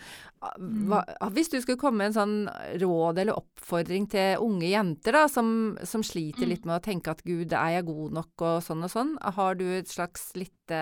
mm. 0.60 0.86
hva, 0.92 1.02
Hvis 1.36 1.52
du 1.54 1.58
skulle 1.62 1.82
komme 1.82 2.04
med 2.04 2.12
en 2.12 2.18
sånn 2.20 2.38
råd 2.84 3.24
eller 3.24 3.40
oppfordring 3.40 4.08
til 4.12 4.44
unge 4.46 4.70
jenter 4.72 5.20
da, 5.20 5.26
som, 5.32 5.50
som 5.84 6.06
sliter 6.06 6.50
litt 6.50 6.68
med 6.68 6.80
å 6.80 6.86
tenke 6.86 7.16
at 7.16 7.26
gud, 7.26 7.54
er 7.54 7.78
jeg 7.78 7.90
god 7.90 8.20
nok 8.22 8.46
og 8.50 8.62
sånn 8.66 8.86
og 8.86 8.94
sånn, 8.94 9.18
har 9.40 9.60
du 9.60 9.68
et 9.78 9.92
slags 9.92 10.32
lite, 10.40 10.80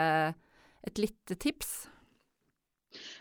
et 0.84 1.02
lite 1.02 1.40
tips? 1.40 1.84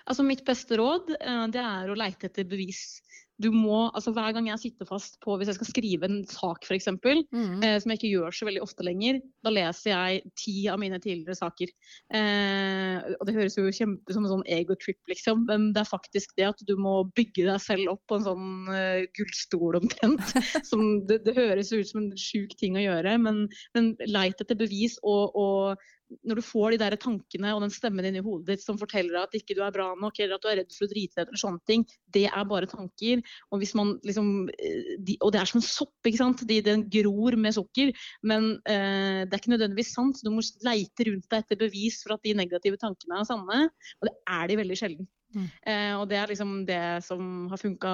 Altså 0.08 0.24
Mitt 0.26 0.44
beste 0.44 0.76
råd 0.76 1.14
eh, 1.18 1.44
det 1.52 1.62
er 1.62 1.90
å 1.90 1.96
leite 1.96 2.28
etter 2.28 2.46
bevis 2.48 3.00
du 3.42 3.50
må, 3.54 3.88
altså 3.90 4.12
Hver 4.14 4.34
gang 4.36 4.48
jeg 4.50 4.60
sitter 4.62 4.88
fast 4.88 5.18
på 5.22 5.36
Hvis 5.38 5.50
jeg 5.50 5.58
skal 5.58 5.70
skrive 5.70 6.08
en 6.08 6.20
sak, 6.28 6.66
f.eks., 6.66 6.88
mm. 6.92 7.62
eh, 7.64 7.76
som 7.82 7.92
jeg 7.92 8.00
ikke 8.00 8.12
gjør 8.12 8.36
så 8.36 8.48
veldig 8.48 8.62
ofte 8.64 8.86
lenger, 8.86 9.20
da 9.44 9.52
leser 9.54 9.92
jeg 9.92 10.32
ti 10.38 10.54
av 10.70 10.80
mine 10.82 11.00
tidligere 11.02 11.36
saker. 11.38 11.72
Eh, 12.14 13.12
og 13.18 13.24
Det 13.28 13.36
høres 13.36 13.58
jo 13.58 13.66
kjempe 13.74 14.14
som 14.14 14.26
en 14.26 14.34
sånn 14.36 14.46
egotrip, 14.58 15.00
liksom, 15.10 15.46
men 15.48 15.70
det 15.74 15.82
er 15.82 15.90
faktisk 15.90 16.36
det 16.38 16.48
at 16.50 16.62
du 16.68 16.74
må 16.80 17.00
bygge 17.16 17.46
deg 17.48 17.62
selv 17.62 17.94
opp 17.94 18.02
på 18.10 18.18
en 18.18 18.26
sånn 18.26 18.50
uh, 18.70 19.02
gullstol 19.18 19.80
omtrent. 19.80 20.34
som 20.70 21.02
det, 21.08 21.22
det, 21.26 21.36
høres 21.38 21.72
ut 21.72 21.88
som 21.88 22.04
en 22.04 22.12
sjuk 22.18 22.54
ting 22.60 22.78
å 22.78 22.84
gjøre, 22.84 23.16
men, 23.22 23.44
men 23.76 23.92
leit 24.08 24.40
etter 24.42 24.58
bevis 24.58 24.98
og, 25.02 25.34
og 25.38 25.82
når 26.26 26.40
du 26.40 26.44
får 26.44 26.74
de 26.74 26.80
der 26.82 26.96
tankene 27.00 27.52
og 27.54 27.62
den 27.64 27.72
stemmen 27.72 28.06
inni 28.08 28.22
hodet 28.24 28.56
ditt 28.56 28.64
som 28.64 28.78
forteller 28.80 29.16
deg 29.16 29.22
at 29.26 29.36
ikke 29.38 29.56
du 29.58 29.62
er 29.64 29.74
bra 29.74 29.88
nok, 29.98 30.18
eller 30.20 30.36
at 30.36 30.44
du 30.44 30.50
er 30.50 30.58
redd 30.62 30.74
for 30.74 30.86
å 30.86 30.90
drite 30.92 31.16
deg 31.16 31.24
ut, 31.26 31.30
eller 31.32 31.42
sånne 31.42 31.62
ting, 31.70 31.86
det 32.14 32.26
er 32.28 32.50
bare 32.50 32.70
tanker. 32.70 33.22
Og, 33.50 33.62
liksom, 33.62 34.34
eh, 34.56 34.92
de, 34.98 35.16
og 35.20 35.32
det 35.34 35.42
er 35.42 35.50
som 35.50 35.60
en 35.60 35.66
sopp, 35.66 35.94
ikke 36.08 36.20
sant. 36.20 36.44
De, 36.48 36.60
den 36.64 36.86
gror 36.92 37.38
med 37.40 37.56
sukker. 37.56 37.94
Men 38.26 38.52
eh, 38.66 39.24
det 39.24 39.32
er 39.32 39.40
ikke 39.40 39.54
nødvendigvis 39.54 39.94
sant. 39.96 40.22
Du 40.24 40.32
må 40.34 40.44
leite 40.66 41.08
rundt 41.08 41.28
deg 41.30 41.44
etter 41.44 41.60
bevis 41.64 42.02
for 42.04 42.16
at 42.16 42.24
de 42.26 42.36
negative 42.38 42.80
tankene 42.82 43.20
er 43.20 43.28
sanne. 43.28 43.64
Og 44.00 44.08
det 44.08 44.16
er 44.38 44.48
de 44.50 44.62
veldig 44.62 44.78
sjelden. 44.78 45.10
Mm. 45.32 45.46
Eh, 45.66 45.92
og 45.96 46.06
det 46.10 46.18
er 46.18 46.30
liksom 46.30 46.54
det 46.68 46.82
som 47.06 47.48
har 47.50 47.60
funka 47.60 47.92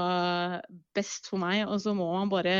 best 0.96 1.28
for 1.30 1.40
meg. 1.42 1.64
Og 1.68 1.80
så 1.82 1.94
må 1.96 2.08
man 2.12 2.32
bare 2.32 2.56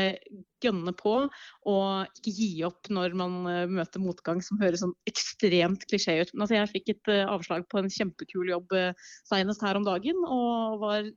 gønne 0.63 0.93
på 0.97 1.15
og 1.23 2.19
ikke 2.19 2.33
gi 2.35 2.49
opp 2.67 2.89
når 2.91 3.15
man 3.19 3.37
uh, 3.47 3.63
møter 3.71 4.03
motgang 4.03 4.41
som 4.43 4.59
høres 4.59 4.83
sånn 4.83 4.95
ekstremt 5.09 5.85
klisjé 5.87 6.19
ut. 6.19 6.33
Men 6.33 6.45
altså, 6.45 6.57
jeg 6.57 6.73
fikk 6.73 6.93
et 6.95 7.11
uh, 7.13 7.31
avslag 7.35 7.67
på 7.71 7.79
en 7.79 7.91
kjempekul 7.93 8.51
jobb 8.51 8.75
uh, 8.75 8.91
senest 9.29 9.63
her 9.63 9.79
om 9.79 9.87
dagen 9.87 10.19
og 10.27 10.83
var 10.83 11.07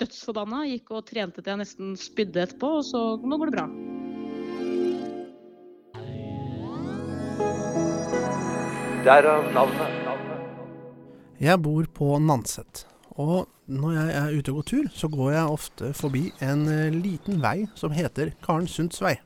dødsforbanna. 0.00 0.66
Gikk 0.74 0.92
og 0.96 1.06
trente 1.08 1.40
til 1.40 1.54
jeg 1.54 1.62
nesten 1.62 1.96
spydde 2.00 2.44
etterpå, 2.44 2.76
og 2.80 2.86
så 2.88 3.04
nå 3.24 3.40
går 3.40 3.52
det 3.52 3.58
bra. 3.58 3.66
Derav 9.00 9.48
navnet. 9.56 10.00
Jeg 11.40 11.56
bor 11.64 11.86
på 11.96 12.18
Nanset. 12.20 12.84
Og 13.20 13.48
når 13.70 13.92
jeg 13.96 14.16
er 14.16 14.38
ute 14.38 14.52
og 14.52 14.60
går 14.60 14.68
tur, 14.70 14.88
så 14.96 15.10
går 15.12 15.30
jeg 15.34 15.54
ofte 15.58 15.92
forbi 15.96 16.22
en 16.44 16.64
uh, 16.70 16.88
liten 16.94 17.40
vei 17.42 17.66
som 17.78 17.92
heter 17.94 18.32
Karen 18.44 18.68
Sundts 18.70 19.02
vei. 19.04 19.16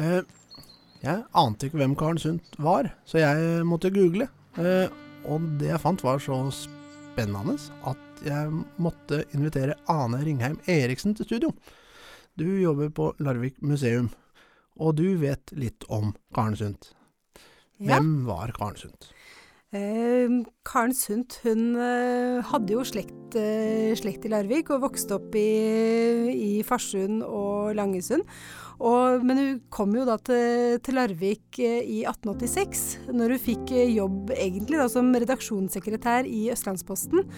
Uh, 0.00 0.20
jeg 1.00 1.22
ante 1.38 1.68
ikke 1.68 1.80
hvem 1.80 1.96
Karen 1.96 2.20
Sundt 2.20 2.58
var, 2.60 2.90
så 3.08 3.22
jeg 3.22 3.64
måtte 3.68 3.92
google. 3.94 4.28
Uh, 4.58 4.90
og 5.30 5.46
det 5.60 5.70
jeg 5.70 5.82
fant 5.82 6.02
var 6.04 6.20
så 6.20 6.42
spennende 6.54 7.56
at 7.88 8.24
jeg 8.24 8.50
måtte 8.80 9.22
invitere 9.36 9.78
Ane 9.88 10.20
Ringheim 10.24 10.58
Eriksen 10.68 11.14
til 11.16 11.28
studio. 11.28 11.54
Du 12.36 12.46
jobber 12.60 12.90
på 12.92 13.12
Larvik 13.20 13.62
museum, 13.62 14.10
og 14.76 14.96
du 15.00 15.06
vet 15.20 15.52
litt 15.56 15.86
om 15.88 16.14
Karen 16.34 16.56
Sundt. 16.56 16.92
Hvem 17.80 18.12
ja. 18.20 18.26
var 18.28 18.52
Karen 18.56 18.76
Sundt? 18.76 19.12
Eh, 19.70 20.26
Karen 20.66 20.90
Sundt 20.90 21.36
hun 21.44 21.76
eh, 21.78 22.40
hadde 22.42 22.74
jo 22.74 22.82
slekt, 22.82 23.36
eh, 23.38 23.92
slekt, 23.94 24.24
i 24.26 24.32
Larvik 24.32 24.72
og 24.74 24.82
vokste 24.82 25.14
opp 25.14 25.36
i, 25.38 25.46
i 26.34 26.50
Farsund 26.66 27.22
og 27.22 27.76
Langesund. 27.78 28.26
Og, 28.82 29.22
men 29.22 29.38
hun 29.38 29.60
kom 29.70 29.94
jo 29.94 30.08
da 30.08 30.16
til, 30.26 30.80
til, 30.82 30.98
Larvik 30.98 31.60
eh, 31.62 31.86
i 31.86 32.00
1886, 32.02 32.82
når 33.14 33.36
hun 33.36 33.44
fikk 33.46 33.74
jobb 33.94 34.34
egentlig 34.34 34.82
da, 34.82 34.88
som 34.90 35.14
redaksjonssekretær 35.14 36.26
i 36.26 36.48
Østlandsposten. 36.50 37.28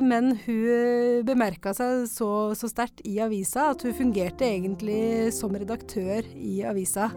Men 0.00 0.32
hun 0.46 1.26
bemerka 1.28 1.74
seg 1.76 2.06
så, 2.08 2.30
så 2.56 2.70
sterkt 2.70 3.02
i 3.04 3.18
avisa 3.20 3.66
at 3.74 3.84
hun 3.84 3.92
fungerte 3.98 4.48
egentlig 4.48 5.34
som 5.36 5.52
redaktør 5.52 6.24
i 6.32 6.62
avisa. 6.64 7.10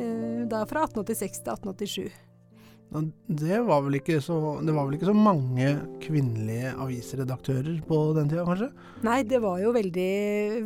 Da 0.00 0.64
fra 0.64 0.88
1886 0.88 1.44
til 1.44 1.52
1887. 1.58 2.29
Det 2.90 3.58
var, 3.62 3.84
vel 3.86 4.00
ikke 4.00 4.16
så, 4.22 4.36
var 4.58 4.86
vel 4.88 4.96
ikke 4.96 5.06
så 5.06 5.14
mange 5.14 5.68
kvinnelige 6.02 6.72
avisredaktører 6.74 7.76
på 7.86 7.98
den 8.16 8.32
tida, 8.32 8.42
kanskje? 8.48 8.70
Nei, 9.06 9.20
det 9.30 9.38
var 9.44 9.60
jo 9.62 9.70
veldig, 9.76 10.14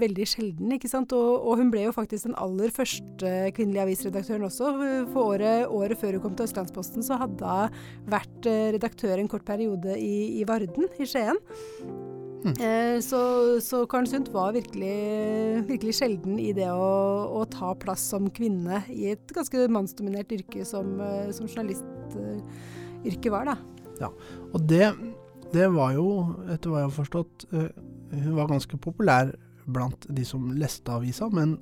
veldig 0.01 0.29
sjelden, 0.31 0.73
ikke 0.79 0.89
sant. 0.89 1.13
Og, 1.13 1.35
og, 1.37 1.61
hun 1.61 1.73
ble 1.75 1.85
jo 1.85 1.93
faktisk 1.97 2.31
den 2.31 2.39
aller 2.41 2.73
første 2.73 3.35
kvinnelige 3.57 3.85
avisredaktøren 3.85 4.49
også. 4.49 4.73
For 5.13 5.35
året, 5.35 5.69
året 5.69 6.01
før 6.01 6.17
hun 6.17 6.25
kom 6.25 6.39
til 6.39 6.49
Østlandsposten, 6.49 7.05
så 7.05 7.21
hadde 7.21 7.61
hun 7.61 8.11
vært 8.17 8.49
eh, 8.49 8.73
redaktør 8.79 9.21
en 9.21 9.31
kort 9.31 9.45
periode 9.45 10.01
i, 10.01 10.41
i 10.41 10.49
Varden, 10.49 10.89
i 10.97 11.09
Skien. 11.09 11.41
Mm. 12.45 12.55
Eh, 12.61 12.99
så, 13.01 13.21
så 13.65 13.87
Karen 13.89 14.09
Sundt 14.09 14.29
var 14.35 14.53
virkelig, 14.53 15.65
virkelig, 15.69 15.95
sjelden 15.97 16.37
i 16.41 16.51
det 16.57 16.69
å, 16.69 16.91
å, 17.41 17.45
ta 17.49 17.73
plass 17.81 18.05
som 18.13 18.29
kvinne 18.37 18.83
i 18.93 19.09
et 19.15 19.33
ganske 19.33 19.65
mannsdominert 19.73 20.33
yrke 20.37 20.67
som, 20.69 20.99
eh, 21.01 21.31
som 21.33 21.49
journalistyrket 21.49 23.31
var, 23.33 23.49
da. 23.49 23.57
Ja, 24.03 24.11
og 24.53 24.69
det, 24.69 24.91
det, 25.55 25.71
var 25.73 25.95
jo, 25.97 26.09
etter 26.53 26.69
hva 26.69 26.83
jeg 26.83 26.91
har 26.91 26.97
forstått, 26.99 27.47
uh, 27.55 27.69
hun 28.13 28.35
var 28.37 28.51
ganske 28.51 28.79
populær 28.83 29.31
blant 29.65 30.05
de 30.13 30.25
som 30.27 30.51
leste 30.59 30.93
avisa, 30.93 31.31
men 31.33 31.57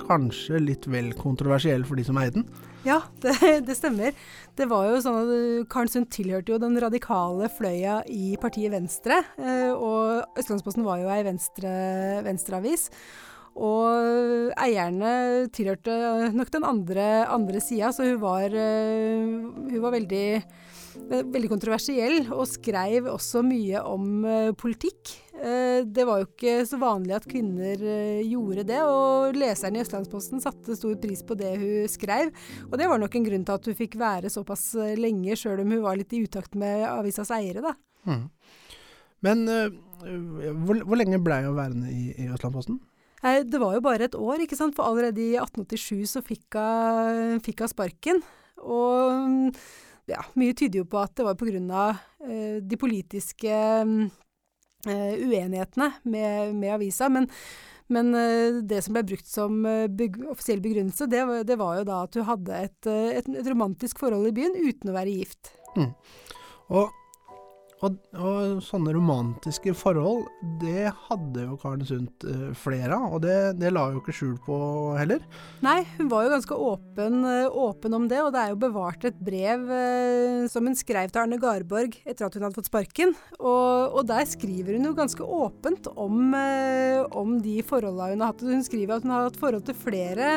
kanskje 0.00 0.60
litt 0.62 0.86
vel 0.90 1.12
kontroversiell 1.18 1.84
for 1.88 1.98
de 1.98 2.06
som 2.06 2.18
eide 2.20 2.40
den. 2.40 2.46
Ja, 2.86 2.98
det, 3.22 3.34
det, 3.68 3.76
stemmer. 3.78 4.14
Det 4.58 4.66
var 4.70 4.88
jo 4.88 5.02
sånn 5.04 5.18
at 5.20 5.34
eh, 5.34 5.66
Karen 5.70 5.90
Sund 5.92 6.08
tilhørte 6.14 6.54
jo 6.54 6.62
den 6.62 6.78
radikale 6.82 7.50
fløya 7.52 8.00
i 8.10 8.34
partiet 8.42 8.74
Venstre. 8.74 9.20
Eh, 9.38 9.70
og 9.70 10.38
Østlandsposten 10.40 10.86
var 10.86 11.02
jo 11.02 11.12
ei 11.12 11.22
venstre, 11.26 11.70
venstreavis. 12.26 12.88
Og 13.52 14.52
eierne 14.56 15.46
tilhørte 15.52 15.94
nok 16.32 16.50
den 16.54 16.64
andre, 16.64 17.08
andre 17.28 17.60
sida, 17.60 17.92
så 17.92 18.08
hun 18.08 18.20
var, 18.22 18.48
eh, 18.48 19.28
hun 19.68 19.82
var 19.84 19.94
veldig 19.94 20.26
veldig 20.94 21.50
kontroversiell, 21.50 22.18
og 22.32 22.46
skrev 22.48 23.08
også 23.12 23.42
mye 23.46 23.82
om 23.88 24.24
uh, 24.26 24.50
politikk. 24.58 25.14
Uh, 25.32 25.82
det 25.88 26.04
var 26.06 26.20
jo 26.20 26.28
ikke 26.28 26.54
så 26.68 26.78
vanlig 26.80 27.16
at 27.16 27.28
kvinner 27.28 27.80
uh, 27.82 28.20
gjorde 28.26 28.66
det, 28.68 28.80
og 28.86 29.38
leseren 29.38 29.78
i 29.78 29.82
Østlandsposten 29.82 30.42
satte 30.42 30.76
stor 30.78 30.98
pris 31.02 31.24
på 31.26 31.36
det 31.38 31.54
hun 31.60 31.90
skrev. 31.90 32.32
Og 32.70 32.76
det 32.80 32.90
var 32.90 33.02
nok 33.02 33.16
en 33.18 33.26
grunn 33.28 33.46
til 33.48 33.58
at 33.58 33.70
hun 33.70 33.78
fikk 33.78 33.98
være 34.00 34.32
såpass 34.32 34.72
lenge, 34.98 35.38
sjøl 35.38 35.64
om 35.64 35.74
hun 35.76 35.84
var 35.84 35.98
litt 36.00 36.14
i 36.16 36.22
utakt 36.26 36.56
med 36.58 36.86
avisas 36.90 37.32
eiere, 37.34 37.64
da. 37.64 37.76
Mm. 38.08 38.24
Men 39.22 39.44
hvor, 39.46 40.80
hvor, 40.82 40.96
lenge 40.98 41.20
blei 41.22 41.44
hun 41.44 41.54
værende 41.54 41.92
i, 41.94 42.08
i 42.18 42.26
Østlandsposten? 42.34 42.80
Det 43.22 43.60
var 43.62 43.76
jo 43.76 43.84
bare 43.84 44.08
et 44.08 44.16
år, 44.18 44.42
ikke 44.42 44.58
sant. 44.58 44.74
For 44.74 44.82
allerede 44.82 45.22
i 45.22 45.36
1887 45.38 46.16
så 46.16 46.24
fikk 46.26 46.58
hun 46.58 47.70
sparken. 47.70 48.18
Og 48.62 49.54
ja, 50.12 50.22
mye 50.38 50.56
tyder 50.58 50.82
jo 50.82 50.88
på 50.88 51.00
at 51.02 51.14
det 51.18 51.26
var 51.26 51.38
pga. 51.40 51.86
Uh, 52.22 52.58
de 52.62 52.78
politiske 52.78 53.58
uh, 53.82 54.06
uenighetene 54.86 55.90
med, 56.04 56.54
med 56.58 56.74
avisa. 56.76 57.10
Men, 57.12 57.28
men 57.92 58.14
uh, 58.14 58.62
det 58.62 58.82
som 58.84 58.96
ble 58.96 59.04
brukt 59.12 59.28
som 59.28 59.60
beg 59.96 60.20
offisiell 60.30 60.62
begrunnelse, 60.64 61.08
det, 61.10 61.24
det, 61.48 61.58
var 61.60 61.80
jo 61.80 61.88
da 61.88 62.02
at 62.06 62.18
hun 62.18 62.28
hadde 62.30 62.64
et, 62.68 62.80
et, 62.86 63.28
et, 63.28 63.46
romantisk 63.50 64.02
forhold 64.02 64.30
i 64.30 64.36
byen 64.40 64.58
uten 64.60 64.92
å 64.92 64.96
være 64.96 65.16
gift. 65.20 65.54
Mm. 65.76 65.92
Og 66.72 67.01
og, 67.82 67.96
og, 68.14 68.60
sånne 68.62 68.92
romantiske 68.94 69.74
forhold, 69.74 70.28
det 70.60 70.92
hadde 71.08 71.46
jo 71.48 71.56
Karen 71.58 71.82
Sundt 71.86 72.26
eh, 72.28 72.52
flere 72.58 72.94
av, 72.94 73.16
og 73.16 73.24
det, 73.24 73.36
det, 73.58 73.72
la 73.74 73.88
hun 73.88 73.96
jo 73.96 74.02
ikke 74.04 74.14
skjul 74.14 74.36
på 74.44 74.58
heller. 75.00 75.24
Nei, 75.66 75.80
hun 75.96 76.10
var 76.12 76.26
jo 76.26 76.32
ganske 76.36 76.58
åpen, 76.68 77.18
eh, 77.26 77.58
åpen, 77.64 77.98
om 77.98 78.06
det, 78.10 78.20
og 78.22 78.30
det 78.34 78.44
er 78.44 78.54
jo 78.54 78.60
bevart 78.62 79.06
et 79.08 79.18
brev 79.18 79.66
eh, 79.74 80.46
som 80.52 80.70
hun 80.70 80.78
skrev 80.78 81.10
til 81.10 81.24
Arne 81.24 81.40
Garborg 81.42 81.98
etter 82.04 82.28
at 82.28 82.38
hun 82.38 82.46
hadde 82.46 82.58
fått 82.60 82.70
sparken. 82.70 83.16
Og, 83.40 83.98
og 83.98 84.06
der 84.10 84.30
skriver 84.30 84.78
hun 84.78 84.90
jo 84.90 84.96
ganske 84.96 85.26
åpent 85.42 85.90
om, 85.92 86.34
om 87.18 87.36
de 87.42 87.58
forholdene 87.66 88.14
hun 88.14 88.22
har 88.24 88.32
hatt. 88.32 88.46
Hun 88.46 88.66
skriver 88.66 88.96
at 88.96 89.06
hun 89.06 89.14
har 89.16 89.26
hatt 89.26 89.40
forhold 89.42 89.66
til 89.66 89.78
flere, 89.78 90.36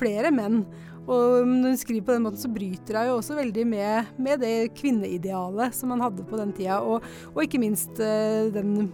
flere 0.00 0.32
menn. 0.34 0.62
Og 1.08 1.48
når 1.48 1.72
hun 1.72 1.78
skriver 1.80 2.04
på 2.04 2.14
den 2.14 2.24
måten, 2.26 2.40
så 2.42 2.50
bryter 2.52 2.98
hun 3.00 3.08
jo 3.08 3.16
også 3.16 3.36
veldig 3.38 3.64
med, 3.68 4.10
med 4.20 4.42
det 4.44 4.54
kvinneidealet 4.76 5.76
som 5.76 5.92
man 5.94 6.02
hadde 6.04 6.26
på 6.28 6.40
den 6.40 6.52
tida, 6.56 6.80
og, 6.84 7.06
og 7.32 7.40
ikke 7.44 7.60
minst 7.62 7.96
uh, 7.96 8.48
den 8.52 8.90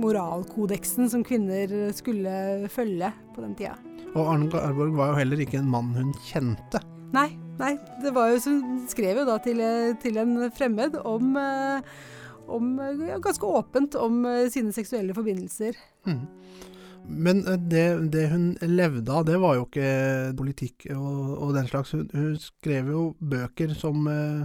moralkodeksen 0.00 1.08
som 1.12 1.24
kvinner 1.24 1.72
skulle 1.96 2.68
følge 2.72 3.10
på 3.34 3.44
den 3.46 3.56
tida. 3.56 3.78
Og 4.12 4.28
Arne 4.34 4.50
Garborg 4.52 4.92
var 4.98 5.12
jo 5.12 5.20
heller 5.22 5.40
ikke 5.42 5.62
en 5.62 5.72
mann 5.72 5.94
hun 5.96 6.12
kjente. 6.28 6.82
Nei, 7.14 7.30
nei. 7.60 7.72
Det 8.02 8.12
var 8.14 8.34
jo, 8.34 8.42
som 8.44 8.60
hun 8.60 8.84
skrev 8.90 9.22
jo 9.22 9.28
da 9.28 9.38
til, 9.42 9.62
til 10.04 10.20
en 10.20 10.36
fremmed 10.54 11.00
om, 11.00 11.32
uh, 11.40 12.44
om 12.52 12.76
ja, 13.08 13.16
ganske 13.24 13.48
åpent 13.48 13.96
om 13.96 14.20
sine 14.52 14.74
seksuelle 14.76 15.16
forbindelser. 15.16 15.80
Mm. 16.04 16.26
Men 17.04 17.44
eh, 17.46 17.60
det, 17.60 17.84
det, 18.12 18.26
hun 18.32 18.52
levde 18.62 19.12
av, 19.12 19.24
det 19.28 19.38
var 19.40 19.58
jo 19.58 19.66
ikke 19.68 20.34
politikk 20.38 20.88
og, 20.96 21.38
og 21.38 21.54
den 21.56 21.70
slags. 21.70 21.94
Hun, 21.96 22.06
hun, 22.12 22.36
skrev 22.40 22.92
jo 22.92 23.06
bøker 23.20 23.74
som 23.78 24.06
eh, 24.10 24.44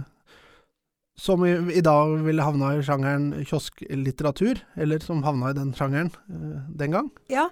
som 1.20 1.44
i, 1.44 1.52
i, 1.76 1.82
dag 1.84 2.14
ville 2.24 2.44
havna 2.44 2.72
i 2.78 2.82
sjangeren 2.84 3.32
kiosklitteratur, 3.44 4.62
eller 4.80 5.02
som 5.04 5.20
havna 5.26 5.52
i 5.52 5.56
den 5.58 5.74
sjangeren 5.76 6.12
eh, 6.32 6.58
den 6.82 6.98
gang. 6.98 7.14
Ja, 7.32 7.50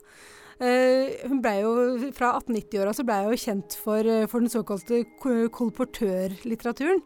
Uh, 0.59 1.15
hun 1.31 1.39
ble 1.39 1.53
jo, 1.61 1.73
Fra 2.17 2.33
1890-åra 2.41 2.91
så 2.91 3.05
blei 3.07 3.21
hun 3.29 3.39
kjent 3.39 3.77
for, 3.79 4.03
for 4.27 4.43
den 4.43 4.51
såkalte 4.51 5.05
kolportørlitteraturen. 5.55 6.99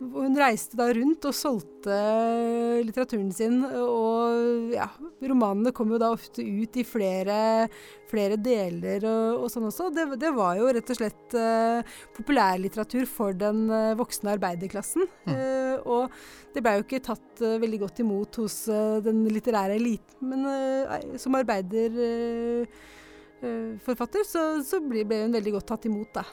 Hun 0.00 0.32
reiste 0.32 0.78
da 0.80 0.86
rundt 0.96 1.26
og 1.28 1.34
solgte 1.36 1.92
litteraturen 2.86 3.28
sin, 3.36 3.58
og 3.60 4.72
ja, 4.72 4.86
romanene 5.20 5.74
kom 5.76 5.92
jo 5.92 5.98
da 6.00 6.08
ofte 6.14 6.40
ut 6.40 6.72
i 6.80 6.84
flere, 6.88 7.68
flere 8.08 8.38
deler 8.40 9.04
og, 9.04 9.42
og, 9.42 9.50
sånn 9.52 9.66
også. 9.68 9.90
Det, 9.92 10.16
det, 10.22 10.30
var 10.32 10.56
jo 10.56 10.70
rett 10.72 10.88
og 10.94 10.98
slett 11.02 11.36
uh, 11.36 11.84
populærlitteratur 12.16 13.04
for 13.12 13.36
den 13.36 13.68
uh, 13.68 13.92
voksne 14.00 14.32
arbeiderklassen. 14.38 15.04
Mm. 15.28 15.36
Uh, 15.36 15.76
og 15.84 16.08
det 16.56 16.64
blei 16.64 16.72
jo 16.78 16.84
ikke 16.88 17.04
tatt 17.10 17.44
veldig 17.44 17.80
godt 17.84 18.00
imot 18.00 18.40
hos 18.40 18.72
den 19.04 19.28
litterære 19.28 19.76
eliten, 19.76 20.32
men 20.32 20.40
som 21.20 21.36
arbeiderforfatter 21.38 24.22
så, 24.26 24.64
så 24.64 24.80
ble 24.80 25.04
hun 25.04 25.36
veldig 25.36 25.52
godt 25.60 25.68
tatt 25.76 25.84
imot, 25.92 26.08
da. 26.16 26.24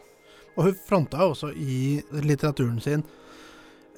Og 0.58 0.72
hun 0.72 0.78
fronta 0.88 1.22
også 1.28 1.52
i 1.54 2.02
litteraturen 2.24 2.80
sin 2.82 3.04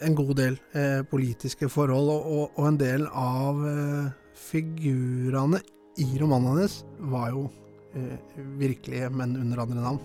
en 0.02 0.16
god 0.16 0.36
del 0.40 0.56
eh, 0.78 1.02
politiske 1.10 1.70
forhold, 1.72 2.10
og, 2.14 2.30
og, 2.30 2.56
og, 2.56 2.68
en 2.70 2.80
del 2.80 3.06
av 3.12 3.60
eh, 3.68 4.10
figurene 4.40 5.62
i 6.00 6.18
romanen 6.20 6.54
hennes 6.54 6.80
var 7.12 7.32
jo 7.34 7.48
eh, 7.96 8.18
virkelige, 8.60 9.10
men 9.10 9.36
under 9.38 9.66
andre 9.66 9.82
navn. 9.84 10.00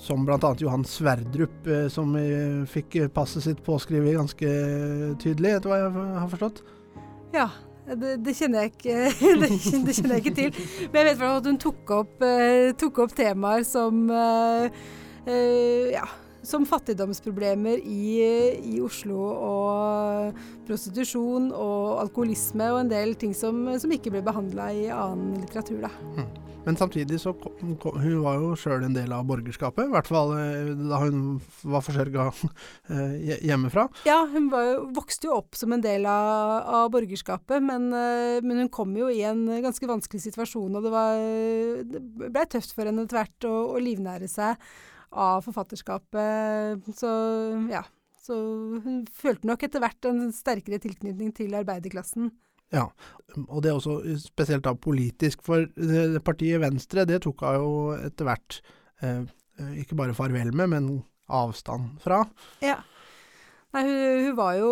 Som 0.00 0.24
bl.a. 0.24 0.38
Johan 0.58 0.84
Sverdrup, 0.86 1.66
eh, 1.66 1.88
som 1.92 2.14
eh, 2.16 2.62
fikk 2.70 3.00
passet 3.14 3.44
sitt 3.44 3.64
påskrevet 3.66 4.16
ganske 4.18 4.52
tydelig, 5.22 5.56
etter 5.58 5.72
hva 5.72 5.80
jeg 5.82 5.90
har 6.20 6.30
forstått. 6.30 6.62
Ja, 7.34 7.48
det, 7.90 8.16
det, 8.24 8.36
kjenner 8.38 8.70
ikke, 8.70 8.96
det, 9.42 9.50
det, 9.50 9.96
kjenner 9.98 10.16
jeg 10.16 10.24
ikke 10.24 10.38
til. 10.38 10.64
Men 10.94 11.10
jeg 11.10 11.20
vet 11.20 11.36
at 11.42 11.50
hun 11.50 11.60
tok 11.66 11.94
opp, 11.98 12.26
tok 12.80 13.04
opp 13.06 13.14
temaer 13.18 13.66
som 13.66 14.06
ja, 15.30 16.06
som 16.42 16.66
fattigdomsproblemer 16.68 17.80
i, 17.84 18.04
i, 18.64 18.76
Oslo 18.84 19.20
og 19.30 20.44
prostitusjon 20.68 21.50
og 21.52 22.00
alkoholisme 22.04 22.70
og 22.72 22.84
en 22.84 22.92
del 22.92 23.16
ting 23.20 23.34
som, 23.36 23.66
som 23.80 23.92
ikke 23.92 24.14
ble 24.14 24.24
behandla 24.24 24.70
i 24.72 24.86
annen 24.94 25.40
litteratur. 25.42 25.82
Da. 25.84 25.92
Hmm. 26.16 26.30
Men 26.64 26.76
samtidig 26.76 27.20
så 27.20 27.32
kom, 27.32 27.76
kom, 27.80 27.96
hun 28.00 28.18
var 28.24 28.36
jo 28.36 28.50
sjøl 28.58 28.84
en 28.84 28.94
del 28.94 29.12
av 29.16 29.24
borgerskapet, 29.28 29.86
i 29.88 29.94
hvert 29.94 30.10
fall 30.10 30.34
eh, 30.36 30.72
da 30.76 30.98
hun 31.00 31.38
var 31.72 31.84
forsørga 31.84 32.26
eh, 32.92 33.32
hjemmefra. 33.48 33.86
Ja, 34.08 34.20
hun 34.28 34.50
var, 34.52 34.84
vokste 34.96 35.30
jo 35.30 35.38
opp 35.38 35.56
som 35.56 35.72
en 35.72 35.84
del 35.84 36.04
av, 36.08 36.52
av 36.82 36.92
borgerskapet, 36.92 37.64
men, 37.64 37.88
eh, 37.96 38.44
men, 38.44 38.60
hun 38.64 38.72
kom 38.72 38.92
jo 38.98 39.08
i 39.08 39.22
en 39.28 39.46
ganske 39.64 39.88
vanskelig 39.88 40.22
situasjon, 40.28 40.76
og 40.76 40.84
det, 40.84 40.92
var, 40.92 41.24
det 41.96 42.04
ble 42.28 42.46
tøft 42.52 42.76
for 42.76 42.88
henne 42.88 43.08
etter 43.08 43.22
hvert 43.22 43.48
å, 43.48 43.56
å 43.72 43.80
livnære 43.80 44.28
seg 44.28 44.70
av 45.10 45.42
forfatterskapet. 45.46 46.92
Så 46.96 47.10
ja. 47.70 47.84
Så 48.20 48.36
hun 48.84 49.02
følte 49.16 49.48
nok 49.48 49.64
etter 49.64 49.82
hvert 49.82 50.06
en 50.06 50.28
sterkere 50.34 50.78
tilknytning 50.82 51.32
til 51.34 51.54
arbeiderklassen. 51.56 52.28
Ja, 52.70 52.84
og 53.48 53.64
det 53.64 53.72
er 53.72 53.78
også 53.78 53.96
spesielt 54.22 54.62
da 54.66 54.76
politisk, 54.78 55.40
for 55.42 55.66
partiet 56.22 56.60
Venstre 56.62 57.06
det 57.08 57.22
tok 57.24 57.42
hun 57.42 57.56
jo 57.58 57.72
etter 57.96 58.28
hvert 58.28 58.60
eh, 59.02 59.24
ikke 59.82 59.98
bare 59.98 60.14
farvel 60.14 60.52
med, 60.54 60.70
men 60.70 60.90
avstand 61.30 61.96
fra. 62.04 62.22
Ja. 62.62 62.78
Nei, 63.70 63.84
hun, 63.86 64.34
hun 64.34 64.56
jo, 64.58 64.70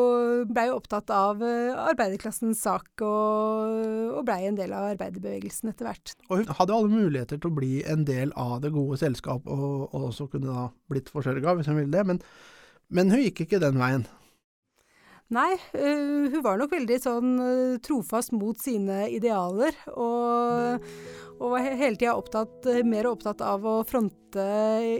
blei 0.50 0.64
jo 0.66 0.78
opptatt 0.80 1.12
av 1.14 1.38
uh, 1.38 1.78
arbeiderklassens 1.86 2.64
sak, 2.66 2.88
og, 3.06 3.76
og 4.18 4.24
blei 4.26 4.40
en 4.48 4.58
del 4.58 4.74
av 4.74 4.88
arbeiderbevegelsen 4.96 5.70
etter 5.70 5.86
hvert. 5.86 6.14
Og 6.26 6.40
hun 6.40 6.50
hadde 6.58 6.74
alle 6.74 6.90
muligheter 6.90 7.38
til 7.38 7.52
å 7.52 7.58
bli 7.60 7.72
en 7.86 8.02
del 8.08 8.34
av 8.34 8.58
det 8.64 8.72
gode 8.74 8.98
selskap, 8.98 9.46
og, 9.46 9.86
og 9.92 10.08
også 10.10 10.26
kunne 10.32 10.50
da 10.50 10.66
blitt 10.90 11.12
forsørga 11.14 11.54
hvis 11.54 11.70
hun 11.70 11.78
ville 11.78 11.94
det, 11.94 12.02
men, 12.10 12.18
men 12.90 13.14
hun 13.14 13.22
gikk 13.22 13.46
ikke 13.46 13.62
den 13.62 13.78
veien. 13.78 14.08
Nei, 15.28 15.58
uh, 15.76 16.24
hun 16.32 16.40
var 16.40 16.56
nok 16.56 16.72
veldig 16.72 16.96
sånn 17.04 17.32
uh, 17.36 17.78
trofast 17.84 18.32
mot 18.32 18.56
sine 18.60 19.04
idealer, 19.12 19.76
og 19.92 20.84
og 21.38 21.52
var 21.52 21.66
hele 21.78 21.94
tida 21.94 22.16
opptatt, 22.18 22.66
mer 22.82 23.06
opptatt 23.06 23.42
av 23.46 23.62
å 23.62 23.76
fronte 23.86 24.44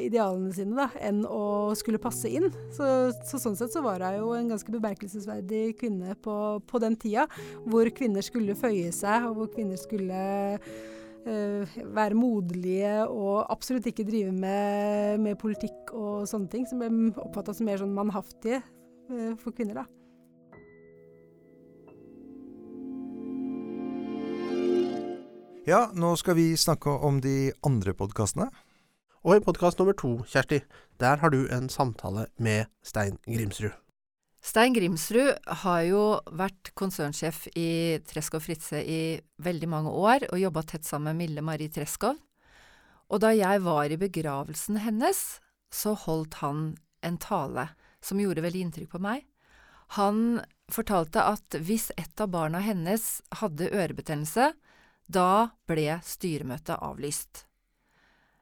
idealene 0.05 0.53
sine 0.55 0.77
da, 0.79 0.87
enn 1.03 1.25
å 1.27 1.75
skulle 1.79 1.99
passe 1.99 2.31
inn. 2.31 2.47
Så, 2.75 3.11
så 3.27 3.41
sånn 3.43 3.57
sett 3.59 3.75
så 3.75 3.83
var 3.83 4.05
hun 4.07 4.21
jo 4.21 4.29
en 4.37 4.53
ganske 4.53 4.71
bemerkelsesverdig 4.71 5.75
kvinne 5.81 6.15
på, 6.23 6.37
på, 6.63 6.83
den 6.85 6.95
tida, 7.01 7.27
hvor 7.67 7.91
kvinner 7.91 8.23
skulle 8.23 8.55
føye 8.55 8.95
seg, 8.95 9.27
og 9.27 9.41
hvor 9.41 9.51
kvinner 9.57 9.81
skulle 9.81 10.23
være 11.29 12.17
moderlige 12.17 13.03
og 13.11 13.51
absolutt 13.53 13.91
ikke 13.91 14.07
drive 14.07 14.31
med, 14.33 15.19
med, 15.21 15.37
politikk 15.43 15.91
og 15.91 16.23
sånne 16.31 16.49
ting, 16.55 16.65
som 16.71 16.81
ble 16.81 16.89
oppfatta 17.19 17.53
som 17.53 17.69
mer 17.69 17.83
sånn 17.83 17.93
mannhaftige 17.99 18.63
for 19.43 19.53
kvinner, 19.53 19.83
da. 19.83 19.89
Ja, 25.69 25.91
nå 25.93 26.15
skal 26.17 26.39
vi 26.39 26.55
snakke 26.57 26.89
om 27.05 27.19
de 27.21 27.51
andre 27.67 27.93
podkastene. 27.93 28.47
Og 29.21 29.35
i 29.37 29.43
podkast 29.45 29.77
nummer 29.77 29.93
to, 29.93 30.15
Kjersti, 30.25 30.63
der 30.97 31.19
har 31.21 31.29
du 31.35 31.43
en 31.53 31.67
samtale 31.69 32.23
med 32.41 32.71
Stein 32.81 33.19
Grimsrud. 33.27 33.75
Stein 34.41 34.73
Grimsrud 34.73 35.35
har 35.61 35.83
jo 35.85 36.05
vært 36.33 36.71
konsernsjef 36.73 37.43
i 37.53 37.99
Treskov 38.09 38.47
Fritze 38.47 38.81
i 38.81 39.19
veldig 39.45 39.69
mange 39.69 39.93
år, 39.93 40.25
og 40.31 40.41
jobba 40.41 40.63
tett 40.71 40.89
sammen 40.89 41.11
med 41.11 41.27
Mille 41.27 41.45
Marie 41.45 41.69
Treskov. 41.69 42.17
Og 43.13 43.21
da 43.21 43.35
jeg 43.37 43.61
var 43.67 43.93
i 43.93 43.99
begravelsen 44.01 44.81
hennes, 44.87 45.21
så 45.69 45.93
holdt 46.07 46.39
han 46.41 46.79
en 47.05 47.19
tale 47.21 47.67
som 48.01 48.23
gjorde 48.23 48.47
veldig 48.47 48.65
inntrykk 48.71 48.95
på 48.95 49.03
meg. 49.05 49.29
Han 50.01 50.41
fortalte 50.73 51.29
at 51.29 51.61
hvis 51.61 51.91
et 52.01 52.25
av 52.25 52.33
barna 52.33 52.65
hennes 52.65 53.19
hadde 53.43 53.69
ørebetennelse, 53.69 54.55
da 55.09 55.51
ble 55.69 55.99
styremøtet 56.05 56.77
avlyst. 56.85 57.47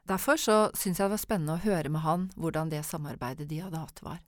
Derfor 0.06 0.38
så 0.38 0.56
syns 0.74 1.00
jeg 1.00 1.06
det 1.08 1.14
var 1.16 1.22
spennende 1.22 1.56
å 1.56 1.64
høre 1.64 1.90
med 1.90 2.04
han 2.04 2.28
hvordan 2.38 2.70
det 2.70 2.84
samarbeidet 2.86 3.48
de 3.50 3.62
hadde 3.62 3.80
hatt, 3.80 4.02
var. 4.02 4.20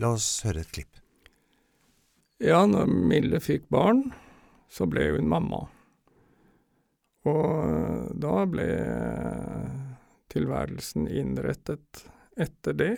La 0.00 0.14
oss 0.16 0.42
høre 0.44 0.64
et 0.64 0.72
klipp. 0.72 0.98
Ja, 2.42 2.64
når 2.66 2.88
Mille 2.90 3.38
fikk 3.40 3.68
barn, 3.72 4.08
så 4.72 4.88
ble 4.90 5.12
hun 5.14 5.28
mamma. 5.30 5.62
Og 7.28 8.10
da 8.18 8.42
ble 8.50 8.68
tilværelsen 10.32 11.06
innrettet 11.06 12.04
etter 12.40 12.76
det. 12.76 12.94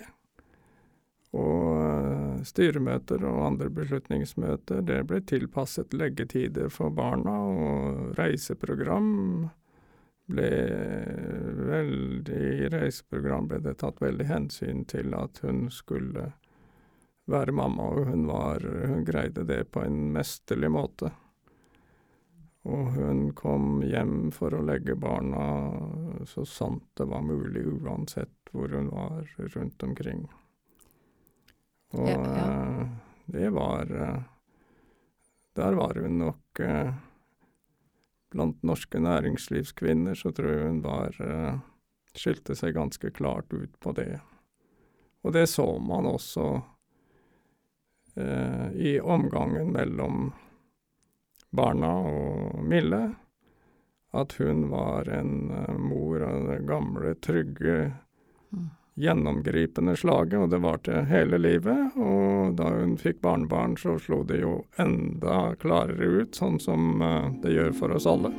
Og 1.35 2.14
styremøter 2.43 3.25
og 3.29 3.43
andre 3.47 3.69
beslutningsmøter, 3.73 4.83
det 4.87 5.03
ble 5.09 5.21
tilpasset 5.25 5.95
leggetider 5.95 6.73
for 6.73 6.95
barna, 6.95 7.35
og 7.45 8.19
reiseprogram 8.19 9.51
ble 10.31 10.51
veldig 11.69 12.41
I 12.65 12.71
reiseprogram 12.73 13.51
ble 13.51 13.61
det 13.67 13.77
tatt 13.83 14.01
veldig 14.01 14.29
hensyn 14.29 14.87
til 14.89 15.13
at 15.19 15.43
hun 15.45 15.67
skulle 15.73 16.31
være 17.31 17.53
mamma, 17.57 17.91
og 17.93 18.09
hun 18.11 18.27
var 18.29 18.65
Hun 18.65 19.05
greide 19.05 19.45
det 19.45 19.65
på 19.73 19.85
en 19.85 20.13
mesterlig 20.13 20.71
måte. 20.71 21.13
Og 22.65 22.95
hun 22.97 23.27
kom 23.37 23.83
hjem 23.85 24.31
for 24.33 24.55
å 24.57 24.63
legge 24.65 24.97
barna 24.97 25.45
så 26.29 26.47
sant 26.49 26.87
det 26.97 27.05
var 27.11 27.21
mulig, 27.25 27.67
uansett 27.67 28.53
hvor 28.53 28.73
hun 28.73 28.89
var 28.89 29.29
rundt 29.57 29.83
omkring. 29.85 30.25
Og 31.95 32.09
ja, 32.11 32.21
ja. 32.37 32.87
det 33.35 33.51
var 33.55 33.91
Der 35.55 35.77
var 35.79 36.01
hun 36.03 36.19
nok 36.19 36.61
Blant 38.35 38.63
norske 38.67 38.99
næringslivskvinner 38.99 40.19
så 40.19 40.33
tror 40.35 40.51
jeg 40.51 40.67
hun 40.67 40.81
var 40.83 41.19
skilte 42.15 42.55
seg 42.59 42.75
ganske 42.75 43.11
klart 43.11 43.53
ut 43.53 43.81
på 43.81 43.93
det. 43.93 44.21
Og 45.25 45.33
det 45.33 45.47
så 45.51 45.67
man 45.79 46.07
også 46.07 46.47
eh, 48.17 48.71
i 48.75 49.01
omgangen 49.01 49.73
mellom 49.73 50.33
barna 51.55 51.93
og 52.11 52.65
Mille. 52.65 53.03
At 54.15 54.37
hun 54.39 54.69
var 54.71 55.09
en 55.11 55.51
mor 55.81 56.23
av 56.23 56.45
det 56.51 56.61
gamle, 56.69 57.15
trygge, 57.19 57.79
mm. 58.55 58.69
Gjennomgripende 58.95 59.97
slaget, 59.97 60.39
og 60.39 60.51
det 60.51 60.61
var 60.63 60.81
til 60.87 61.07
hele 61.11 61.39
livet. 61.39 61.97
Og 61.99 62.55
da 62.59 62.71
hun 62.77 62.97
fikk 63.01 63.21
barnebarn, 63.25 63.77
så 63.81 63.97
slo 63.99 64.23
det 64.27 64.43
jo 64.45 64.61
enda 64.81 65.55
klarere 65.61 66.23
ut, 66.23 66.37
sånn 66.39 66.61
som 66.63 67.03
uh, 67.03 67.33
det 67.43 67.57
gjør 67.57 67.75
for 67.79 67.97
oss 67.97 68.07
alle. 68.11 68.31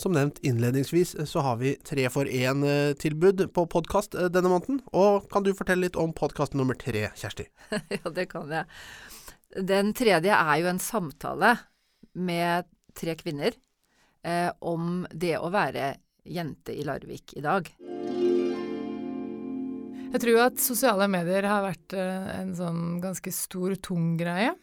Som 0.00 0.14
nevnt 0.16 0.38
innledningsvis 0.46 1.16
så 1.28 1.42
har 1.44 1.58
vi 1.60 1.74
tre 1.84 2.06
for 2.12 2.28
én-tilbud 2.28 3.42
på 3.52 3.66
podkast 3.68 4.14
denne 4.32 4.48
måneden. 4.48 4.78
Og 4.96 5.26
kan 5.32 5.44
du 5.44 5.52
fortelle 5.56 5.88
litt 5.88 5.98
om 6.00 6.14
podkast 6.16 6.56
nummer 6.56 6.78
tre, 6.78 7.10
Kjersti? 7.20 7.48
ja, 7.98 8.12
det 8.14 8.30
kan 8.30 8.52
jeg. 8.54 8.68
Den 9.66 9.92
tredje 9.98 10.36
er 10.36 10.60
jo 10.62 10.70
en 10.70 10.80
samtale 10.80 11.56
med 12.16 12.70
tre 12.96 13.16
kvinner 13.18 13.52
eh, 14.24 14.48
om 14.60 15.04
det 15.12 15.36
å 15.38 15.50
være 15.52 15.96
jente 16.24 16.72
i 16.72 16.86
Larvik 16.86 17.36
i 17.36 17.44
dag. 17.44 17.68
Jeg 20.10 20.22
tror 20.24 20.40
at 20.42 20.62
sosiale 20.62 21.06
medier 21.10 21.46
har 21.46 21.62
vært 21.62 21.94
eh, 21.94 22.30
en 22.40 22.50
sånn 22.58 22.82
ganske 23.02 23.30
stor, 23.34 23.76
tung 23.82 24.16
greie. 24.18 24.56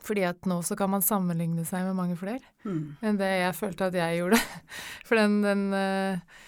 Fordi 0.00 0.24
at 0.24 0.46
nå 0.48 0.60
så 0.64 0.76
kan 0.78 0.92
man 0.92 1.04
sammenligne 1.04 1.64
seg 1.68 1.84
med 1.84 1.98
mange 1.98 2.14
flere 2.16 2.40
mm. 2.64 3.02
enn 3.04 3.18
det 3.20 3.28
jeg 3.42 3.56
følte 3.58 3.90
at 3.90 3.98
jeg 3.98 4.20
gjorde. 4.20 4.38
For 5.08 5.20
den, 5.20 5.34
den 5.44 5.64
uh, 5.76 6.38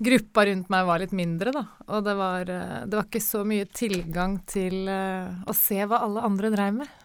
gruppa 0.00 0.46
rundt 0.48 0.70
meg 0.72 0.86
var 0.88 1.02
litt 1.02 1.12
mindre, 1.16 1.52
da. 1.52 1.66
Og 1.90 2.06
det 2.06 2.14
var, 2.16 2.48
uh, 2.48 2.78
det 2.86 2.96
var 2.96 3.10
ikke 3.10 3.20
så 3.20 3.42
mye 3.44 3.66
tilgang 3.68 4.38
til 4.48 4.88
uh, 4.88 5.42
å 5.44 5.56
se 5.56 5.82
hva 5.84 6.00
alle 6.06 6.24
andre 6.24 6.52
dreiv 6.54 6.78
med. 6.80 6.98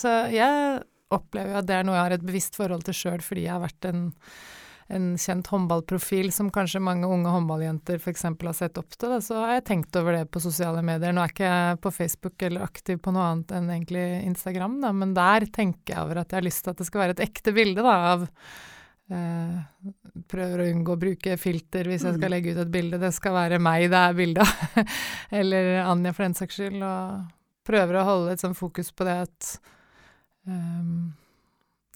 så 0.00 0.10
jeg 0.32 0.78
opplever 1.12 1.50
jo 1.52 1.58
at 1.58 1.66
det 1.68 1.74
er 1.76 1.82
noe 1.84 1.96
jeg 1.98 2.04
har 2.06 2.14
et 2.14 2.22
bevisst 2.24 2.54
forhold 2.56 2.86
til 2.86 2.96
sjøl, 2.96 3.20
fordi 3.20 3.42
jeg 3.44 3.52
har 3.52 3.60
vært 3.60 3.90
en 3.90 4.06
en 4.92 5.06
kjent 5.18 5.48
håndballprofil 5.50 6.28
som 6.34 6.50
kanskje 6.54 6.82
mange 6.84 7.08
unge 7.10 7.32
håndballjenter 7.32 7.98
f.eks. 7.98 8.22
har 8.28 8.54
sett 8.54 8.78
opp 8.78 8.94
til, 8.94 9.10
da, 9.10 9.18
så 9.24 9.40
har 9.42 9.56
jeg 9.56 9.66
tenkt 9.72 9.98
over 9.98 10.14
det 10.14 10.28
på 10.30 10.42
sosiale 10.44 10.84
medier. 10.86 11.14
Nå 11.14 11.24
er 11.24 11.34
ikke 11.34 11.48
jeg 11.50 11.80
på 11.82 11.92
Facebook 11.94 12.46
eller 12.46 12.68
aktiv 12.68 13.00
på 13.02 13.14
noe 13.14 13.26
annet 13.32 13.56
enn 13.58 13.72
egentlig 13.74 14.06
Instagram, 14.28 14.78
da, 14.84 14.94
men 14.94 15.16
der 15.16 15.48
tenker 15.50 15.96
jeg 15.96 16.04
over 16.04 16.22
at 16.22 16.30
jeg 16.30 16.40
har 16.40 16.46
lyst 16.46 16.64
til 16.64 16.74
at 16.74 16.80
det 16.82 16.88
skal 16.88 17.02
være 17.02 17.16
et 17.18 17.26
ekte 17.28 17.56
bilde 17.56 17.86
da, 17.86 17.98
av 18.14 18.26
Uh, 19.06 19.62
Prøver 20.26 20.64
å 20.64 20.66
unngå 20.72 20.96
å 20.96 20.98
bruke 20.98 21.36
filter 21.38 21.86
hvis 21.86 22.02
jeg 22.02 22.16
skal 22.16 22.26
mm. 22.26 22.32
legge 22.32 22.54
ut 22.56 22.62
et 22.64 22.70
bilde. 22.74 22.98
Det 22.98 23.12
skal 23.14 23.36
være 23.36 23.60
meg 23.62 23.84
det 23.92 24.00
er 24.00 24.16
bilde 24.18 24.42
av, 24.42 24.80
eller 25.40 25.68
Anja 25.84 26.10
for 26.16 26.26
den 26.26 26.34
saks 26.34 26.58
skyld. 26.58 26.80
Og 26.82 27.68
prøver 27.68 28.00
å 28.00 28.06
holde 28.08 28.34
et 28.34 28.42
sånn 28.42 28.56
fokus 28.58 28.90
på 28.90 29.06
det 29.06 29.14
at 29.28 29.52
um, 30.48 31.12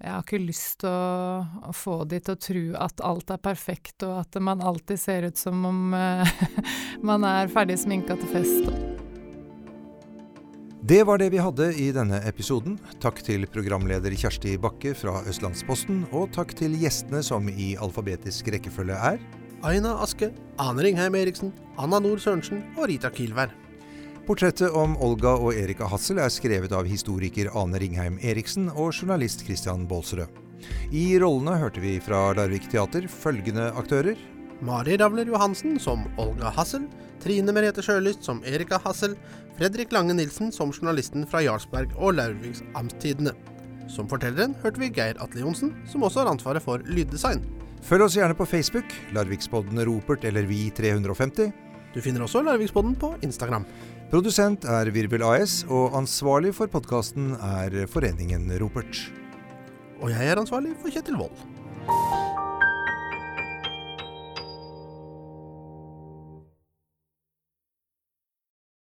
jeg 0.00 0.12
har 0.14 0.22
ikke 0.24 0.40
lyst 0.40 0.78
til 0.80 0.88
å, 0.88 1.40
å, 1.68 1.72
få 1.76 1.98
de 2.08 2.20
til 2.24 2.36
å 2.36 2.40
tro 2.40 2.62
at 2.86 3.02
alt 3.04 3.32
er 3.34 3.42
perfekt, 3.44 4.00
og 4.06 4.22
at 4.22 4.38
man 4.40 4.62
alltid 4.64 5.00
ser 5.00 5.26
ut 5.28 5.36
som 5.36 5.60
om 5.68 5.92
uh, 5.92 6.24
man 7.10 7.26
er 7.28 7.52
ferdig 7.52 7.76
sminka 7.82 8.16
til 8.16 8.32
fest. 8.32 8.70
Det 10.80 11.02
var 11.04 11.20
det 11.20 11.28
vi 11.34 11.42
hadde 11.44 11.66
i 11.76 11.90
denne 11.92 12.22
episoden. 12.26 12.78
Takk 13.04 13.20
til 13.26 13.44
programleder 13.52 14.16
Kjersti 14.16 14.56
Bakke 14.58 14.94
fra 14.96 15.20
Østlandsposten, 15.28 16.06
og 16.16 16.32
takk 16.32 16.56
til 16.56 16.78
gjestene 16.80 17.20
som 17.22 17.52
i 17.52 17.74
alfabetisk 17.76 18.48
rekkefølge 18.56 18.96
er 19.12 19.20
Aina 19.68 19.98
Aske, 20.00 20.32
Ane 20.56 20.86
Ringheim 20.86 21.20
Eriksen, 21.20 21.52
Anna 21.76 22.00
Nord 22.00 22.24
Sørensen 22.24 22.64
og 22.78 22.88
Rita 22.88 23.12
Kilvær. 23.12 23.52
Portrettet 24.30 24.70
om 24.78 24.92
Olga 25.02 25.32
og 25.42 25.56
Erika 25.58 25.88
Hassel 25.90 26.20
er 26.22 26.30
skrevet 26.30 26.70
av 26.70 26.86
historiker 26.86 27.48
Ane 27.58 27.80
Ringheim 27.82 28.20
Eriksen 28.22 28.68
og 28.70 28.92
journalist 28.92 29.40
Christian 29.42 29.88
Baalsrød. 29.90 30.28
I 30.94 31.16
rollene 31.18 31.56
hørte 31.58 31.82
vi 31.82 31.96
fra 31.98 32.28
Larvik 32.38 32.68
Teater 32.70 33.08
følgende 33.10 33.64
aktører. 33.74 34.14
Mari 34.62 34.94
Ravler 35.02 35.26
Johansen 35.32 35.80
som 35.82 36.04
Olga 36.14 36.52
Hassel. 36.54 36.84
Trine 37.18 37.50
Merete 37.56 37.82
Sjølyst 37.82 38.22
som 38.22 38.38
Erika 38.46 38.78
Hassel. 38.84 39.16
Fredrik 39.58 39.90
Lange 39.90 40.14
Nilsen 40.14 40.54
som 40.54 40.70
journalisten 40.70 41.26
fra 41.26 41.42
Jarlsberg 41.42 41.90
og 41.98 42.14
Larviks 42.20 42.62
Amtstidene. 42.78 43.32
Som 43.90 44.06
fortelleren 44.06 44.54
hørte 44.62 44.78
vi 44.78 44.92
Geir 44.94 45.18
Atle 45.18 45.42
Johnsen, 45.42 45.74
som 45.90 46.06
også 46.06 46.22
har 46.22 46.30
ansvaret 46.36 46.62
for 46.62 46.86
lyddesign. 46.86 47.42
Følg 47.82 48.06
oss 48.06 48.20
gjerne 48.20 48.38
på 48.38 48.46
Facebook, 48.46 48.94
Larviksbodden 49.10 49.82
Ropert 49.90 50.22
eller 50.30 50.46
Vi350. 50.46 51.50
Du 51.90 51.98
finner 51.98 52.22
også 52.22 52.44
Larviksbodden 52.46 52.94
på 52.94 53.16
Instagram. 53.26 53.66
Produsent 54.10 54.64
er 54.66 54.88
Virvel 54.90 55.22
AS, 55.22 55.60
og 55.70 55.92
ansvarlig 55.94 56.50
for 56.56 56.66
podkasten 56.66 57.28
er 57.38 57.76
Foreningen 57.86 58.48
Ropert. 58.58 59.04
Og 60.02 60.10
jeg 60.10 60.32
er 60.32 60.40
ansvarlig 60.40 60.72
for 60.82 60.90
Kjetil 60.90 61.14
Wold. 61.20 62.39